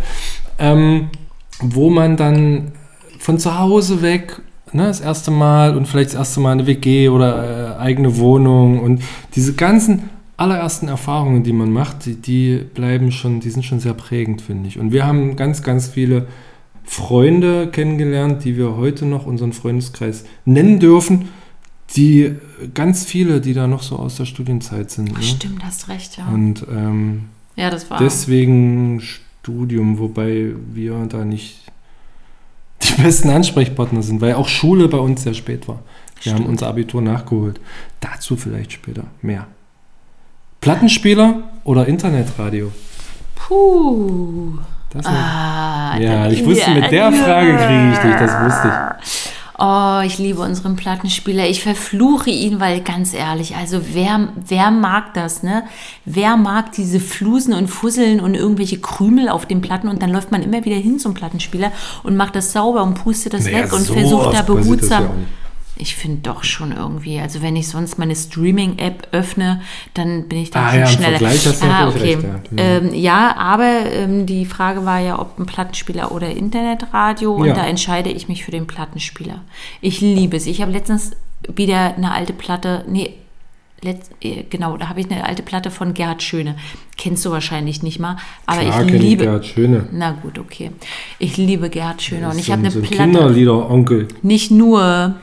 ähm, 0.58 1.08
wo 1.60 1.90
man 1.90 2.16
dann 2.16 2.72
von 3.18 3.38
zu 3.38 3.58
Hause 3.58 4.02
weg, 4.02 4.40
ne, 4.72 4.84
das 4.84 5.00
erste 5.00 5.30
Mal 5.30 5.76
und 5.76 5.86
vielleicht 5.86 6.10
das 6.10 6.16
erste 6.16 6.40
Mal 6.40 6.52
eine 6.52 6.66
WG 6.66 7.08
oder 7.08 7.76
äh, 7.76 7.80
eigene 7.80 8.16
Wohnung 8.16 8.80
und 8.80 9.02
diese 9.34 9.54
ganzen 9.54 10.10
allerersten 10.36 10.88
Erfahrungen, 10.88 11.42
die 11.42 11.52
man 11.52 11.70
macht, 11.70 12.06
die, 12.06 12.14
die 12.14 12.56
bleiben 12.56 13.12
schon, 13.12 13.40
die 13.40 13.50
sind 13.50 13.62
schon 13.62 13.78
sehr 13.78 13.92
prägend, 13.92 14.40
finde 14.40 14.68
ich. 14.68 14.78
Und 14.78 14.90
wir 14.90 15.06
haben 15.06 15.36
ganz, 15.36 15.62
ganz 15.62 15.88
viele 15.88 16.28
Freunde 16.82 17.68
kennengelernt, 17.70 18.42
die 18.44 18.56
wir 18.56 18.76
heute 18.76 19.04
noch 19.04 19.26
unseren 19.26 19.52
Freundeskreis 19.52 20.24
nennen 20.46 20.80
dürfen, 20.80 21.28
die 21.94 22.36
ganz 22.72 23.04
viele, 23.04 23.42
die 23.42 23.52
da 23.52 23.66
noch 23.66 23.82
so 23.82 23.96
aus 23.96 24.16
der 24.16 24.24
Studienzeit 24.24 24.90
sind. 24.90 25.12
Ne? 25.12 25.22
Stimmt, 25.22 25.62
hast 25.62 25.88
recht, 25.88 26.16
ja. 26.16 26.26
Und 26.28 26.64
ähm, 26.70 27.24
Ja, 27.56 27.70
das 27.70 27.90
war. 27.90 27.98
Deswegen 27.98 29.00
Studium, 29.00 29.98
wobei 29.98 30.52
wir 30.72 30.94
da 31.08 31.24
nicht 31.24 31.58
die 32.82 33.02
besten 33.02 33.30
Ansprechpartner 33.30 34.02
sind, 34.02 34.20
weil 34.20 34.34
auch 34.34 34.48
Schule 34.48 34.88
bei 34.88 34.98
uns 34.98 35.22
sehr 35.22 35.34
spät 35.34 35.68
war. 35.68 35.80
Wir 36.22 36.32
haben 36.32 36.38
Stimmt. 36.38 36.50
unser 36.50 36.68
Abitur 36.68 37.02
nachgeholt. 37.02 37.60
Dazu 38.00 38.36
vielleicht 38.36 38.72
später 38.72 39.04
mehr. 39.22 39.46
Plattenspieler 40.60 41.42
oder 41.64 41.86
Internetradio? 41.86 42.70
Puh. 43.34 44.58
Das 44.92 45.06
Ah, 45.06 45.96
ja, 45.98 46.28
ich 46.28 46.44
wusste, 46.44 46.70
mit 46.72 46.90
der 46.90 47.12
Frage 47.12 47.56
kriege 47.56 47.92
ich 47.92 47.98
dich, 47.98 48.16
das 48.18 48.44
wusste 48.44 48.68
ich. 49.02 49.29
Oh, 49.62 50.00
ich 50.02 50.16
liebe 50.16 50.40
unseren 50.40 50.74
Plattenspieler. 50.74 51.46
Ich 51.46 51.62
verfluche 51.62 52.30
ihn, 52.30 52.60
weil 52.60 52.80
ganz 52.80 53.12
ehrlich, 53.12 53.56
also 53.56 53.82
wer, 53.92 54.32
wer 54.48 54.70
mag 54.70 55.12
das, 55.12 55.42
ne? 55.42 55.64
Wer 56.06 56.38
mag 56.38 56.72
diese 56.72 56.98
Flusen 56.98 57.52
und 57.52 57.68
Fusseln 57.68 58.20
und 58.20 58.34
irgendwelche 58.34 58.80
Krümel 58.80 59.28
auf 59.28 59.44
den 59.44 59.60
Platten 59.60 59.88
und 59.88 60.00
dann 60.00 60.12
läuft 60.12 60.32
man 60.32 60.42
immer 60.42 60.64
wieder 60.64 60.76
hin 60.76 60.98
zum 60.98 61.12
Plattenspieler 61.12 61.72
und 62.04 62.16
macht 62.16 62.36
das 62.36 62.52
sauber 62.52 62.82
und 62.82 62.94
pustet 62.94 63.34
das 63.34 63.44
Naja, 63.44 63.64
weg 63.64 63.72
und 63.74 63.82
so 63.82 63.92
versucht 63.92 64.32
da 64.32 64.40
behutsam. 64.40 65.10
Ich 65.80 65.94
finde 65.96 66.18
doch 66.22 66.44
schon 66.44 66.72
irgendwie, 66.72 67.18
also 67.18 67.42
wenn 67.42 67.56
ich 67.56 67.68
sonst 67.68 67.98
meine 67.98 68.14
Streaming-App 68.14 69.08
öffne, 69.12 69.60
dann 69.94 70.28
bin 70.28 70.38
ich 70.38 70.50
da 70.50 70.66
Ah 70.66 70.70
schon 70.70 70.80
ja, 70.80 70.86
schneller. 70.86 71.18
Vergleich 71.18 71.46
hast 71.46 71.62
du 71.62 71.66
ah, 71.66 71.88
okay. 71.88 72.14
recht, 72.14 72.22
ja. 72.22 72.40
Ähm, 72.56 72.94
ja, 72.94 73.36
aber 73.36 73.86
ähm, 73.92 74.26
die 74.26 74.44
Frage 74.46 74.84
war 74.84 75.00
ja, 75.00 75.18
ob 75.18 75.38
ein 75.38 75.46
Plattenspieler 75.46 76.12
oder 76.12 76.28
Internetradio 76.30 77.34
und 77.34 77.46
Ja. 77.46 77.54
da 77.54 77.66
entscheide 77.66 78.10
ich 78.10 78.28
mich 78.28 78.44
für 78.44 78.50
den 78.50 78.66
Plattenspieler. 78.66 79.40
Ich 79.80 80.00
liebe 80.00 80.36
es. 80.36 80.46
Ich 80.46 80.60
habe 80.62 80.72
letztens 80.72 81.12
wieder 81.54 81.94
eine 81.96 82.12
alte 82.12 82.32
Platte, 82.34 82.84
nee, 82.88 83.14
letzt, 83.82 84.10
äh, 84.20 84.44
genau, 84.50 84.76
da 84.76 84.90
habe 84.90 85.00
ich 85.00 85.10
eine 85.10 85.24
alte 85.24 85.42
Platte 85.42 85.70
von 85.70 85.94
Gerhard 85.94 86.22
Schöne. 86.22 86.56
Kennst 86.98 87.24
du 87.24 87.30
wahrscheinlich 87.30 87.82
nicht 87.82 87.98
mal, 87.98 88.18
aber 88.44 88.60
Klar, 88.60 88.84
ich 88.84 88.92
liebe. 88.92 89.24
Gerhard 89.24 89.46
Schöne. 89.46 89.88
Na 89.92 90.10
gut, 90.12 90.38
okay. 90.38 90.70
Ich 91.18 91.38
liebe 91.38 91.70
Gerhard 91.70 92.02
Schöne 92.02 92.28
und 92.28 92.38
ich 92.38 92.46
So 92.46 92.52
habe 92.52 92.60
ein- 92.60 92.64
eine 92.66 92.72
so 92.74 92.80
ein 92.80 92.84
Platte. 92.84 93.02
Kinderlieder-Onkel. 93.10 94.08
Nicht 94.22 94.50
nur, 94.50 95.14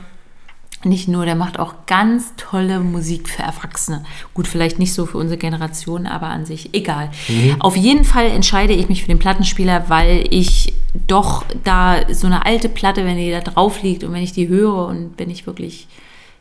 nicht 0.84 1.08
nur, 1.08 1.24
der 1.24 1.34
macht 1.34 1.58
auch 1.58 1.74
ganz 1.86 2.34
tolle 2.36 2.80
Musik 2.80 3.28
für 3.28 3.42
Erwachsene. 3.42 4.04
Gut, 4.34 4.46
vielleicht 4.46 4.78
nicht 4.78 4.92
so 4.92 5.06
für 5.06 5.18
unsere 5.18 5.38
Generation, 5.38 6.06
aber 6.06 6.28
an 6.28 6.46
sich 6.46 6.74
egal. 6.74 7.10
Auf 7.58 7.76
jeden 7.76 8.04
Fall 8.04 8.26
entscheide 8.26 8.72
ich 8.72 8.88
mich 8.88 9.02
für 9.02 9.08
den 9.08 9.18
Plattenspieler, 9.18 9.88
weil 9.88 10.26
ich 10.30 10.74
doch 11.06 11.44
da 11.64 12.12
so 12.12 12.26
eine 12.26 12.46
alte 12.46 12.68
Platte, 12.68 13.04
wenn 13.04 13.16
die 13.16 13.30
da 13.30 13.40
drauf 13.40 13.82
liegt 13.82 14.04
und 14.04 14.12
wenn 14.12 14.22
ich 14.22 14.32
die 14.32 14.48
höre 14.48 14.86
und 14.86 15.14
wenn 15.16 15.30
ich 15.30 15.46
wirklich, 15.46 15.88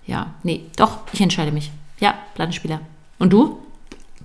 ja, 0.05 0.33
nee, 0.43 0.61
doch, 0.75 0.99
ich 1.13 1.21
entscheide 1.21 1.51
mich. 1.51 1.71
Ja, 1.99 2.13
Plattenspieler. 2.35 2.81
Und 3.19 3.33
du? 3.33 3.57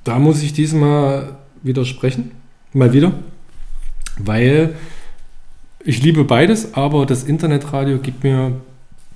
Da 0.04 0.18
muss 0.18 0.42
ich 0.42 0.52
diesmal 0.52 1.36
widersprechen. 1.62 2.32
Mal 2.72 2.92
wieder. 2.92 3.12
Weil 4.18 4.74
ich 5.84 6.02
liebe 6.02 6.24
beides, 6.24 6.74
aber 6.74 7.06
das 7.06 7.24
Internetradio 7.24 7.98
gibt 7.98 8.24
mir 8.24 8.60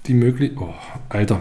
die 0.08 0.14
Möglichkeit. 0.14 0.58
Oh, 0.60 0.74
Alter. 1.08 1.40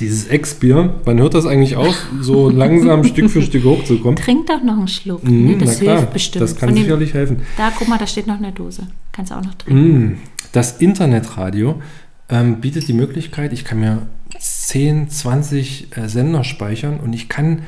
Dieses 0.00 0.28
Ex-Bier, 0.28 0.94
wann 1.04 1.18
hört 1.18 1.34
das 1.34 1.44
eigentlich 1.44 1.76
auf, 1.76 1.94
so 2.20 2.48
langsam 2.48 3.04
Stück 3.04 3.28
für 3.30 3.42
Stück 3.42 3.64
hochzukommen? 3.64 4.16
Trink 4.16 4.46
doch 4.46 4.62
noch 4.62 4.78
einen 4.78 4.88
Schluck. 4.88 5.22
Mhm, 5.24 5.44
nee, 5.44 5.56
das 5.58 5.78
klar, 5.78 5.98
hilft 5.98 6.12
bestimmt. 6.14 6.42
Das 6.42 6.56
kann 6.56 6.70
Von 6.70 6.76
dem- 6.76 6.84
sicherlich 6.84 7.12
helfen. 7.12 7.42
da, 7.58 7.70
guck 7.78 7.86
mal, 7.86 7.98
da 7.98 8.06
steht 8.06 8.26
noch 8.26 8.38
eine 8.38 8.50
Dose. 8.52 8.86
Kannst 9.12 9.30
du 9.30 9.36
auch 9.36 9.44
noch 9.44 9.54
trinken. 9.54 10.04
Mm, 10.12 10.18
Das 10.52 10.78
Internetradio 10.78 11.82
ähm, 12.30 12.60
bietet 12.62 12.88
die 12.88 12.94
Möglichkeit, 12.94 13.52
ich 13.52 13.64
kann 13.66 13.80
mir 13.80 14.06
10, 14.38 15.10
20 15.10 15.88
äh, 15.96 16.08
Sender 16.08 16.44
speichern 16.44 16.98
und 16.98 17.12
ich 17.12 17.28
kann, 17.28 17.60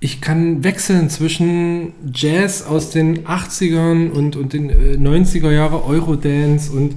ich 0.00 0.22
kann 0.22 0.64
wechseln 0.64 1.10
zwischen 1.10 1.92
Jazz 2.14 2.62
aus 2.62 2.90
den 2.90 3.26
80ern 3.26 4.08
und, 4.10 4.36
und 4.36 4.54
den 4.54 4.70
äh, 4.70 4.96
90er 4.96 5.50
Jahre 5.50 5.84
Eurodance 5.84 6.72
und 6.72 6.94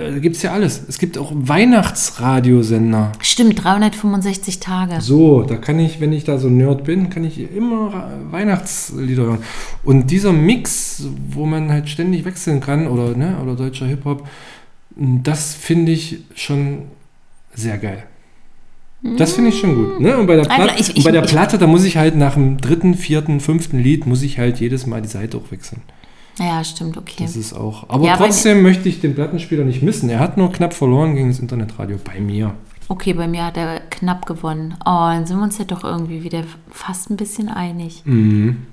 äh, 0.00 0.12
da 0.12 0.18
gibt 0.18 0.36
es 0.36 0.42
ja 0.42 0.52
alles. 0.52 0.82
Es 0.88 0.98
gibt 0.98 1.18
auch 1.18 1.32
Weihnachtsradiosender. 1.34 3.12
Stimmt, 3.20 3.62
365 3.62 4.60
Tage. 4.60 5.00
So, 5.00 5.42
da 5.42 5.56
kann 5.56 5.78
ich, 5.78 6.00
wenn 6.00 6.12
ich 6.12 6.24
da 6.24 6.38
so 6.38 6.48
Nerd 6.48 6.84
bin, 6.84 7.10
kann 7.10 7.24
ich 7.24 7.38
immer 7.54 8.10
Weihnachtslieder 8.30 9.24
hören. 9.24 9.38
Und 9.82 10.10
dieser 10.10 10.32
Mix, 10.32 11.04
wo 11.30 11.46
man 11.46 11.70
halt 11.70 11.88
ständig 11.88 12.24
wechseln 12.24 12.60
kann, 12.60 12.86
oder, 12.86 13.16
ne, 13.16 13.36
oder 13.42 13.54
deutscher 13.56 13.86
Hip-Hop, 13.86 14.26
das 14.96 15.54
finde 15.54 15.92
ich 15.92 16.18
schon 16.34 16.82
sehr 17.54 17.78
geil. 17.78 18.04
Das 19.18 19.34
finde 19.34 19.50
ich 19.50 19.58
schon 19.60 19.74
gut. 19.74 20.00
Ne? 20.00 20.16
Und 20.16 20.26
bei 20.26 20.36
der, 20.36 20.50
Also, 20.50 20.64
Platte, 20.64 20.80
ich- 20.80 20.96
und 20.96 21.04
bei 21.04 21.10
der 21.10 21.24
ich- 21.24 21.30
Platte, 21.30 21.58
da 21.58 21.66
muss 21.66 21.84
ich 21.84 21.98
halt 21.98 22.16
nach 22.16 22.34
dem 22.34 22.56
dritten, 22.58 22.94
vierten, 22.94 23.38
fünften 23.40 23.78
Lied, 23.78 24.06
muss 24.06 24.22
ich 24.22 24.38
halt 24.38 24.60
jedes 24.60 24.86
Mal 24.86 25.02
die 25.02 25.08
Seite 25.08 25.36
auch 25.36 25.50
wechseln. 25.50 25.82
Ja, 26.38 26.64
stimmt, 26.64 26.96
okay. 26.96 27.22
Das 27.22 27.36
ist 27.36 27.52
auch. 27.52 27.88
Aber 27.88 28.04
Ja, 28.04 28.16
trotzdem 28.16 28.62
möchte 28.62 28.88
ich 28.88 29.00
den 29.00 29.14
Plattenspieler 29.14 29.64
nicht 29.64 29.82
missen. 29.82 30.08
Er 30.08 30.18
hat 30.18 30.36
nur 30.36 30.52
knapp 30.52 30.74
verloren 30.74 31.14
gegen 31.14 31.28
das 31.28 31.38
Internetradio 31.38 31.98
bei 32.02 32.20
mir. 32.20 32.54
Okay, 32.88 33.14
bei 33.14 33.26
mir 33.26 33.46
hat 33.46 33.56
er 33.56 33.80
knapp 33.80 34.26
gewonnen. 34.26 34.74
Oh, 34.80 35.08
dann 35.08 35.26
sind 35.26 35.38
wir 35.38 35.44
uns 35.44 35.58
ja 35.58 35.64
doch 35.64 35.84
irgendwie 35.84 36.22
wieder 36.22 36.42
fast 36.70 37.10
ein 37.10 37.16
bisschen 37.16 37.48
einig. 37.48 38.02
Mhm. 38.04 38.66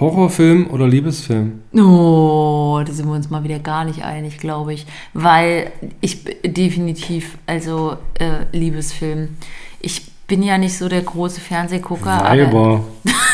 Horrorfilm 0.00 0.68
oder 0.70 0.86
Liebesfilm? 0.86 1.60
Oh, 1.74 2.80
da 2.86 2.92
sind 2.92 3.06
wir 3.06 3.14
uns 3.14 3.30
mal 3.30 3.42
wieder 3.42 3.58
gar 3.58 3.84
nicht 3.84 4.04
einig, 4.04 4.38
glaube 4.38 4.72
ich. 4.72 4.86
Weil 5.12 5.72
ich 6.00 6.24
definitiv, 6.44 7.36
also 7.46 7.96
äh, 8.14 8.56
Liebesfilm. 8.56 9.30
Ich 9.80 10.06
bin 10.28 10.42
ja 10.42 10.56
nicht 10.56 10.78
so 10.78 10.88
der 10.88 11.02
große 11.02 11.40
Fernsehgucker, 11.40 12.24
aber 12.24 12.30
Weiber. 12.30 12.84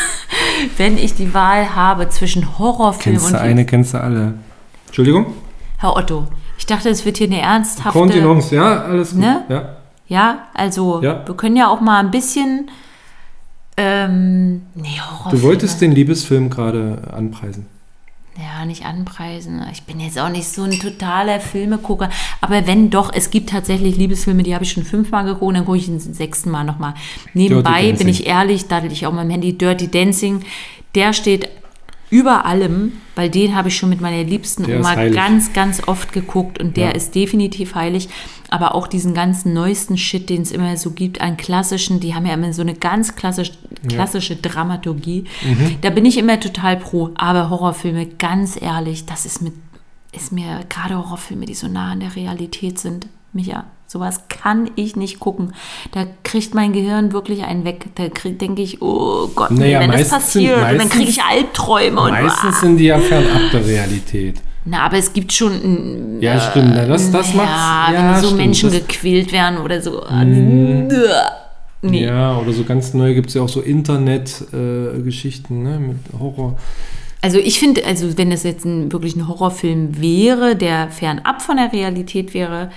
wenn 0.77 0.97
ich 0.97 1.13
die 1.15 1.33
Wahl 1.33 1.75
habe 1.75 2.09
zwischen 2.09 2.57
Horrorfilm 2.57 3.15
Kennst 3.15 3.27
und 3.27 3.33
du 3.33 3.41
eine, 3.41 3.65
kennst 3.65 3.93
du 3.93 4.01
alle. 4.01 4.33
Entschuldigung? 4.87 5.27
Herr 5.77 5.95
Otto, 5.95 6.27
ich 6.57 6.65
dachte, 6.65 6.89
es 6.89 7.05
wird 7.05 7.17
hier 7.17 7.27
eine 7.27 7.41
ernsthafte. 7.41 7.91
Kontenance, 7.97 8.55
ja, 8.55 8.81
alles 8.83 9.11
gut. 9.11 9.19
Ne? 9.19 9.43
Ja. 9.49 9.69
Ja, 10.07 10.37
also 10.53 11.01
Ja. 11.01 11.25
wir 11.25 11.35
können 11.35 11.55
ja 11.55 11.67
auch 11.69 11.81
mal 11.81 11.99
ein 11.99 12.11
bisschen. 12.11 12.69
Ähm, 13.77 14.61
nee, 14.75 14.99
Horrorfilme. 14.99 15.37
Du 15.41 15.41
wolltest 15.47 15.81
den 15.81 15.91
Liebesfilm 15.91 16.49
gerade 16.49 17.01
anpreisen. 17.11 17.65
Ja, 18.37 18.65
nicht 18.65 18.85
anpreisen. 18.85 19.61
Ich 19.71 19.83
bin 19.83 19.99
jetzt 20.01 20.19
auch 20.19 20.27
nicht 20.29 20.47
so 20.49 20.63
ein 20.63 20.77
totaler 20.79 21.39
Filmegucker. 21.39 22.09
Aber 22.41 22.67
wenn 22.67 22.89
doch, 22.89 23.11
es 23.13 23.29
gibt 23.29 23.49
tatsächlich 23.49 23.95
Liebesfilme, 23.95 24.43
die 24.43 24.53
habe 24.53 24.65
ich 24.65 24.71
schon 24.71 24.83
fünfmal 24.83 25.23
geguckt, 25.23 25.55
dann 25.55 25.63
gucke 25.65 25.77
ich 25.77 25.85
den 25.85 25.99
sechsten 26.01 26.51
Mal 26.51 26.65
nochmal. 26.65 26.95
Nebenbei 27.33 27.93
bin 27.93 28.09
ich 28.09 28.27
ehrlich, 28.27 28.67
da 28.67 28.77
hatte 28.77 28.87
ich 28.87 29.05
auch 29.07 29.13
mal 29.13 29.21
im 29.23 29.29
Handy 29.29 29.57
Dirty 29.57 29.89
Dancing. 29.89 30.43
Der 30.95 31.13
steht 31.13 31.49
über 32.09 32.45
allem, 32.45 32.93
weil 33.15 33.29
den 33.29 33.55
habe 33.55 33.69
ich 33.69 33.77
schon 33.77 33.89
mit 33.89 34.01
meiner 34.01 34.23
liebsten 34.23 34.63
Der 34.65 34.79
Oma 34.79 34.95
ganz, 35.09 35.53
ganz 35.53 35.87
oft 35.87 36.11
geguckt 36.11 36.59
und 36.59 36.77
der 36.77 36.89
Ja. 36.89 36.91
ist 36.91 37.15
definitiv 37.15 37.75
heilig. 37.75 38.09
Aber 38.55 38.73
auch 38.73 38.87
diesen 38.87 39.13
ganzen 39.13 39.51
neuesten 39.53 39.97
Shit, 39.97 40.29
den 40.29 40.41
es 40.43 40.51
immer 40.51 40.77
so 40.77 40.91
gibt 40.91 41.19
an 41.19 41.35
klassischen, 41.35 41.99
die 41.99 42.15
haben 42.15 42.25
ja 42.25 42.35
immer 42.35 42.53
so 42.53 42.61
eine 42.61 42.73
ganz 42.73 43.15
klassisch, 43.15 43.51
klassische 43.89 44.37
Dramaturgie. 44.37 45.25
Mhm. 45.43 45.75
Da 45.81 45.89
bin 45.89 46.05
ich 46.05 46.17
immer 46.17 46.39
total 46.39 46.77
pro. 46.77 47.09
Aber 47.15 47.49
Horrorfilme, 47.49 48.05
ganz 48.05 48.59
ehrlich, 48.61 49.05
das 49.05 49.25
ist 49.25 49.41
mit 49.41 49.53
ist 50.13 50.31
mir 50.31 50.61
gerade 50.69 50.95
Horrorfilme, 50.97 51.45
die 51.45 51.53
so 51.53 51.67
nah 51.67 51.91
an 51.91 51.99
der 51.99 52.15
Realität 52.15 52.79
sind. 52.79 53.07
Micha, 53.33 53.65
sowas 53.87 54.29
kann 54.29 54.69
ich 54.77 54.95
nicht 54.95 55.19
gucken. 55.19 55.53
Da 55.91 56.05
kriegt 56.23 56.55
mein 56.55 56.71
Gehirn 56.71 57.11
wirklich 57.11 57.43
einen 57.43 57.65
weg. 57.65 57.87
Da 57.95 58.07
denke 58.07 58.61
ich, 58.61 58.81
oh 58.81 59.27
Gott, 59.35 59.51
Naja, 59.51 59.81
wenn 59.81 59.91
das 59.91 60.09
meistens 60.11 60.31
sind- 60.31 60.43
passiert, 60.45 60.55
und 60.55 60.63
dann 60.63 60.77
meistens- 60.77 60.93
kriege 60.93 61.09
ich 61.09 61.21
Albträume 61.21 61.99
und 61.99 62.11
Meistens 62.11 62.61
sind 62.61 62.77
die 62.77 62.85
ja 62.85 62.99
fernab 62.99 63.51
der 63.51 63.65
Realität. 63.67 64.35
Na, 64.65 64.81
aber 64.81 64.97
es 64.97 65.13
gibt 65.13 65.31
schon 65.31 65.53
ein, 65.53 66.21
Ja, 66.21 66.39
stimmt. 66.39 66.73
Na, 66.75 66.85
das, 66.85 67.11
das 67.11 67.33
ja, 67.33 67.37
macht's. 67.37 67.93
wenn 67.93 68.03
Ja, 68.03 68.19
so 68.19 68.27
stimmt, 68.27 68.41
Menschen 68.41 68.71
das, 68.71 68.87
gequält 68.87 69.31
werden 69.31 69.59
oder 69.59 69.81
so. 69.81 70.03
Nee. 71.81 72.03
Ja, 72.03 72.37
oder 72.39 72.51
so 72.51 72.63
ganz 72.63 72.95
neu 72.95 73.13
gibt 73.13 73.29
es 73.29 73.35
ja 73.35 73.43
auch 73.43 73.49
so 73.49 73.61
Internet-Geschichten 73.61 75.65
äh, 75.65 75.69
ne, 75.69 75.79
mit 75.79 75.97
Horror. 76.19 76.57
Also 77.21 77.37
ich 77.37 77.59
finde, 77.59 77.85
also 77.85 78.17
wenn 78.17 78.31
es 78.31 78.43
jetzt 78.43 78.65
ein, 78.65 78.91
wirklich 78.91 79.15
ein 79.15 79.27
Horrorfilm 79.27 80.01
wäre, 80.01 80.55
der 80.55 80.89
fernab 80.89 81.41
von 81.41 81.57
der 81.57 81.71
Realität 81.71 82.33
wäre, 82.33 82.71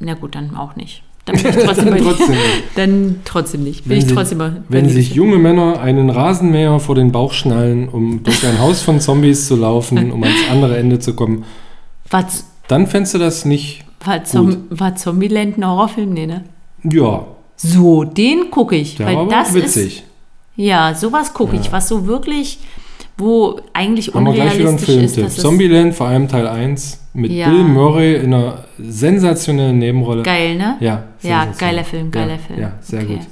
na 0.00 0.14
gut, 0.14 0.34
dann 0.34 0.56
auch 0.56 0.76
nicht. 0.76 1.02
Dann 1.24 1.36
bin 1.40 1.46
ich 1.50 1.64
trotzdem 1.64 1.84
Dann 1.84 1.94
bei 1.94 1.98
dir. 2.00 2.04
trotzdem 2.04 2.30
nicht. 2.30 2.62
Dann 2.74 3.20
trotzdem 3.24 3.62
nicht. 3.64 3.82
Bin 3.84 3.90
Wenn 3.90 3.98
ich 3.98 4.06
sie- 4.06 4.14
trotzdem 4.14 4.38
bei 4.38 4.52
Wenn 4.68 4.84
dir. 4.88 4.90
sich 4.92 5.14
junge 5.14 5.38
Männer 5.38 5.80
einen 5.80 6.10
Rasenmäher 6.10 6.80
vor 6.80 6.94
den 6.96 7.12
Bauch 7.12 7.32
schnallen, 7.32 7.88
um 7.88 8.22
durch 8.24 8.44
ein 8.46 8.58
Haus 8.58 8.82
von 8.82 9.00
Zombies 9.00 9.46
zu 9.46 9.56
laufen, 9.56 10.10
um 10.10 10.22
ans 10.22 10.36
andere 10.50 10.76
Ende 10.78 10.98
zu 10.98 11.14
kommen, 11.14 11.44
War, 12.10 12.26
dann 12.68 12.86
fändest 12.88 13.14
du 13.14 13.18
das 13.18 13.44
nicht. 13.44 13.84
war, 14.04 14.24
Zom 14.24 14.64
war 14.70 14.96
Zombieland 14.96 15.58
ein 15.58 15.66
Horrorfilm? 15.66 16.12
Nee, 16.12 16.26
ne? 16.26 16.44
Ja, 16.82 17.24
So, 17.56 18.02
den 18.02 18.50
gucke 18.50 18.74
ich. 18.74 18.96
der 18.96 19.06
weil 19.06 19.16
war 19.16 19.28
das 19.28 19.54
witzig. 19.54 19.98
ist. 19.98 20.02
Ja, 20.56 20.92
sowas 20.94 21.32
gucke 21.32 21.54
ich, 21.56 21.70
was 21.72 21.88
so 21.88 22.06
wirklich, 22.06 22.58
wo 23.22 23.60
eigentlich 23.72 24.12
Haben 24.14 24.26
wir 24.26 24.32
gleich 24.34 24.58
wieder 24.58 24.68
einen 24.68 24.78
unrealistisch 24.78 25.04
ist. 25.04 25.14
Filmtipp. 25.14 25.24
dass 25.24 25.36
Zombieland, 25.36 25.94
vor 25.94 26.08
allem 26.08 26.28
Teil 26.28 26.46
1, 26.46 27.00
mit 27.14 27.30
Ja. 27.30 27.48
Bill 27.50 27.64
Murray 27.64 28.16
in 28.16 28.34
einer 28.34 28.64
sensationellen 28.78 29.78
Nebenrolle. 29.78 30.22
Geil, 30.22 30.56
ne? 30.56 30.76
Ja, 30.80 31.04
Ja, 31.22 31.46
geiler 31.58 31.84
Film, 31.84 32.10
geiler 32.10 32.32
ja, 32.32 32.38
Film. 32.38 32.60
Ja, 32.60 32.72
sehr 32.80 33.02
Okay. 33.02 33.16
gut. 33.16 33.26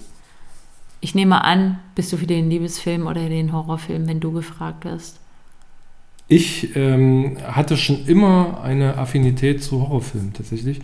Ich 1.02 1.14
nehme 1.14 1.42
an, 1.44 1.78
bist 1.94 2.12
du 2.12 2.16
für 2.18 2.26
den 2.26 2.50
Liebesfilm 2.50 3.06
oder 3.06 3.26
den 3.28 3.52
Horrorfilm, 3.52 4.06
wenn 4.06 4.20
du 4.20 4.32
gefragt 4.32 4.84
wirst? 4.84 5.18
Ich 6.28 6.76
ähm, 6.76 7.38
hatte 7.44 7.76
schon 7.76 8.06
immer 8.06 8.60
eine 8.62 8.98
Affinität 8.98 9.62
zu 9.64 9.80
Horrorfilmen 9.80 10.32
tatsächlich. 10.32 10.80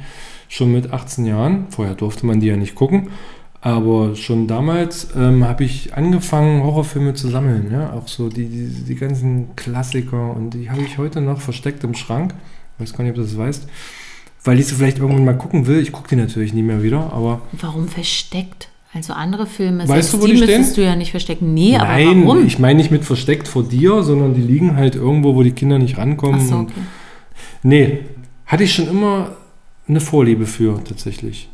Schon 0.49 0.73
mit 0.73 0.93
18 0.93 1.25
Jahren. 1.27 1.67
Vorher 1.71 1.95
durfte 1.95 2.27
man 2.27 2.41
die 2.41 2.47
ja 2.49 2.57
nicht 2.57 2.75
gucken. 2.75 3.11
Aber 3.67 4.14
schon 4.14 4.47
damals 4.47 5.09
ähm, 5.17 5.43
habe 5.43 5.64
ich 5.64 5.93
angefangen, 5.93 6.62
Horrorfilme 6.62 7.14
zu 7.14 7.27
sammeln. 7.27 7.69
Ja? 7.73 7.95
Auch 7.95 8.07
so 8.07 8.29
die, 8.29 8.47
die, 8.47 8.69
die 8.69 8.95
ganzen 8.95 9.57
Klassiker. 9.57 10.37
Und 10.37 10.51
die 10.51 10.71
habe 10.71 10.83
ich 10.83 10.99
heute 10.99 11.21
noch 11.21 11.41
versteckt 11.41 11.83
im 11.83 11.97
Schrank. 11.97 12.33
Ich 12.77 12.83
weiß 12.83 12.93
gar 12.93 13.03
nicht, 13.03 13.11
ob 13.11 13.17
du 13.17 13.23
das 13.23 13.37
weißt. 13.37 13.67
Weil 14.45 14.61
ich 14.61 14.69
sie 14.69 14.77
vielleicht 14.77 14.99
irgendwann 14.99 15.25
mal 15.25 15.37
gucken 15.37 15.67
will. 15.67 15.81
Ich 15.81 15.91
gucke 15.91 16.09
die 16.09 16.14
natürlich 16.14 16.55
nie 16.55 16.62
mehr 16.62 16.85
wieder. 16.85 17.12
Aber 17.12 17.41
Warum 17.61 17.89
versteckt? 17.89 18.69
Also 18.95 19.14
andere 19.14 19.47
Filme, 19.47 19.89
Weißt 19.89 20.14
du, 20.14 20.23
wo 20.23 20.27
die 20.27 20.37
stehen? 20.37 20.59
müsstest 20.59 20.77
du 20.77 20.85
ja 20.85 20.95
nicht 20.95 21.11
verstecken. 21.11 21.53
Nee, 21.53 21.75
aber 21.75 21.89
nein, 21.89 22.25
warum? 22.25 22.47
ich 22.47 22.61
meine 22.61 22.77
nicht 22.77 22.93
mit 22.93 23.05
versteckt 23.05 23.49
vor 23.49 23.64
dir, 23.64 24.05
sondern 24.05 24.33
die 24.33 24.43
liegen 24.43 24.77
halt 24.77 24.95
irgendwo, 24.95 25.35
wo 25.35 25.43
die 25.43 25.51
Kinder 25.51 25.81
nicht 25.81 25.99
rankommen. 25.99 26.41
Ach 26.41 26.49
so, 26.49 26.57
okay. 26.59 26.73
Nee, 27.64 27.99
hatte 28.47 28.62
ich 28.62 28.73
schon 28.73 28.87
immer 28.87 29.33
eine 29.89 29.99
Vorliebe 29.99 30.47
für, 30.47 30.85
tatsächlich. 30.85 31.49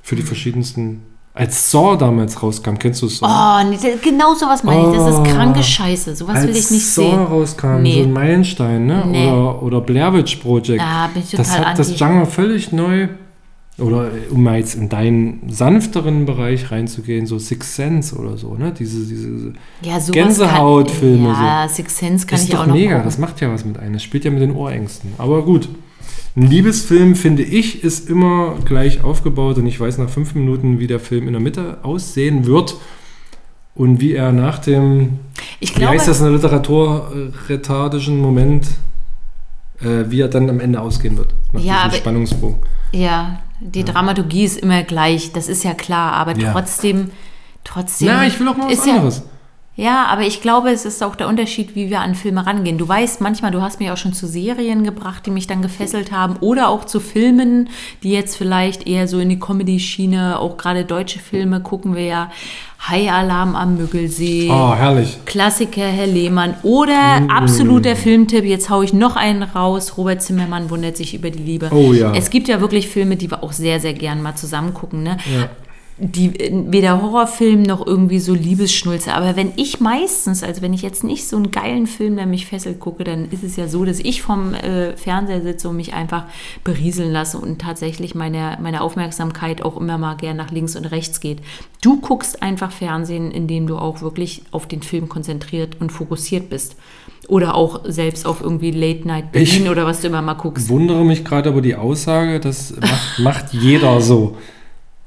Für 0.00 0.16
die 0.16 0.22
verschiedensten. 0.22 1.02
Als 1.32 1.70
Saw 1.70 1.96
damals 1.96 2.42
rauskam, 2.42 2.74
kennst 2.76 3.00
du 3.02 3.08
Saw? 3.08 3.26
Oh, 3.26 3.68
nee, 3.70 3.76
das- 3.80 4.00
genau 4.02 4.34
sowas 4.34 4.64
meine 4.64 4.90
ich. 4.90 4.96
Das 4.96 5.16
Oh. 5.16 5.22
ist 5.22 5.32
kranke 5.32 5.62
Scheiße. 5.62 6.16
Sowas 6.16 6.42
will 6.42 6.56
ich 6.56 6.70
nicht 6.70 6.86
Saw 6.86 7.02
sehen. 7.10 7.18
rauskam, 7.24 7.82
Nee. 7.82 7.94
so 7.94 8.02
ein 8.08 8.12
Meilenstein, 8.12 8.86
ne? 8.86 9.04
Nee. 9.06 9.28
Oder, 9.28 9.62
oder 9.62 9.80
Blair 9.80 10.12
Witch 10.12 10.36
Project. 10.36 10.80
Da 10.80 11.08
bin 11.14 11.22
ich 11.22 11.30
total 11.30 11.44
das 11.44 11.58
hat 11.58 11.66
anti. 11.66 11.76
das 11.78 11.96
Genre 11.96 12.26
völlig 12.26 12.72
neu. 12.72 13.08
Oder 13.78 14.10
um 14.30 14.42
mal 14.42 14.58
jetzt 14.58 14.74
in 14.74 14.90
deinen 14.90 15.40
sanfteren 15.48 16.26
Bereich 16.26 16.70
reinzugehen, 16.70 17.24
so 17.26 17.38
Six 17.38 17.76
Sense 17.76 18.14
oder 18.14 18.36
so, 18.36 18.54
ne? 18.54 18.72
Diese, 18.78 19.06
diese 19.06 19.52
ja, 19.80 19.98
Gänsehautfilme 20.10 21.28
ja, 21.28 21.66
Six 21.68 21.96
Sense 21.96 22.26
kann 22.26 22.38
ist 22.38 22.44
ich 22.44 22.50
doch 22.50 22.60
auch 22.62 22.66
noch 22.66 22.74
mega, 22.74 22.90
gucken. 22.96 23.04
das 23.06 23.16
macht 23.18 23.40
ja 23.40 23.50
was 23.50 23.64
mit 23.64 23.78
einem. 23.78 23.94
Das 23.94 24.02
spielt 24.02 24.24
ja 24.26 24.30
mit 24.30 24.42
den 24.42 24.54
Ohrängsten. 24.54 25.12
Aber 25.16 25.42
gut. 25.42 25.68
Ein 26.36 26.42
Liebesfilm, 26.48 27.16
finde 27.16 27.42
ich, 27.42 27.82
ist 27.82 28.08
immer 28.08 28.54
gleich 28.64 29.02
aufgebaut 29.02 29.58
und 29.58 29.66
ich 29.66 29.78
weiß 29.80 29.98
nach 29.98 30.08
fünf 30.08 30.34
Minuten, 30.34 30.78
wie 30.78 30.86
der 30.86 31.00
Film 31.00 31.26
in 31.26 31.32
der 31.32 31.42
Mitte 31.42 31.78
aussehen 31.82 32.46
wird 32.46 32.76
und 33.74 34.00
wie 34.00 34.12
er 34.14 34.30
nach 34.32 34.58
dem, 34.58 35.18
Ich 35.58 35.70
wie 35.70 35.80
glaube, 35.80 35.94
heißt 35.94 36.06
das 36.08 36.18
in 36.20 36.24
der 36.26 36.34
literaturretardischen 36.34 38.20
Moment, 38.20 38.68
äh, 39.80 40.04
wie 40.08 40.20
er 40.20 40.28
dann 40.28 40.48
am 40.50 40.60
Ende 40.60 40.80
ausgehen 40.80 41.16
wird. 41.16 41.34
Nach 41.52 41.60
Ja, 41.60 41.84
diesem 41.86 42.00
Spannungsbogen. 42.00 42.58
ja, 42.92 43.40
die 43.60 43.84
Dramaturgie 43.84 44.44
ist 44.44 44.58
immer 44.58 44.82
gleich, 44.84 45.32
das 45.32 45.48
ist 45.48 45.64
ja 45.64 45.74
klar, 45.74 46.12
aber 46.12 46.36
Ja. 46.38 46.52
trotzdem, 46.52 47.10
trotzdem. 47.64 48.08
Na, 48.08 48.26
ich 48.26 48.38
will 48.38 48.48
auch 48.48 48.56
mal 48.56 48.66
was 48.68 48.74
ist 48.74 48.86
ja, 48.86 48.94
anderes. 48.94 49.22
Ja, 49.80 50.04
aber 50.06 50.22
ich 50.22 50.42
glaube, 50.42 50.70
es 50.70 50.84
ist 50.84 51.02
auch 51.02 51.16
der 51.16 51.26
Unterschied, 51.26 51.74
wie 51.74 51.88
wir 51.88 52.00
an 52.00 52.14
Filme 52.14 52.46
rangehen. 52.46 52.76
Du 52.76 52.86
weißt 52.86 53.22
manchmal, 53.22 53.50
du 53.50 53.62
hast 53.62 53.80
mich 53.80 53.90
auch 53.90 53.96
schon 53.96 54.12
zu 54.12 54.26
Serien 54.26 54.84
gebracht, 54.84 55.24
die 55.24 55.30
mich 55.30 55.46
dann 55.46 55.62
gefesselt 55.62 56.12
haben 56.12 56.36
oder 56.40 56.68
auch 56.68 56.84
zu 56.84 57.00
Filmen, 57.00 57.70
die 58.02 58.10
jetzt 58.10 58.36
vielleicht 58.36 58.86
eher 58.86 59.08
so 59.08 59.18
in 59.18 59.30
die 59.30 59.38
Comedy-Schiene, 59.38 60.38
auch 60.38 60.58
gerade 60.58 60.84
deutsche 60.84 61.18
Filme 61.18 61.60
gucken 61.60 61.94
wir 61.96 62.04
ja. 62.04 62.30
High 62.88 63.10
Alarm 63.10 63.56
am 63.56 63.76
Müggelsee. 63.76 64.48
Oh, 64.50 64.74
herrlich. 64.74 65.18
Klassiker 65.26 65.86
Herr 65.86 66.06
Lehmann 66.06 66.54
oder 66.62 67.20
Mm. 67.20 67.30
absoluter 67.30 67.94
Filmtipp, 67.94 68.44
jetzt 68.44 68.70
haue 68.70 68.86
ich 68.86 68.94
noch 68.94 69.16
einen 69.16 69.42
raus, 69.42 69.98
Robert 69.98 70.22
Zimmermann 70.22 70.70
wundert 70.70 70.96
sich 70.96 71.14
über 71.14 71.30
die 71.30 71.42
Liebe. 71.42 71.68
Oh 71.72 71.92
ja. 71.92 72.14
Es 72.14 72.30
gibt 72.30 72.48
ja 72.48 72.60
wirklich 72.62 72.88
Filme, 72.88 73.16
die 73.16 73.30
wir 73.30 73.42
auch 73.44 73.52
sehr, 73.52 73.80
sehr 73.80 73.92
gern 73.92 74.22
mal 74.22 74.34
zusammen 74.34 74.72
gucken, 74.72 75.02
ne? 75.02 75.18
Ja. 75.30 75.48
Die 76.00 76.32
weder 76.68 77.02
Horrorfilm 77.02 77.62
noch 77.62 77.86
irgendwie 77.86 78.20
so 78.20 78.32
Liebesschnulze. 78.32 79.12
Aber 79.12 79.36
wenn 79.36 79.52
ich 79.56 79.80
meistens, 79.80 80.42
also 80.42 80.62
wenn 80.62 80.72
ich 80.72 80.80
jetzt 80.80 81.04
nicht 81.04 81.28
so 81.28 81.36
einen 81.36 81.50
geilen 81.50 81.86
Film, 81.86 82.16
der 82.16 82.26
mich 82.26 82.46
fesselt, 82.46 82.80
gucke, 82.80 83.04
dann 83.04 83.30
ist 83.30 83.44
es 83.44 83.56
ja 83.56 83.68
so, 83.68 83.84
dass 83.84 84.00
ich 84.00 84.22
vom 84.22 84.54
äh, 84.54 84.96
Fernseher 84.96 85.42
sitze 85.42 85.68
und 85.68 85.76
mich 85.76 85.92
einfach 85.92 86.24
berieseln 86.64 87.12
lasse 87.12 87.36
und 87.38 87.60
tatsächlich 87.60 88.14
meine, 88.14 88.56
meine 88.62 88.80
Aufmerksamkeit 88.80 89.62
auch 89.62 89.76
immer 89.76 89.98
mal 89.98 90.14
gern 90.14 90.38
nach 90.38 90.50
links 90.50 90.74
und 90.74 90.86
rechts 90.86 91.20
geht. 91.20 91.40
Du 91.82 92.00
guckst 92.00 92.42
einfach 92.42 92.72
Fernsehen, 92.72 93.30
indem 93.30 93.66
du 93.66 93.76
auch 93.76 94.00
wirklich 94.00 94.42
auf 94.52 94.66
den 94.66 94.82
Film 94.82 95.08
konzentriert 95.08 95.80
und 95.80 95.92
fokussiert 95.92 96.48
bist. 96.48 96.76
Oder 97.28 97.54
auch 97.54 97.82
selbst 97.84 98.26
auf 98.26 98.40
irgendwie 98.40 98.70
Late 98.70 99.06
Night 99.06 99.32
Berlin 99.32 99.64
Ich- 99.64 99.68
oder 99.68 99.84
was 99.84 100.00
du 100.00 100.08
immer 100.08 100.22
mal 100.22 100.34
guckst. 100.34 100.68
Wundere 100.70 101.04
mich 101.04 101.24
gerade 101.24 101.50
über 101.50 101.60
die 101.60 101.76
Aussage, 101.76 102.40
das 102.40 102.74
macht, 102.80 103.18
macht 103.18 103.52
jeder 103.52 104.00
so. 104.00 104.36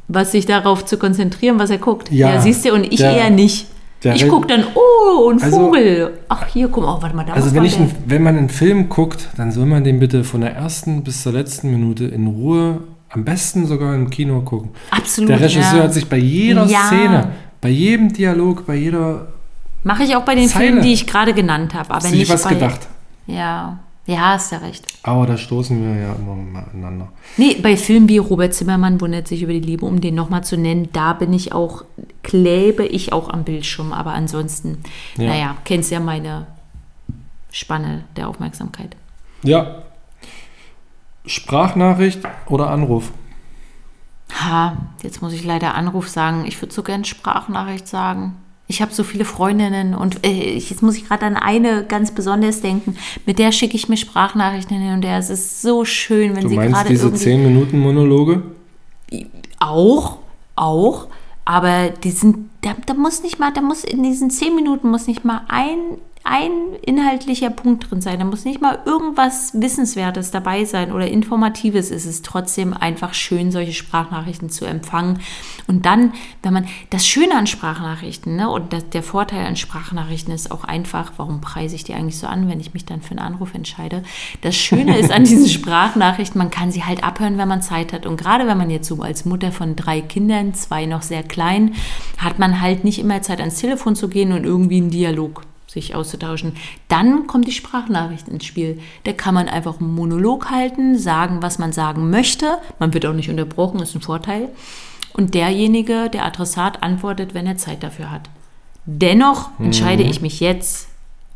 Was 0.07 0.31
sich 0.31 0.45
darauf 0.45 0.85
zu 0.85 0.97
konzentrieren, 0.97 1.59
was 1.59 1.69
er 1.69 1.77
guckt. 1.77 2.11
Ja, 2.11 2.39
siehst 2.41 2.65
du, 2.65 2.73
und 2.73 2.83
ich 2.83 2.97
der- 2.99 3.15
eher 3.15 3.29
nicht. 3.29 3.67
Ich 4.03 4.27
gucke 4.27 4.47
dann, 4.47 4.65
oh, 4.75 5.29
ein 5.29 5.41
Also- 5.41 5.57
Vogel. 5.57 6.11
Ach, 6.27 6.45
hier, 6.47 6.67
guck 6.67 6.83
mal, 6.83 6.97
oh, 6.97 7.01
warte 7.01 7.15
mal, 7.15 7.23
da 7.25 7.33
Also 7.33 7.51
wenn, 7.51 7.57
man 7.63 7.65
ich 7.65 7.79
ein, 7.79 7.91
wenn 8.05 8.21
man 8.21 8.37
einen 8.37 8.49
Film 8.49 8.89
guckt, 8.89 9.29
dann 9.37 9.51
soll 9.53 9.65
man 9.65 9.85
den 9.85 9.99
bitte 9.99 10.25
von 10.25 10.41
der 10.41 10.53
ersten 10.55 11.03
bis 11.05 11.23
zur 11.23 11.31
letzten 11.31 11.71
Minute 11.71 12.03
in 12.05 12.27
Ruhe, 12.27 12.81
am 13.09 13.23
besten 13.23 13.65
sogar 13.65 13.95
im 13.95 14.09
Kino 14.09 14.41
gucken. 14.41 14.71
Absolut, 14.91 15.29
Der 15.29 15.39
Regisseur 15.39 15.77
ja. 15.77 15.83
hat 15.83 15.93
sich 15.93 16.09
bei 16.09 16.17
jeder 16.17 16.65
Ja. 16.65 16.79
Szene, 16.87 17.29
bei 17.61 17.69
jedem 17.69 18.11
Dialog, 18.11 18.65
bei 18.65 18.75
jeder 18.75 19.27
Mache 19.85 20.03
ich 20.03 20.15
auch 20.17 20.23
bei 20.23 20.35
den 20.35 20.49
Zeile. 20.49 20.65
Filmen, 20.67 20.81
die 20.81 20.93
ich 20.93 21.07
gerade 21.07 21.33
genannt 21.33 21.73
habe. 21.73 21.89
Aber 21.91 22.01
sich 22.01 22.11
nicht 22.11 22.29
was 22.31 22.43
bei, 22.43 22.53
gedacht. 22.55 22.87
Ja, 23.27 23.79
ja, 24.05 24.33
hast 24.33 24.51
ja 24.51 24.57
recht. 24.57 24.85
Aber 25.03 25.25
da 25.25 25.37
stoßen 25.37 25.81
wir 25.81 26.01
ja 26.01 26.13
immer 26.13 26.35
mal 26.35 26.65
aneinander. 26.73 27.07
Nee, 27.37 27.55
bei 27.61 27.77
Filmen 27.77 28.09
wie 28.09 28.17
Robert 28.17 28.53
Zimmermann 28.53 28.99
wundert 28.99 29.27
sich 29.27 29.41
über 29.43 29.53
die 29.53 29.59
Liebe, 29.61 29.85
um 29.85 30.01
den 30.01 30.15
nochmal 30.15 30.43
zu 30.43 30.57
nennen, 30.57 30.89
da 30.91 31.13
bin 31.13 31.31
ich 31.31 31.53
auch, 31.53 31.85
klebe 32.21 32.85
ich 32.85 33.13
auch 33.13 33.29
am 33.29 33.43
Bildschirm. 33.45 33.93
Aber 33.93 34.11
ansonsten, 34.13 34.79
Ja. 35.17 35.27
naja, 35.29 35.57
kennst 35.63 35.89
ja 35.91 35.99
meine 36.01 36.47
Spanne 37.51 38.03
der 38.17 38.27
Aufmerksamkeit. 38.27 38.95
Ja. 39.43 39.83
Sprachnachricht 41.25 42.19
oder 42.47 42.69
Anruf? 42.69 43.11
Ha, 44.41 44.75
jetzt 45.03 45.21
muss 45.21 45.31
ich 45.33 45.45
leider 45.45 45.75
Anruf 45.75 46.09
sagen. 46.09 46.43
Ich 46.45 46.61
würde 46.61 46.73
so 46.73 46.83
gern 46.83 47.05
Sprachnachricht 47.05 47.87
sagen. 47.87 48.35
Ich 48.73 48.81
habe 48.81 48.91
so 48.91 49.03
viele 49.03 49.23
Freundinnen 49.23 49.93
und 49.93 50.25
äh, 50.25 50.57
jetzt 50.57 50.81
muss 50.81 50.97
ich 50.97 51.07
gerade 51.07 51.27
an 51.27 51.35
eine 51.35 51.85
ganz 51.85 52.09
besonders 52.09 52.61
denken. 52.61 52.95
Mit 53.27 53.37
der 53.37 53.51
schicke 53.51 53.75
ich 53.75 53.87
mir 53.87 53.97
Sprachnachrichten 53.97 54.79
hin 54.79 54.93
und 54.93 55.05
her. 55.05 55.19
Es 55.19 55.29
ist 55.29 55.61
so 55.61 55.85
schön, 55.85 56.35
wenn 56.35 56.41
Du 56.41 56.49
sie 56.49 56.55
meinst 56.55 56.73
gerade 56.73 56.89
diese 56.89 57.05
irgendwie 57.05 57.23
10 57.23 57.43
Minuten 57.43 57.79
Monologe? 57.79 58.41
auch, 59.59 60.17
auch, 60.55 61.07
aber 61.45 61.89
die 61.89 62.09
sind, 62.09 62.49
da, 62.61 62.75
da 62.85 62.95
muss 62.95 63.21
nicht 63.21 63.39
mal, 63.39 63.51
da 63.53 63.61
muss 63.61 63.83
in 63.83 64.01
diesen 64.01 64.31
zehn 64.31 64.55
Minuten 64.55 64.89
muss 64.89 65.07
nicht 65.07 65.23
mal 65.23 65.41
ein, 65.49 65.77
ein 66.25 66.51
inhaltlicher 66.81 67.49
Punkt 67.49 67.91
drin 67.91 68.01
sein. 68.01 68.19
Da 68.19 68.25
muss 68.25 68.45
nicht 68.45 68.61
mal 68.61 68.79
irgendwas 68.85 69.51
Wissenswertes 69.59 70.31
dabei 70.31 70.63
sein 70.63 70.93
oder 70.93 71.07
Informatives. 71.07 71.91
Es 71.91 72.05
ist 72.05 72.25
trotzdem 72.25 72.73
einfach 72.73 73.13
schön, 73.13 73.51
solche 73.51 73.73
Sprachnachrichten 73.73 74.49
zu 74.49 74.63
empfangen. 74.63 75.19
Und 75.67 75.85
dann, 75.85 76.13
wenn 76.41 76.53
man, 76.53 76.67
das 76.91 77.05
Schöne 77.05 77.35
an 77.35 77.45
Sprachnachrichten, 77.45 78.37
ne, 78.37 78.49
und 78.49 78.71
das, 78.71 78.89
der 78.89 79.03
Vorteil 79.03 79.45
an 79.45 79.57
Sprachnachrichten 79.57 80.33
ist 80.33 80.49
auch 80.49 80.63
einfach, 80.63 81.11
warum 81.17 81.41
preise 81.41 81.75
ich 81.75 81.83
die 81.83 81.93
eigentlich 81.93 82.17
so 82.17 82.27
an, 82.27 82.47
wenn 82.47 82.61
ich 82.61 82.73
mich 82.73 82.85
dann 82.85 83.01
für 83.01 83.11
einen 83.11 83.19
Anruf 83.19 83.53
entscheide? 83.53 84.01
Das 84.41 84.55
Schöne 84.55 84.97
ist 84.97 85.11
an 85.11 85.25
diesen 85.25 85.49
Sprachnachrichten, 85.49 86.39
man 86.39 86.51
kann 86.51 86.71
sie 86.71 86.85
halt 86.85 87.03
abhören, 87.03 87.37
wenn 87.37 87.49
man 87.49 87.61
Zeit 87.61 87.91
hat. 87.91 88.05
Und 88.05 88.15
gerade 88.15 88.47
wenn 88.47 88.57
man 88.57 88.69
jetzt 88.69 88.87
so 88.87 89.01
als 89.01 89.25
Mutter 89.25 89.51
von 89.51 89.75
drei 89.75 89.99
Kindern, 89.99 90.53
zwei 90.53 90.85
noch 90.85 91.01
sehr 91.01 91.23
klein, 91.23 91.75
hat 92.17 92.39
man 92.39 92.61
halt 92.61 92.85
nicht 92.85 92.99
immer 92.99 93.21
Zeit 93.21 93.41
ans 93.41 93.59
Telefon 93.59 93.97
zu 93.97 94.07
gehen 94.07 94.31
und 94.31 94.45
irgendwie 94.45 94.77
einen 94.77 94.89
Dialog 94.89 95.41
sich 95.73 95.95
auszutauschen. 95.95 96.53
Dann 96.87 97.27
kommt 97.27 97.47
die 97.47 97.51
Sprachnachricht 97.51 98.27
ins 98.27 98.45
Spiel. 98.45 98.79
Da 99.03 99.11
kann 99.11 99.33
man 99.33 99.49
einfach 99.49 99.79
einen 99.79 99.93
Monolog 99.93 100.49
halten, 100.49 100.97
sagen, 100.97 101.41
was 101.41 101.59
man 101.59 101.73
sagen 101.73 102.09
möchte. 102.09 102.57
Man 102.79 102.93
wird 102.93 103.05
auch 103.05 103.13
nicht 103.13 103.29
unterbrochen, 103.29 103.81
ist 103.81 103.95
ein 103.95 104.01
Vorteil. 104.01 104.49
Und 105.13 105.33
derjenige, 105.33 106.09
der 106.09 106.25
Adressat, 106.25 106.81
antwortet, 106.81 107.33
wenn 107.33 107.47
er 107.47 107.57
Zeit 107.57 107.83
dafür 107.83 108.11
hat. 108.11 108.29
Dennoch 108.85 109.49
entscheide 109.59 110.03
ich 110.03 110.21
mich 110.21 110.39
jetzt, 110.39 110.89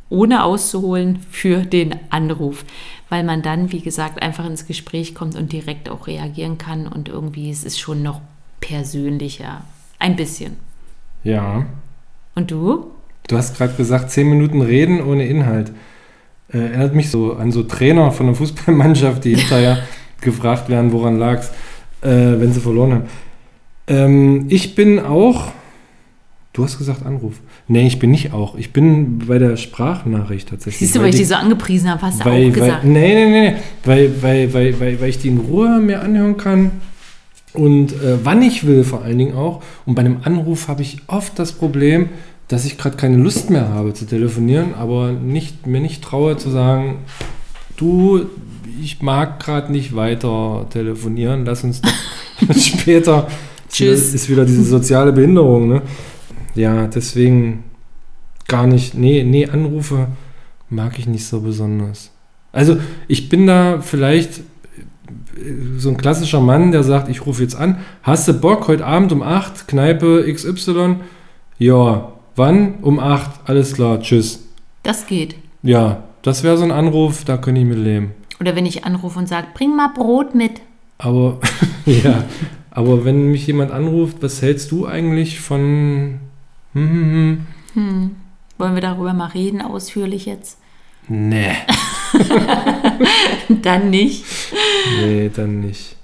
ohne 0.09 0.43
auszuholen, 0.43 1.19
für 1.29 1.61
den 1.61 1.95
Anruf, 2.09 2.65
weil 3.09 3.23
man 3.23 3.41
dann, 3.41 3.71
wie 3.71 3.81
gesagt, 3.81 4.21
einfach 4.21 4.45
ins 4.45 4.65
Gespräch 4.65 5.15
kommt 5.15 5.35
und 5.35 5.53
direkt 5.53 5.89
auch 5.89 6.07
reagieren 6.07 6.57
kann 6.57 6.87
und 6.87 7.07
irgendwie 7.07 7.49
es 7.49 7.63
ist 7.63 7.79
schon 7.79 8.03
noch 8.03 8.21
persönlicher. 8.59 9.63
Ein 9.99 10.15
bisschen. 10.15 10.57
Ja. 11.23 11.65
Und 12.35 12.51
du? 12.51 12.91
Du 13.27 13.37
hast 13.37 13.57
gerade 13.57 13.73
gesagt, 13.73 14.11
10 14.11 14.29
Minuten 14.29 14.61
reden 14.61 15.01
ohne 15.01 15.27
Inhalt. 15.27 15.71
Äh, 16.53 16.59
erinnert 16.59 16.95
mich 16.95 17.09
so 17.09 17.33
an 17.33 17.51
so 17.51 17.63
Trainer 17.63 18.11
von 18.11 18.27
einer 18.27 18.35
Fußballmannschaft, 18.35 19.25
die 19.25 19.35
hinterher 19.35 19.79
gefragt 20.21 20.69
werden, 20.69 20.91
woran 20.93 21.19
lag's, 21.19 21.49
äh, 22.01 22.07
wenn 22.09 22.53
sie 22.53 22.61
verloren 22.61 22.93
haben. 22.93 23.03
Ähm, 23.87 24.45
ich 24.49 24.75
bin 24.75 24.99
auch. 24.99 25.51
Du 26.53 26.63
hast 26.63 26.77
gesagt 26.79 27.05
Anruf. 27.05 27.35
Nee, 27.67 27.85
ich 27.85 27.99
bin 27.99 28.09
nicht 28.11 28.33
auch. 28.33 28.57
Ich 28.57 28.73
bin 28.73 29.19
bei 29.27 29.37
der 29.37 29.57
Sprachnachricht 29.57 30.49
tatsächlich. 30.49 30.79
Siehst 30.79 30.95
du, 30.95 31.01
weil 31.01 31.09
ich 31.09 31.17
die- 31.17 31.25
so 31.25 31.35
angepriesen 31.35 31.89
habe, 31.91 32.01
hast 32.01 32.19
du 32.25 32.29
auch 32.29 32.53
gesagt. 32.53 32.83
Weil, 32.83 32.89
nee, 32.91 33.25
nee, 33.29 33.49
nee. 33.51 33.55
Weil, 33.83 34.23
weil, 34.23 34.53
weil, 34.53 34.79
weil, 34.79 34.99
weil 35.01 35.09
ich 35.09 35.19
die 35.19 35.27
in 35.27 35.37
Ruhe 35.37 35.79
mir 35.79 36.01
anhören 36.01 36.37
kann 36.37 36.71
und 37.53 37.91
äh, 37.91 38.17
wann 38.23 38.41
ich 38.41 38.65
will 38.65 38.83
vor 38.83 39.03
allen 39.03 39.17
Dingen 39.19 39.35
auch. 39.35 39.61
Und 39.85 39.93
bei 39.93 39.99
einem 39.99 40.17
Anruf 40.23 40.67
habe 40.67 40.81
ich 40.81 40.97
oft 41.05 41.37
das 41.37 41.51
Problem, 41.51 42.09
dass 42.47 42.65
ich 42.65 42.77
gerade 42.77 42.97
keine 42.97 43.17
Lust 43.17 43.49
mehr 43.49 43.69
habe 43.69 43.93
zu 43.93 44.05
telefonieren, 44.05 44.73
aber 44.73 45.11
nicht, 45.11 45.67
mir 45.67 45.81
nicht 45.81 46.03
traue 46.03 46.37
zu 46.37 46.49
sagen, 46.49 46.99
du, 47.75 48.25
ich 48.81 49.01
mag 49.01 49.39
gerade 49.39 49.71
nicht 49.71 49.95
weiter 49.95 50.65
telefonieren, 50.69 51.45
lass 51.45 51.63
uns 51.63 51.81
doch 51.81 51.91
später. 52.55 53.27
Tschüss. 53.69 54.13
Ist 54.13 54.29
wieder 54.29 54.45
diese 54.45 54.63
soziale 54.63 55.11
Behinderung, 55.11 55.67
ne? 55.67 55.81
Ja, 56.55 56.87
deswegen 56.87 57.65
gar 58.47 58.65
nicht. 58.65 58.93
Nee, 58.93 59.23
nee, 59.23 59.47
Anrufe 59.47 60.07
mag 60.69 60.97
ich 60.97 61.07
nicht 61.07 61.25
so 61.25 61.41
besonders. 61.41 62.11
Also, 62.51 62.77
ich 63.07 63.29
bin 63.29 63.45
da 63.45 63.81
vielleicht 63.81 64.39
äh, 64.39 64.41
so 65.77 65.89
ein 65.89 65.97
klassischer 65.97 66.39
Mann, 66.39 66.71
der 66.71 66.83
sagt, 66.83 67.09
ich 67.09 67.25
rufe 67.25 67.43
jetzt 67.43 67.55
an, 67.55 67.77
hast 68.03 68.27
du 68.27 68.33
Bock 68.33 68.67
heute 68.67 68.85
Abend 68.85 69.11
um 69.11 69.21
8, 69.21 69.67
Kneipe 69.67 70.25
XY? 70.33 70.95
Ja, 71.59 72.13
wann? 72.37 72.75
Um 72.81 72.99
8, 72.99 73.41
alles 73.45 73.73
klar, 73.73 73.99
tschüss. 73.99 74.47
Das 74.83 75.05
geht. 75.07 75.35
Ja, 75.63 76.03
das 76.21 76.43
wäre 76.43 76.57
so 76.57 76.63
ein 76.63 76.71
Anruf, 76.71 77.23
da 77.25 77.37
könnte 77.37 77.61
ich 77.61 77.67
mit 77.67 77.77
leben. 77.77 78.11
Oder 78.39 78.55
wenn 78.55 78.65
ich 78.65 78.85
anrufe 78.85 79.19
und 79.19 79.27
sage, 79.27 79.47
bring 79.53 79.75
mal 79.75 79.89
Brot 79.89 80.35
mit. 80.35 80.61
Aber, 80.99 81.39
ja, 81.85 82.23
aber 82.71 83.03
wenn 83.05 83.31
mich 83.31 83.47
jemand 83.47 83.71
anruft, 83.71 84.17
was 84.21 84.41
hältst 84.41 84.71
du 84.71 84.85
eigentlich 84.87 85.39
von. 85.39 86.19
Hm, 86.73 86.89
hm, 86.91 87.45
hm. 87.73 88.15
Wollen 88.57 88.73
wir 88.73 88.81
darüber 88.81 89.13
mal 89.13 89.27
reden, 89.27 89.61
ausführlich 89.61 90.25
jetzt? 90.25 90.57
Nee. 91.07 91.51
Dann 93.61 93.89
nicht. 93.89 94.23
Nee, 94.99 95.29
dann 95.33 95.61
nicht. 95.61 95.95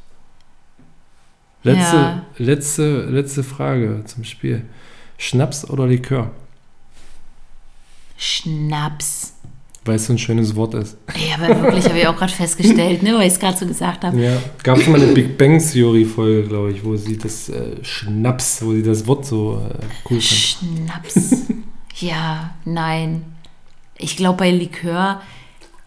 Letzte, 1.64 1.96
Ja. 1.96 2.22
letzte, 2.38 3.02
letzte 3.10 3.44
Frage 3.44 4.04
zum 4.06 4.24
Spiel. 4.24 4.64
Schnaps 5.24 5.70
oder 5.70 5.88
Likör? 5.88 6.32
Schnaps. 8.18 9.34
Weil 9.86 9.96
es 9.96 10.08
so 10.08 10.14
ein 10.14 10.18
schönes 10.18 10.54
Wort 10.56 10.74
ist. 10.74 10.98
Ja, 11.16 11.36
aber 11.36 11.62
wirklich, 11.62 11.86
habe 11.86 11.98
ich 11.98 12.08
auch 12.08 12.18
gerade 12.18 12.34
festgestellt, 12.34 13.04
ne, 13.04 13.14
weil 13.16 13.28
ich 13.28 13.34
es 13.34 13.40
gerade 13.40 13.58
so 13.58 13.66
gesagt 13.66 14.04
habe. 14.04 14.20
Ja, 14.20 14.38
gab 14.64 14.78
es 14.80 14.88
mal 14.88 15.02
eine 15.02 15.14
Big 15.14 15.38
Bang 15.38 15.60
Theory 15.60 16.04
Folge, 16.04 16.50
glaube 16.50 16.72
ich, 16.74 16.84
wo 16.84 16.98
sie 16.98 17.18
das 17.18 17.48
äh, 17.48 17.82
Schnaps, 17.84 18.62
wo 18.66 18.74
sie 18.74 18.84
das 18.84 19.08
Wort 19.08 19.26
so 19.26 19.62
äh, 19.66 19.86
cool 20.10 20.20
fand. 20.20 20.24
Schnaps. 20.24 21.38
Ja, 22.00 22.56
nein. 22.66 23.24
Ich 23.98 24.18
glaube, 24.18 24.40
bei 24.40 24.52
Likör, 24.52 25.22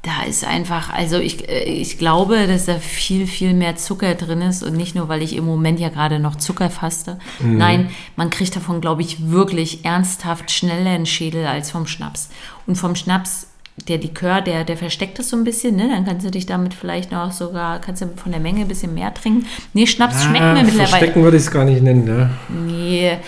da 0.07 0.22
ist 0.22 0.46
einfach, 0.46 0.92
also 0.92 1.18
ich, 1.18 1.48
äh, 1.48 1.64
ich 1.64 1.98
glaube, 1.98 2.46
dass 2.46 2.66
da 2.66 2.78
viel, 2.78 3.26
viel 3.26 3.54
mehr 3.54 3.74
Zucker 3.74 4.14
drin 4.14 4.40
ist 4.40 4.62
und 4.62 4.76
nicht 4.76 4.94
nur, 4.94 5.09
weil 5.09 5.20
ich 5.20 5.34
im 5.34 5.44
Moment 5.44 5.80
ja 5.80 5.88
gerade 5.88 6.20
noch 6.20 6.36
Zucker 6.36 6.70
faste. 6.70 7.18
Nein, 7.40 7.90
man 8.14 8.30
kriegt 8.30 8.54
davon, 8.54 8.80
glaube 8.80 9.02
ich, 9.02 9.30
wirklich 9.30 9.84
ernsthaft 9.84 10.50
schneller 10.52 10.90
einen 10.90 11.07
Schädel 11.07 11.46
als 11.46 11.72
vom 11.72 11.88
Schnaps. 11.88 12.30
Und 12.68 12.76
vom 12.76 12.94
Schnaps, 12.94 13.48
der 13.88 13.98
Likör, 13.98 14.40
der, 14.40 14.64
der 14.64 14.76
versteckt 14.76 15.18
das 15.18 15.28
so 15.30 15.36
ein 15.36 15.44
bisschen, 15.44 15.74
ne? 15.76 15.88
Dann 15.88 16.07
kannst 16.07 16.24
du 16.24 16.30
dich 16.30 16.46
damit 16.46 16.72
vielleicht 16.72 17.11
noch 17.11 17.32
sogar, 17.32 17.80
kannst 17.80 18.00
du 18.00 18.09
von 18.16 18.30
der 18.30 18.40
Menge 18.40 18.61
ein 18.61 18.68
bisschen 18.68 18.94
mehr 18.94 19.12
trinken. 19.12 19.46
Nee, 19.74 19.86
Schnaps 19.86 20.22
schmeckt 20.22 20.44
mir 20.44 20.62
mittlerweile. 20.62 20.82
Ah, 20.82 20.86
Verstecken 20.86 21.22
würde 21.24 21.36
ich 21.36 21.42
es 21.42 21.50
gar 21.50 21.64
nicht 21.64 21.82
nennen, 21.82 22.07
ja. 22.07 22.30
Nee. 22.48 23.18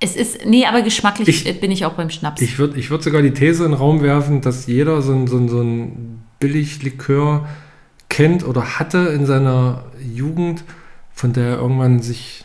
Es 0.00 0.14
ist, 0.14 0.46
nee, 0.46 0.64
aber 0.64 0.82
geschmacklich 0.82 1.46
Ich- 1.46 1.60
bin 1.60 1.70
ich 1.72 1.84
auch 1.84 1.94
beim 1.94 2.08
Schnaps. 2.10 2.40
Ich 2.40 2.58
würde 2.58 2.78
ich 2.78 2.90
würd 2.90 3.02
sogar 3.02 3.20
die 3.22 3.32
These 3.32 3.64
in 3.64 3.72
den 3.72 3.78
Raum 3.78 4.00
werfen, 4.02 4.40
dass 4.40 4.66
jeder 4.66 5.02
so 5.02 5.12
ein, 5.12 5.26
so 5.26 5.36
ein, 5.38 5.48
so 5.48 5.60
ein 5.60 6.22
Billiglikör 6.38 7.46
kennt 8.08 8.46
oder 8.46 8.78
hatte 8.78 8.98
in 9.14 9.26
seiner 9.26 9.84
Jugend, 10.14 10.62
von 11.12 11.32
der 11.32 11.46
er 11.48 11.56
irgendwann 11.58 12.00
sich 12.00 12.44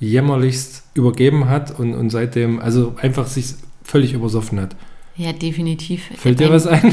jämmerlichst 0.00 0.84
übergeben 0.94 1.48
hat 1.48 1.78
und, 1.78 1.94
und 1.94 2.10
seitdem, 2.10 2.60
also 2.60 2.94
einfach 3.00 3.26
sich 3.26 3.54
völlig 3.82 4.12
übersoffen 4.12 4.60
hat. 4.60 4.76
ja, 5.16 5.32
definitiv. 5.32 6.02
Fällt 6.16 6.40
dir 6.40 6.50
was 6.50 6.66
ein? 6.66 6.82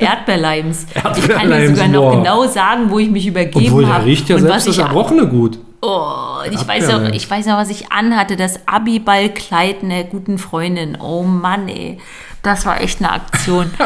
Erdbeerleims. 0.00 0.86
Ich 0.94 0.94
kann 1.02 1.14
dir 1.14 1.20
Erdbeerleims, 1.20 1.70
sogar 1.78 1.88
noch 1.88 2.00
boah. 2.12 2.16
genau 2.16 2.46
sagen, 2.46 2.90
wo 2.90 2.98
ich 2.98 3.10
mich 3.10 3.26
übergeben 3.26 3.66
Obwohl, 3.66 3.86
habe. 3.86 4.04
der 4.04 4.06
riecht 4.06 4.28
ja 4.28 4.38
selbst 4.38 4.68
das 4.68 4.78
Erbrochene 4.78 5.26
gut. 5.28 5.58
Oh, 5.80 6.38
ich 6.50 6.66
weiß, 6.66 6.88
noch, 6.88 7.12
ich 7.12 7.30
weiß 7.30 7.46
noch, 7.46 7.56
was 7.56 7.70
ich 7.70 7.92
anhatte. 7.92 8.36
Das 8.36 8.66
Abiballkleid 8.66 9.82
einer 9.82 10.04
guten 10.04 10.38
Freundin. 10.38 10.96
Oh 11.00 11.22
Mann, 11.22 11.68
ey. 11.68 11.98
Das 12.42 12.64
war 12.64 12.80
echt 12.80 13.00
eine 13.00 13.12
Aktion. 13.12 13.70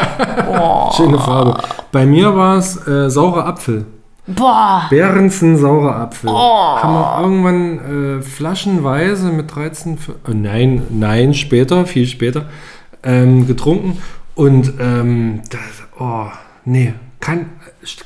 Oh. 0.47 0.91
Schöne 0.95 1.17
Farbe. 1.17 1.61
Bei 1.91 2.05
mir 2.05 2.35
war 2.35 2.57
es 2.57 2.87
äh, 2.87 3.09
saurer 3.09 3.45
Apfel. 3.45 3.85
Boah. 4.27 4.87
Behrensen 4.89 5.57
saurer 5.57 5.95
Apfel. 5.95 6.29
Oh. 6.29 6.77
Haben 6.81 6.93
wir 6.93 7.21
irgendwann 7.21 8.19
äh, 8.19 8.21
flaschenweise 8.21 9.31
mit 9.31 9.53
13, 9.55 9.97
für, 9.97 10.13
äh, 10.27 10.33
nein, 10.33 10.83
nein, 10.89 11.33
später, 11.33 11.85
viel 11.85 12.05
später, 12.05 12.45
ähm, 13.03 13.47
getrunken. 13.47 14.01
Und 14.35 14.73
ähm, 14.79 15.41
das, 15.49 15.61
oh, 15.99 16.27
nee, 16.65 16.93
kann, 17.19 17.49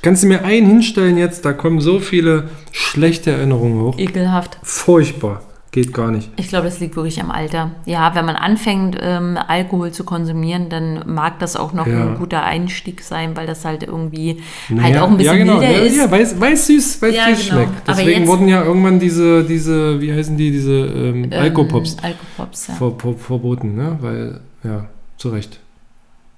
kannst 0.01 0.23
du 0.23 0.27
mir 0.27 0.43
einen 0.43 0.67
hinstellen 0.67 1.17
jetzt? 1.17 1.45
Da 1.45 1.53
kommen 1.53 1.81
so 1.81 1.99
viele 1.99 2.49
schlechte 2.71 3.31
Erinnerungen 3.31 3.81
hoch. 3.81 3.97
Ekelhaft. 3.97 4.57
Furchtbar. 4.63 5.41
Geht 5.71 5.93
gar 5.93 6.09
nicht. 6.09 6.29
Ich 6.37 6.47
glaube, 6.47 6.63
das 6.67 6.79
liegt 6.79 6.95
wirklich 6.95 7.19
am 7.21 7.31
Alter. 7.31 7.71
Ja, 7.85 8.15
wenn 8.15 8.23
man 8.23 8.37
anfängt, 8.37 8.97
ähm, 9.01 9.37
Alkohol 9.45 9.91
zu 9.91 10.05
konsumieren, 10.05 10.69
dann 10.69 11.03
mag 11.05 11.37
das 11.39 11.57
auch 11.57 11.73
noch 11.73 11.85
Ja. 11.85 12.01
ein 12.07 12.17
guter 12.17 12.43
Einstieg 12.45 13.01
sein, 13.01 13.35
weil 13.35 13.45
das 13.45 13.65
halt 13.65 13.83
irgendwie 13.83 14.41
halt 14.69 14.79
Naja, 14.79 15.03
auch 15.03 15.09
ein 15.09 15.17
bisschen 15.17 15.37
ja, 15.37 15.43
genau. 15.43 15.57
milder 15.57 15.73
ja, 15.73 15.79
ist. 15.83 15.97
Ja, 15.97 16.09
weiß, 16.09 16.39
weiß 16.39 16.67
süß, 16.67 17.01
weiß 17.01 17.13
Ja, 17.13 17.25
süß 17.35 17.49
genau. 17.49 17.55
schmeckt. 17.63 17.87
Deswegen 17.89 18.19
jetzt- 18.21 18.27
wurden 18.29 18.47
ja 18.47 18.63
irgendwann 18.63 18.99
diese, 19.01 19.43
diese, 19.43 19.99
wie 19.99 20.13
heißen 20.13 20.37
die, 20.37 20.51
diese 20.51 20.71
ähm, 20.71 21.29
Alkopops 21.33 21.95
Ähm, 21.95 21.99
Alkopops, 22.37 22.67
ja. 22.67 22.73
ver, 22.75 22.93
ver, 22.97 23.13
verboten, 23.15 23.75
ne? 23.75 23.97
Weil, 23.99 24.39
ja, 24.63 24.85
zu 25.17 25.27
Recht. 25.27 25.59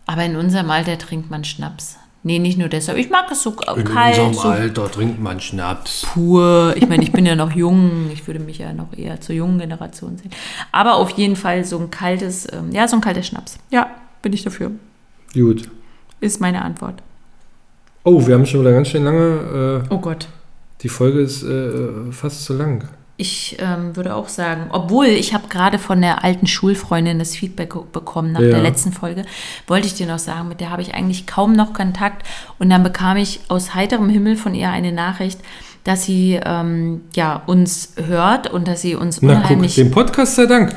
Aber 0.07 0.23
in 0.25 0.35
unserem 0.35 0.71
Alter 0.71 0.97
trinkt 0.97 1.29
man 1.29 1.43
Schnaps. 1.43 1.97
Nee, 2.27 2.39
nicht 2.39 2.57
nur 2.57 2.67
deshalb. 2.67 2.97
Ich 2.97 3.09
mag 3.09 3.25
es 3.31 3.41
so 3.41 3.51
kalt, 3.53 4.35
so 4.35 4.41
Alter 4.49 4.91
trinkt 4.91 5.19
man 5.21 5.39
Schnaps. 5.39 6.05
pur. 6.13 6.73
Ich 6.75 6.87
meine, 6.87 7.01
ich 7.03 7.11
bin 7.13 7.25
ja 7.25 7.35
noch 7.35 7.53
jung. 7.53 8.09
Ich 8.11 8.27
würde 8.27 8.41
mich 8.41 8.57
ja 8.57 8.73
noch 8.73 8.91
eher 8.95 9.19
zur 9.21 9.33
jungen 9.33 9.57
Generation 9.59 10.17
sehen. 10.17 10.31
Aber 10.73 10.95
auf 10.95 11.09
jeden 11.11 11.37
Fall 11.37 11.63
so 11.63 11.79
ein 11.79 11.89
kaltes, 11.89 12.45
ähm, 12.51 12.71
ja, 12.71 12.87
so 12.87 12.97
ein 12.97 13.01
kalter 13.01 13.23
Schnaps. 13.23 13.57
Ja, 13.71 13.89
bin 14.21 14.33
ich 14.33 14.43
dafür. 14.43 14.71
Gut. 15.33 15.69
Ist 16.19 16.41
meine 16.41 16.61
Antwort. 16.63 17.01
Oh, 18.03 18.25
wir 18.27 18.35
haben 18.35 18.45
schon 18.45 18.59
wieder 18.61 18.71
ganz 18.73 18.89
schön 18.89 19.03
lange. 19.05 19.83
Äh, 19.89 19.93
Oh 19.93 19.99
Gott. 19.99 20.27
die 20.81 20.89
Folge 20.89 21.21
ist 21.21 21.43
äh, 21.43 22.11
fast 22.11 22.43
zu 22.43 22.53
lang. 22.55 22.87
Ich 23.19 23.57
ähm, 23.59 23.95
würde 23.95 24.15
auch 24.15 24.29
sagen, 24.29 24.67
obwohl 24.69 25.07
ich 25.07 25.33
habe 25.33 25.47
gerade 25.47 25.79
von 25.79 26.01
der 26.01 26.23
alten 26.23 26.45
Schulfreundin 26.45 27.17
das 27.17 27.35
Feedback 27.35 27.73
bekommen 27.91 28.31
nach 28.31 28.41
Ja. 28.41 28.49
der 28.51 28.61
letzten 28.61 28.93
Folge, 28.93 29.25
wollte 29.65 29.87
ich 29.87 29.95
dir 29.95 30.05
noch 30.05 30.19
sagen, 30.19 30.49
mit 30.49 30.61
der 30.61 30.69
habe 30.69 30.83
ich 30.83 30.93
eigentlich 30.93 31.25
kaum 31.25 31.53
noch 31.53 31.73
Kontakt. 31.73 32.27
Und 32.59 32.69
dann 32.69 32.83
bekam 32.83 33.17
ich 33.17 33.39
aus 33.47 33.73
heiterem 33.73 34.09
Himmel 34.09 34.37
von 34.37 34.53
ihr 34.53 34.69
eine 34.69 34.91
Nachricht, 34.91 35.39
dass 35.83 36.05
sie 36.05 36.39
ähm, 36.45 37.01
ja, 37.15 37.41
uns 37.47 37.93
hört 37.95 38.51
und 38.53 38.67
dass 38.67 38.81
sie 38.81 38.93
uns 38.93 39.21
Na 39.21 39.33
guck, 39.33 39.43
unheimlich... 39.45 39.75
dem 39.75 39.89
Podcast 39.89 40.35
sei 40.35 40.45
Dank. 40.45 40.75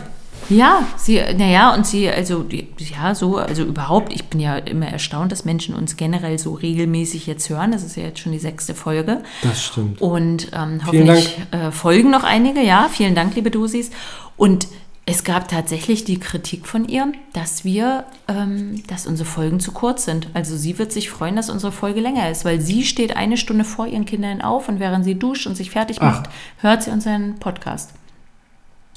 Ja, 0.51 0.87
sie, 0.97 1.21
naja, 1.37 1.75
und 1.75 1.87
sie, 1.87 2.09
also, 2.11 2.45
ja, 2.79 3.15
so, 3.15 3.37
also 3.37 3.63
überhaupt, 3.63 4.13
ich 4.13 4.25
bin 4.25 4.41
ja 4.41 4.57
immer 4.57 4.87
erstaunt, 4.87 5.33
dass 5.33 5.45
Menschen 5.45 5.75
uns 5.75 5.97
generell 5.97 6.39
so 6.39 6.55
regelmäßig 6.55 7.27
jetzt 7.27 7.49
hören. 7.49 7.73
Das 7.73 7.83
ist 7.83 7.97
ja 7.97 8.03
jetzt 8.03 8.19
schon 8.19 8.33
die 8.33 8.39
sechste 8.39 8.75
Folge. 8.75 9.23
Das 9.43 9.63
stimmt. 9.63 10.01
Und 10.01 10.51
ähm, 10.53 10.81
hoffentlich 10.85 11.39
äh, 11.53 11.71
folgen 11.71 12.11
noch 12.11 12.25
einige, 12.25 12.61
ja. 12.61 12.89
Vielen 12.91 13.15
Dank, 13.15 13.35
liebe 13.37 13.51
Dosis. 13.51 13.91
Und 14.37 14.67
es 15.07 15.25
gab 15.25 15.49
tatsächlich 15.49 16.05
die 16.05 16.21
Kritik 16.21 16.67
von 16.67 16.87
ihr, 16.87 17.11
dass 17.33 17.65
wir, 17.65 18.05
ähm, 18.29 18.83
dass 18.87 19.07
unsere 19.07 19.29
Folgen 19.29 19.59
zu 19.59 19.73
kurz 19.73 20.05
sind. 20.05 20.29
Also 20.35 20.57
sie 20.57 20.79
wird 20.79 20.93
sich 20.93 21.11
freuen, 21.11 21.37
dass 21.37 21.51
unsere 21.51 21.73
Folge 21.73 22.01
länger 22.01 22.31
ist, 22.31 22.45
weil 22.45 22.61
sie 22.61 22.85
steht 22.85 23.17
eine 23.17 23.37
Stunde 23.37 23.65
vor 23.65 23.87
ihren 23.87 24.05
Kindern 24.05 24.41
auf 24.41 24.69
und 24.69 24.79
während 24.79 25.05
sie 25.05 25.19
duscht 25.19 25.47
und 25.47 25.57
sich 25.57 25.71
fertig 25.71 25.99
Ach. 26.01 26.03
macht, 26.03 26.31
hört 26.59 26.83
sie 26.83 26.91
unseren 26.91 27.41
Podcast. 27.41 27.91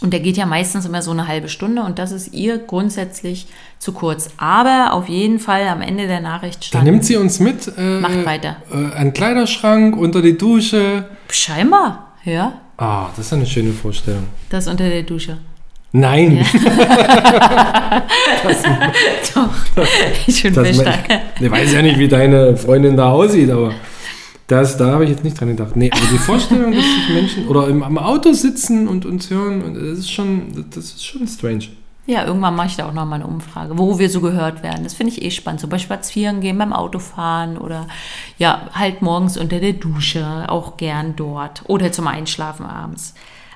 Und 0.03 0.11
der 0.11 0.19
geht 0.19 0.35
ja 0.37 0.45
meistens 0.45 0.85
immer 0.85 1.01
so 1.01 1.11
eine 1.11 1.27
halbe 1.27 1.47
Stunde 1.49 1.81
und 1.81 1.97
das 1.97 2.11
ist 2.11 2.33
ihr 2.33 2.57
grundsätzlich 2.59 3.47
zu 3.79 3.93
kurz. 3.93 4.29
Aber 4.37 4.93
auf 4.93 5.07
jeden 5.09 5.39
Fall 5.39 5.67
am 5.69 5.81
Ende 5.81 6.07
der 6.07 6.19
Nachricht 6.19 6.57
Dann 6.73 6.81
stand, 6.81 6.83
nimmt 6.85 7.05
sie 7.05 7.15
uns 7.15 7.39
mit 7.39 7.71
äh, 7.77 7.99
macht 7.99 8.25
weiter. 8.25 8.57
äh, 8.71 8.95
an 8.99 9.13
Kleiderschrank, 9.13 9.95
unter 9.95 10.21
die 10.21 10.37
Dusche. 10.37 11.05
Scheinbar, 11.29 12.11
ja, 12.25 12.53
Ah, 12.77 13.07
das 13.15 13.27
ist 13.27 13.33
eine 13.33 13.45
schöne 13.45 13.71
Vorstellung. 13.71 14.25
das 14.49 14.67
unter 14.67 14.89
der 14.89 15.03
Dusche. 15.03 15.37
Nein, 15.93 16.43
Doch, 19.33 19.49
ich 20.27 20.43
bin 20.43 20.53
das, 20.53 20.75
stark. 20.75 21.05
ich 21.39 21.51
weiß 21.51 21.71
ja 21.73 21.81
nicht, 21.81 21.97
wie 21.99 22.07
deine 22.07 22.57
Freundin 22.57 22.97
da 22.97 23.11
aussieht, 23.11 23.49
aber 23.51 23.73
das, 24.47 24.77
da 24.77 24.91
habe 24.91 25.05
ich 25.05 25.09
jetzt 25.09 25.23
nicht 25.23 25.39
dran 25.39 25.49
gedacht. 25.49 25.75
Nee, 25.75 25.89
aber 25.91 26.05
die 26.11 26.17
Vorstellung, 26.17 26.73
dass 26.73 26.83
sich 26.83 27.09
Menschen 27.09 27.47
oder 27.47 27.67
im, 27.67 27.83
am 27.83 27.97
Auto 27.97 28.33
sitzen 28.33 28.87
und 28.87 29.05
uns 29.05 29.29
hören, 29.29 29.73
das 29.73 29.99
ist 29.99 30.11
schon, 30.11 30.65
das 30.71 30.85
ist 30.85 31.05
schon 31.05 31.27
strange. 31.27 31.69
Ja, 32.05 32.25
irgendwann 32.25 32.55
mache 32.55 32.67
ich 32.67 32.75
da 32.75 32.85
auch 32.85 32.93
nochmal 32.93 33.21
eine 33.21 33.27
Umfrage, 33.27 33.77
wo 33.77 33.97
wir 33.97 34.09
so 34.09 34.19
gehört 34.19 34.61
werden. 34.61 34.83
Das 34.83 34.93
finde 34.93 35.13
ich 35.13 35.21
eh 35.21 35.31
spannend. 35.31 35.61
So 35.61 35.69
bei 35.69 35.79
Spazieren 35.79 36.41
gehen, 36.41 36.57
beim 36.57 36.73
Autofahren 36.73 37.57
oder 37.57 37.87
ja, 38.37 38.69
halt 38.73 39.01
morgens 39.01 39.37
unter 39.37 39.61
der 39.61 39.71
Dusche, 39.71 40.49
auch 40.49 40.75
gern 40.75 41.15
dort 41.15 41.63
oder 41.67 41.93
zum 41.93 42.07
Einschlafen 42.07 42.65
abends. 42.65 43.13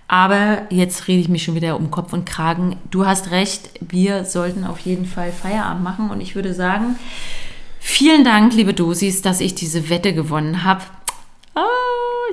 Aber 0.08 0.62
jetzt 0.70 1.10
rede 1.10 1.20
ich 1.20 1.28
mich 1.28 1.44
schon 1.44 1.56
wieder 1.56 1.78
um 1.78 1.92
Kopf 1.92 2.14
und 2.14 2.26
Kragen. 2.26 2.78
Du 2.90 3.06
hast 3.06 3.32
recht, 3.32 3.72
wir 3.82 4.24
sollten 4.24 4.64
auf 4.64 4.80
jeden 4.80 5.06
Fall 5.06 5.34
Feierabend 5.34 5.84
machen 5.84 6.10
und 6.10 6.22
ich 6.22 6.34
würde 6.34 6.54
sagen, 6.54 6.96
vielen 7.80 8.24
Dank, 8.24 8.54
liebe 8.54 8.74
Dosis, 8.74 9.22
dass 9.22 9.42
ich 9.42 9.56
diese 9.56 9.90
Wette 9.90 10.14
gewonnen 10.14 10.64
habe. 10.64 10.82
Ah, 11.56 11.62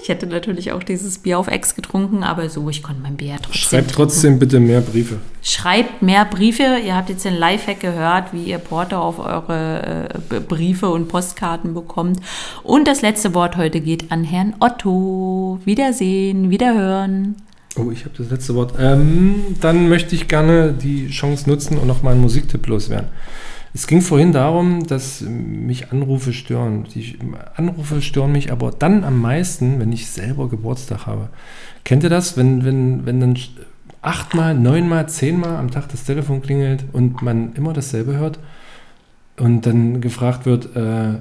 ich 0.02 0.08
hätte 0.08 0.26
natürlich 0.26 0.72
auch 0.72 0.82
dieses 0.82 1.18
Bier 1.18 1.38
auf 1.38 1.46
Ex 1.48 1.74
getrunken, 1.74 2.22
aber 2.24 2.50
so, 2.50 2.68
ich 2.68 2.82
konnte 2.82 3.00
mein 3.00 3.16
Bier 3.16 3.36
trotzdem 3.36 3.54
Schreibt 3.54 3.70
trinken. 3.88 3.92
trotzdem 3.94 4.38
bitte 4.38 4.60
mehr 4.60 4.82
Briefe. 4.82 5.16
Schreibt 5.42 6.02
mehr 6.02 6.24
Briefe. 6.26 6.78
Ihr 6.84 6.94
habt 6.94 7.08
jetzt 7.08 7.24
den 7.24 7.34
Lifehack 7.34 7.80
gehört, 7.80 8.32
wie 8.34 8.44
ihr 8.44 8.58
Porto 8.58 8.96
auf 8.98 9.18
eure 9.18 10.08
äh, 10.30 10.40
Briefe 10.40 10.90
und 10.90 11.08
Postkarten 11.08 11.72
bekommt. 11.72 12.20
Und 12.62 12.86
das 12.86 13.00
letzte 13.00 13.32
Wort 13.34 13.56
heute 13.56 13.80
geht 13.80 14.12
an 14.12 14.24
Herrn 14.24 14.54
Otto. 14.60 15.58
Wiedersehen, 15.64 16.50
wiederhören. 16.50 17.36
Oh, 17.76 17.90
ich 17.90 18.04
habe 18.04 18.14
das 18.18 18.30
letzte 18.30 18.54
Wort. 18.54 18.74
Ähm, 18.78 19.56
dann 19.60 19.88
möchte 19.88 20.14
ich 20.14 20.28
gerne 20.28 20.72
die 20.72 21.08
Chance 21.08 21.48
nutzen 21.48 21.78
und 21.78 21.86
nochmal 21.88 22.12
einen 22.12 22.20
Musiktipp 22.22 22.66
loswerden. 22.66 23.08
Es 23.76 23.88
ging 23.88 24.02
vorhin 24.02 24.30
darum, 24.30 24.86
dass 24.86 25.20
mich 25.22 25.90
Anrufe 25.90 26.32
stören. 26.32 26.84
Die 26.94 27.18
Anrufe 27.56 28.00
stören 28.02 28.30
mich 28.30 28.52
aber 28.52 28.70
dann 28.70 29.02
am 29.02 29.20
meisten, 29.20 29.80
wenn 29.80 29.90
ich 29.90 30.06
selber 30.06 30.48
Geburtstag 30.48 31.06
habe. 31.06 31.28
Kennt 31.82 32.04
ihr 32.04 32.08
das, 32.08 32.36
wenn, 32.36 32.64
wenn, 32.64 33.04
wenn 33.04 33.18
dann 33.18 33.36
achtmal, 34.00 34.54
neunmal, 34.54 35.08
zehnmal 35.08 35.56
am 35.56 35.72
Tag 35.72 35.88
das 35.88 36.04
Telefon 36.04 36.40
klingelt 36.40 36.84
und 36.92 37.20
man 37.20 37.52
immer 37.54 37.72
dasselbe 37.72 38.16
hört 38.16 38.38
und 39.38 39.66
dann 39.66 40.00
gefragt 40.00 40.46
wird, 40.46 40.76
äh, 40.76 41.18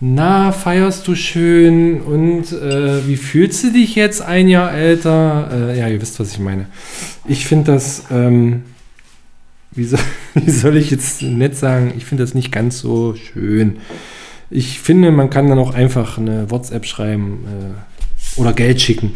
na, 0.00 0.50
feierst 0.50 1.06
du 1.06 1.14
schön 1.14 2.00
und 2.00 2.52
äh, 2.52 3.06
wie 3.06 3.16
fühlst 3.16 3.62
du 3.62 3.72
dich 3.72 3.94
jetzt 3.94 4.22
ein 4.22 4.48
Jahr 4.48 4.72
älter? 4.72 5.50
Äh, 5.52 5.78
ja, 5.78 5.88
ihr 5.88 6.02
wisst, 6.02 6.18
was 6.18 6.32
ich 6.32 6.40
meine. 6.40 6.66
Ich 7.26 7.46
finde 7.46 7.72
das, 7.72 8.04
ähm, 8.10 8.64
wie, 9.76 9.84
soll, 9.84 10.00
wie 10.34 10.50
soll 10.50 10.76
ich 10.76 10.90
jetzt 10.90 11.22
nett 11.22 11.56
sagen, 11.56 11.92
ich 11.96 12.04
finde 12.04 12.24
das 12.24 12.34
nicht 12.34 12.52
ganz 12.52 12.78
so 12.78 13.14
schön. 13.14 13.78
Ich 14.50 14.80
finde, 14.80 15.10
man 15.10 15.30
kann 15.30 15.48
dann 15.48 15.58
auch 15.58 15.74
einfach 15.74 16.18
eine 16.18 16.50
WhatsApp 16.50 16.86
schreiben 16.86 17.44
äh, 17.46 18.40
oder 18.40 18.52
Geld 18.52 18.80
schicken. 18.80 19.12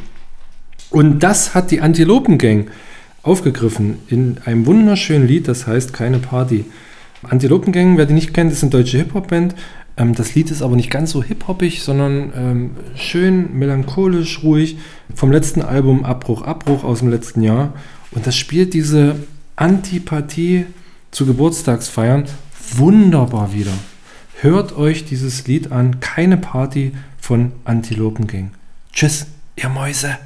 Und 0.91 1.21
das 1.21 1.55
hat 1.55 1.71
die 1.71 1.81
Antilopen-Gang 1.81 2.69
aufgegriffen 3.23 3.99
in 4.09 4.39
einem 4.45 4.67
wunderschönen 4.67 5.27
Lied, 5.27 5.47
das 5.47 5.67
heißt 5.67 5.93
Keine 5.93 6.19
Party. 6.19 6.65
Antilopen-Gang, 7.23 7.97
wer 7.97 8.07
die 8.07 8.15
nicht 8.15 8.35
kennt, 8.35 8.51
ist 8.51 8.63
eine 8.63 8.71
deutsche 8.71 8.99
Hip-Hop-Band. 8.99 9.55
Ähm, 9.97 10.15
das 10.15 10.35
Lied 10.35 10.51
ist 10.51 10.63
aber 10.63 10.75
nicht 10.75 10.91
ganz 10.91 11.11
so 11.11 11.23
hip-hoppig, 11.23 11.83
sondern 11.83 12.33
ähm, 12.35 12.71
schön 12.97 13.59
melancholisch, 13.59 14.43
ruhig. 14.43 14.79
Vom 15.15 15.31
letzten 15.31 15.63
Album 15.63 16.05
Abbruch, 16.05 16.43
Abbruch 16.43 16.83
aus 16.83 17.01
dem 17.01 17.11
letzten 17.11 17.43
Jahr. 17.43 17.75
Und 18.13 18.27
das 18.27 18.37
spielt 18.37 18.75
diese 18.75 19.17
Antipathie 19.61 20.65
zu 21.11 21.27
Geburtstagsfeiern 21.27 22.25
wunderbar 22.77 23.53
wieder. 23.53 23.75
Hört 24.41 24.75
euch 24.75 25.05
dieses 25.05 25.47
Lied 25.47 25.71
an, 25.71 26.01
keine 26.01 26.39
Party 26.39 26.93
von 27.19 27.53
Antilopen 27.65 28.27
Gang. 28.27 28.53
Tschüss, 28.95 29.27
ihr 29.57 29.69
Mäuse. 29.69 30.17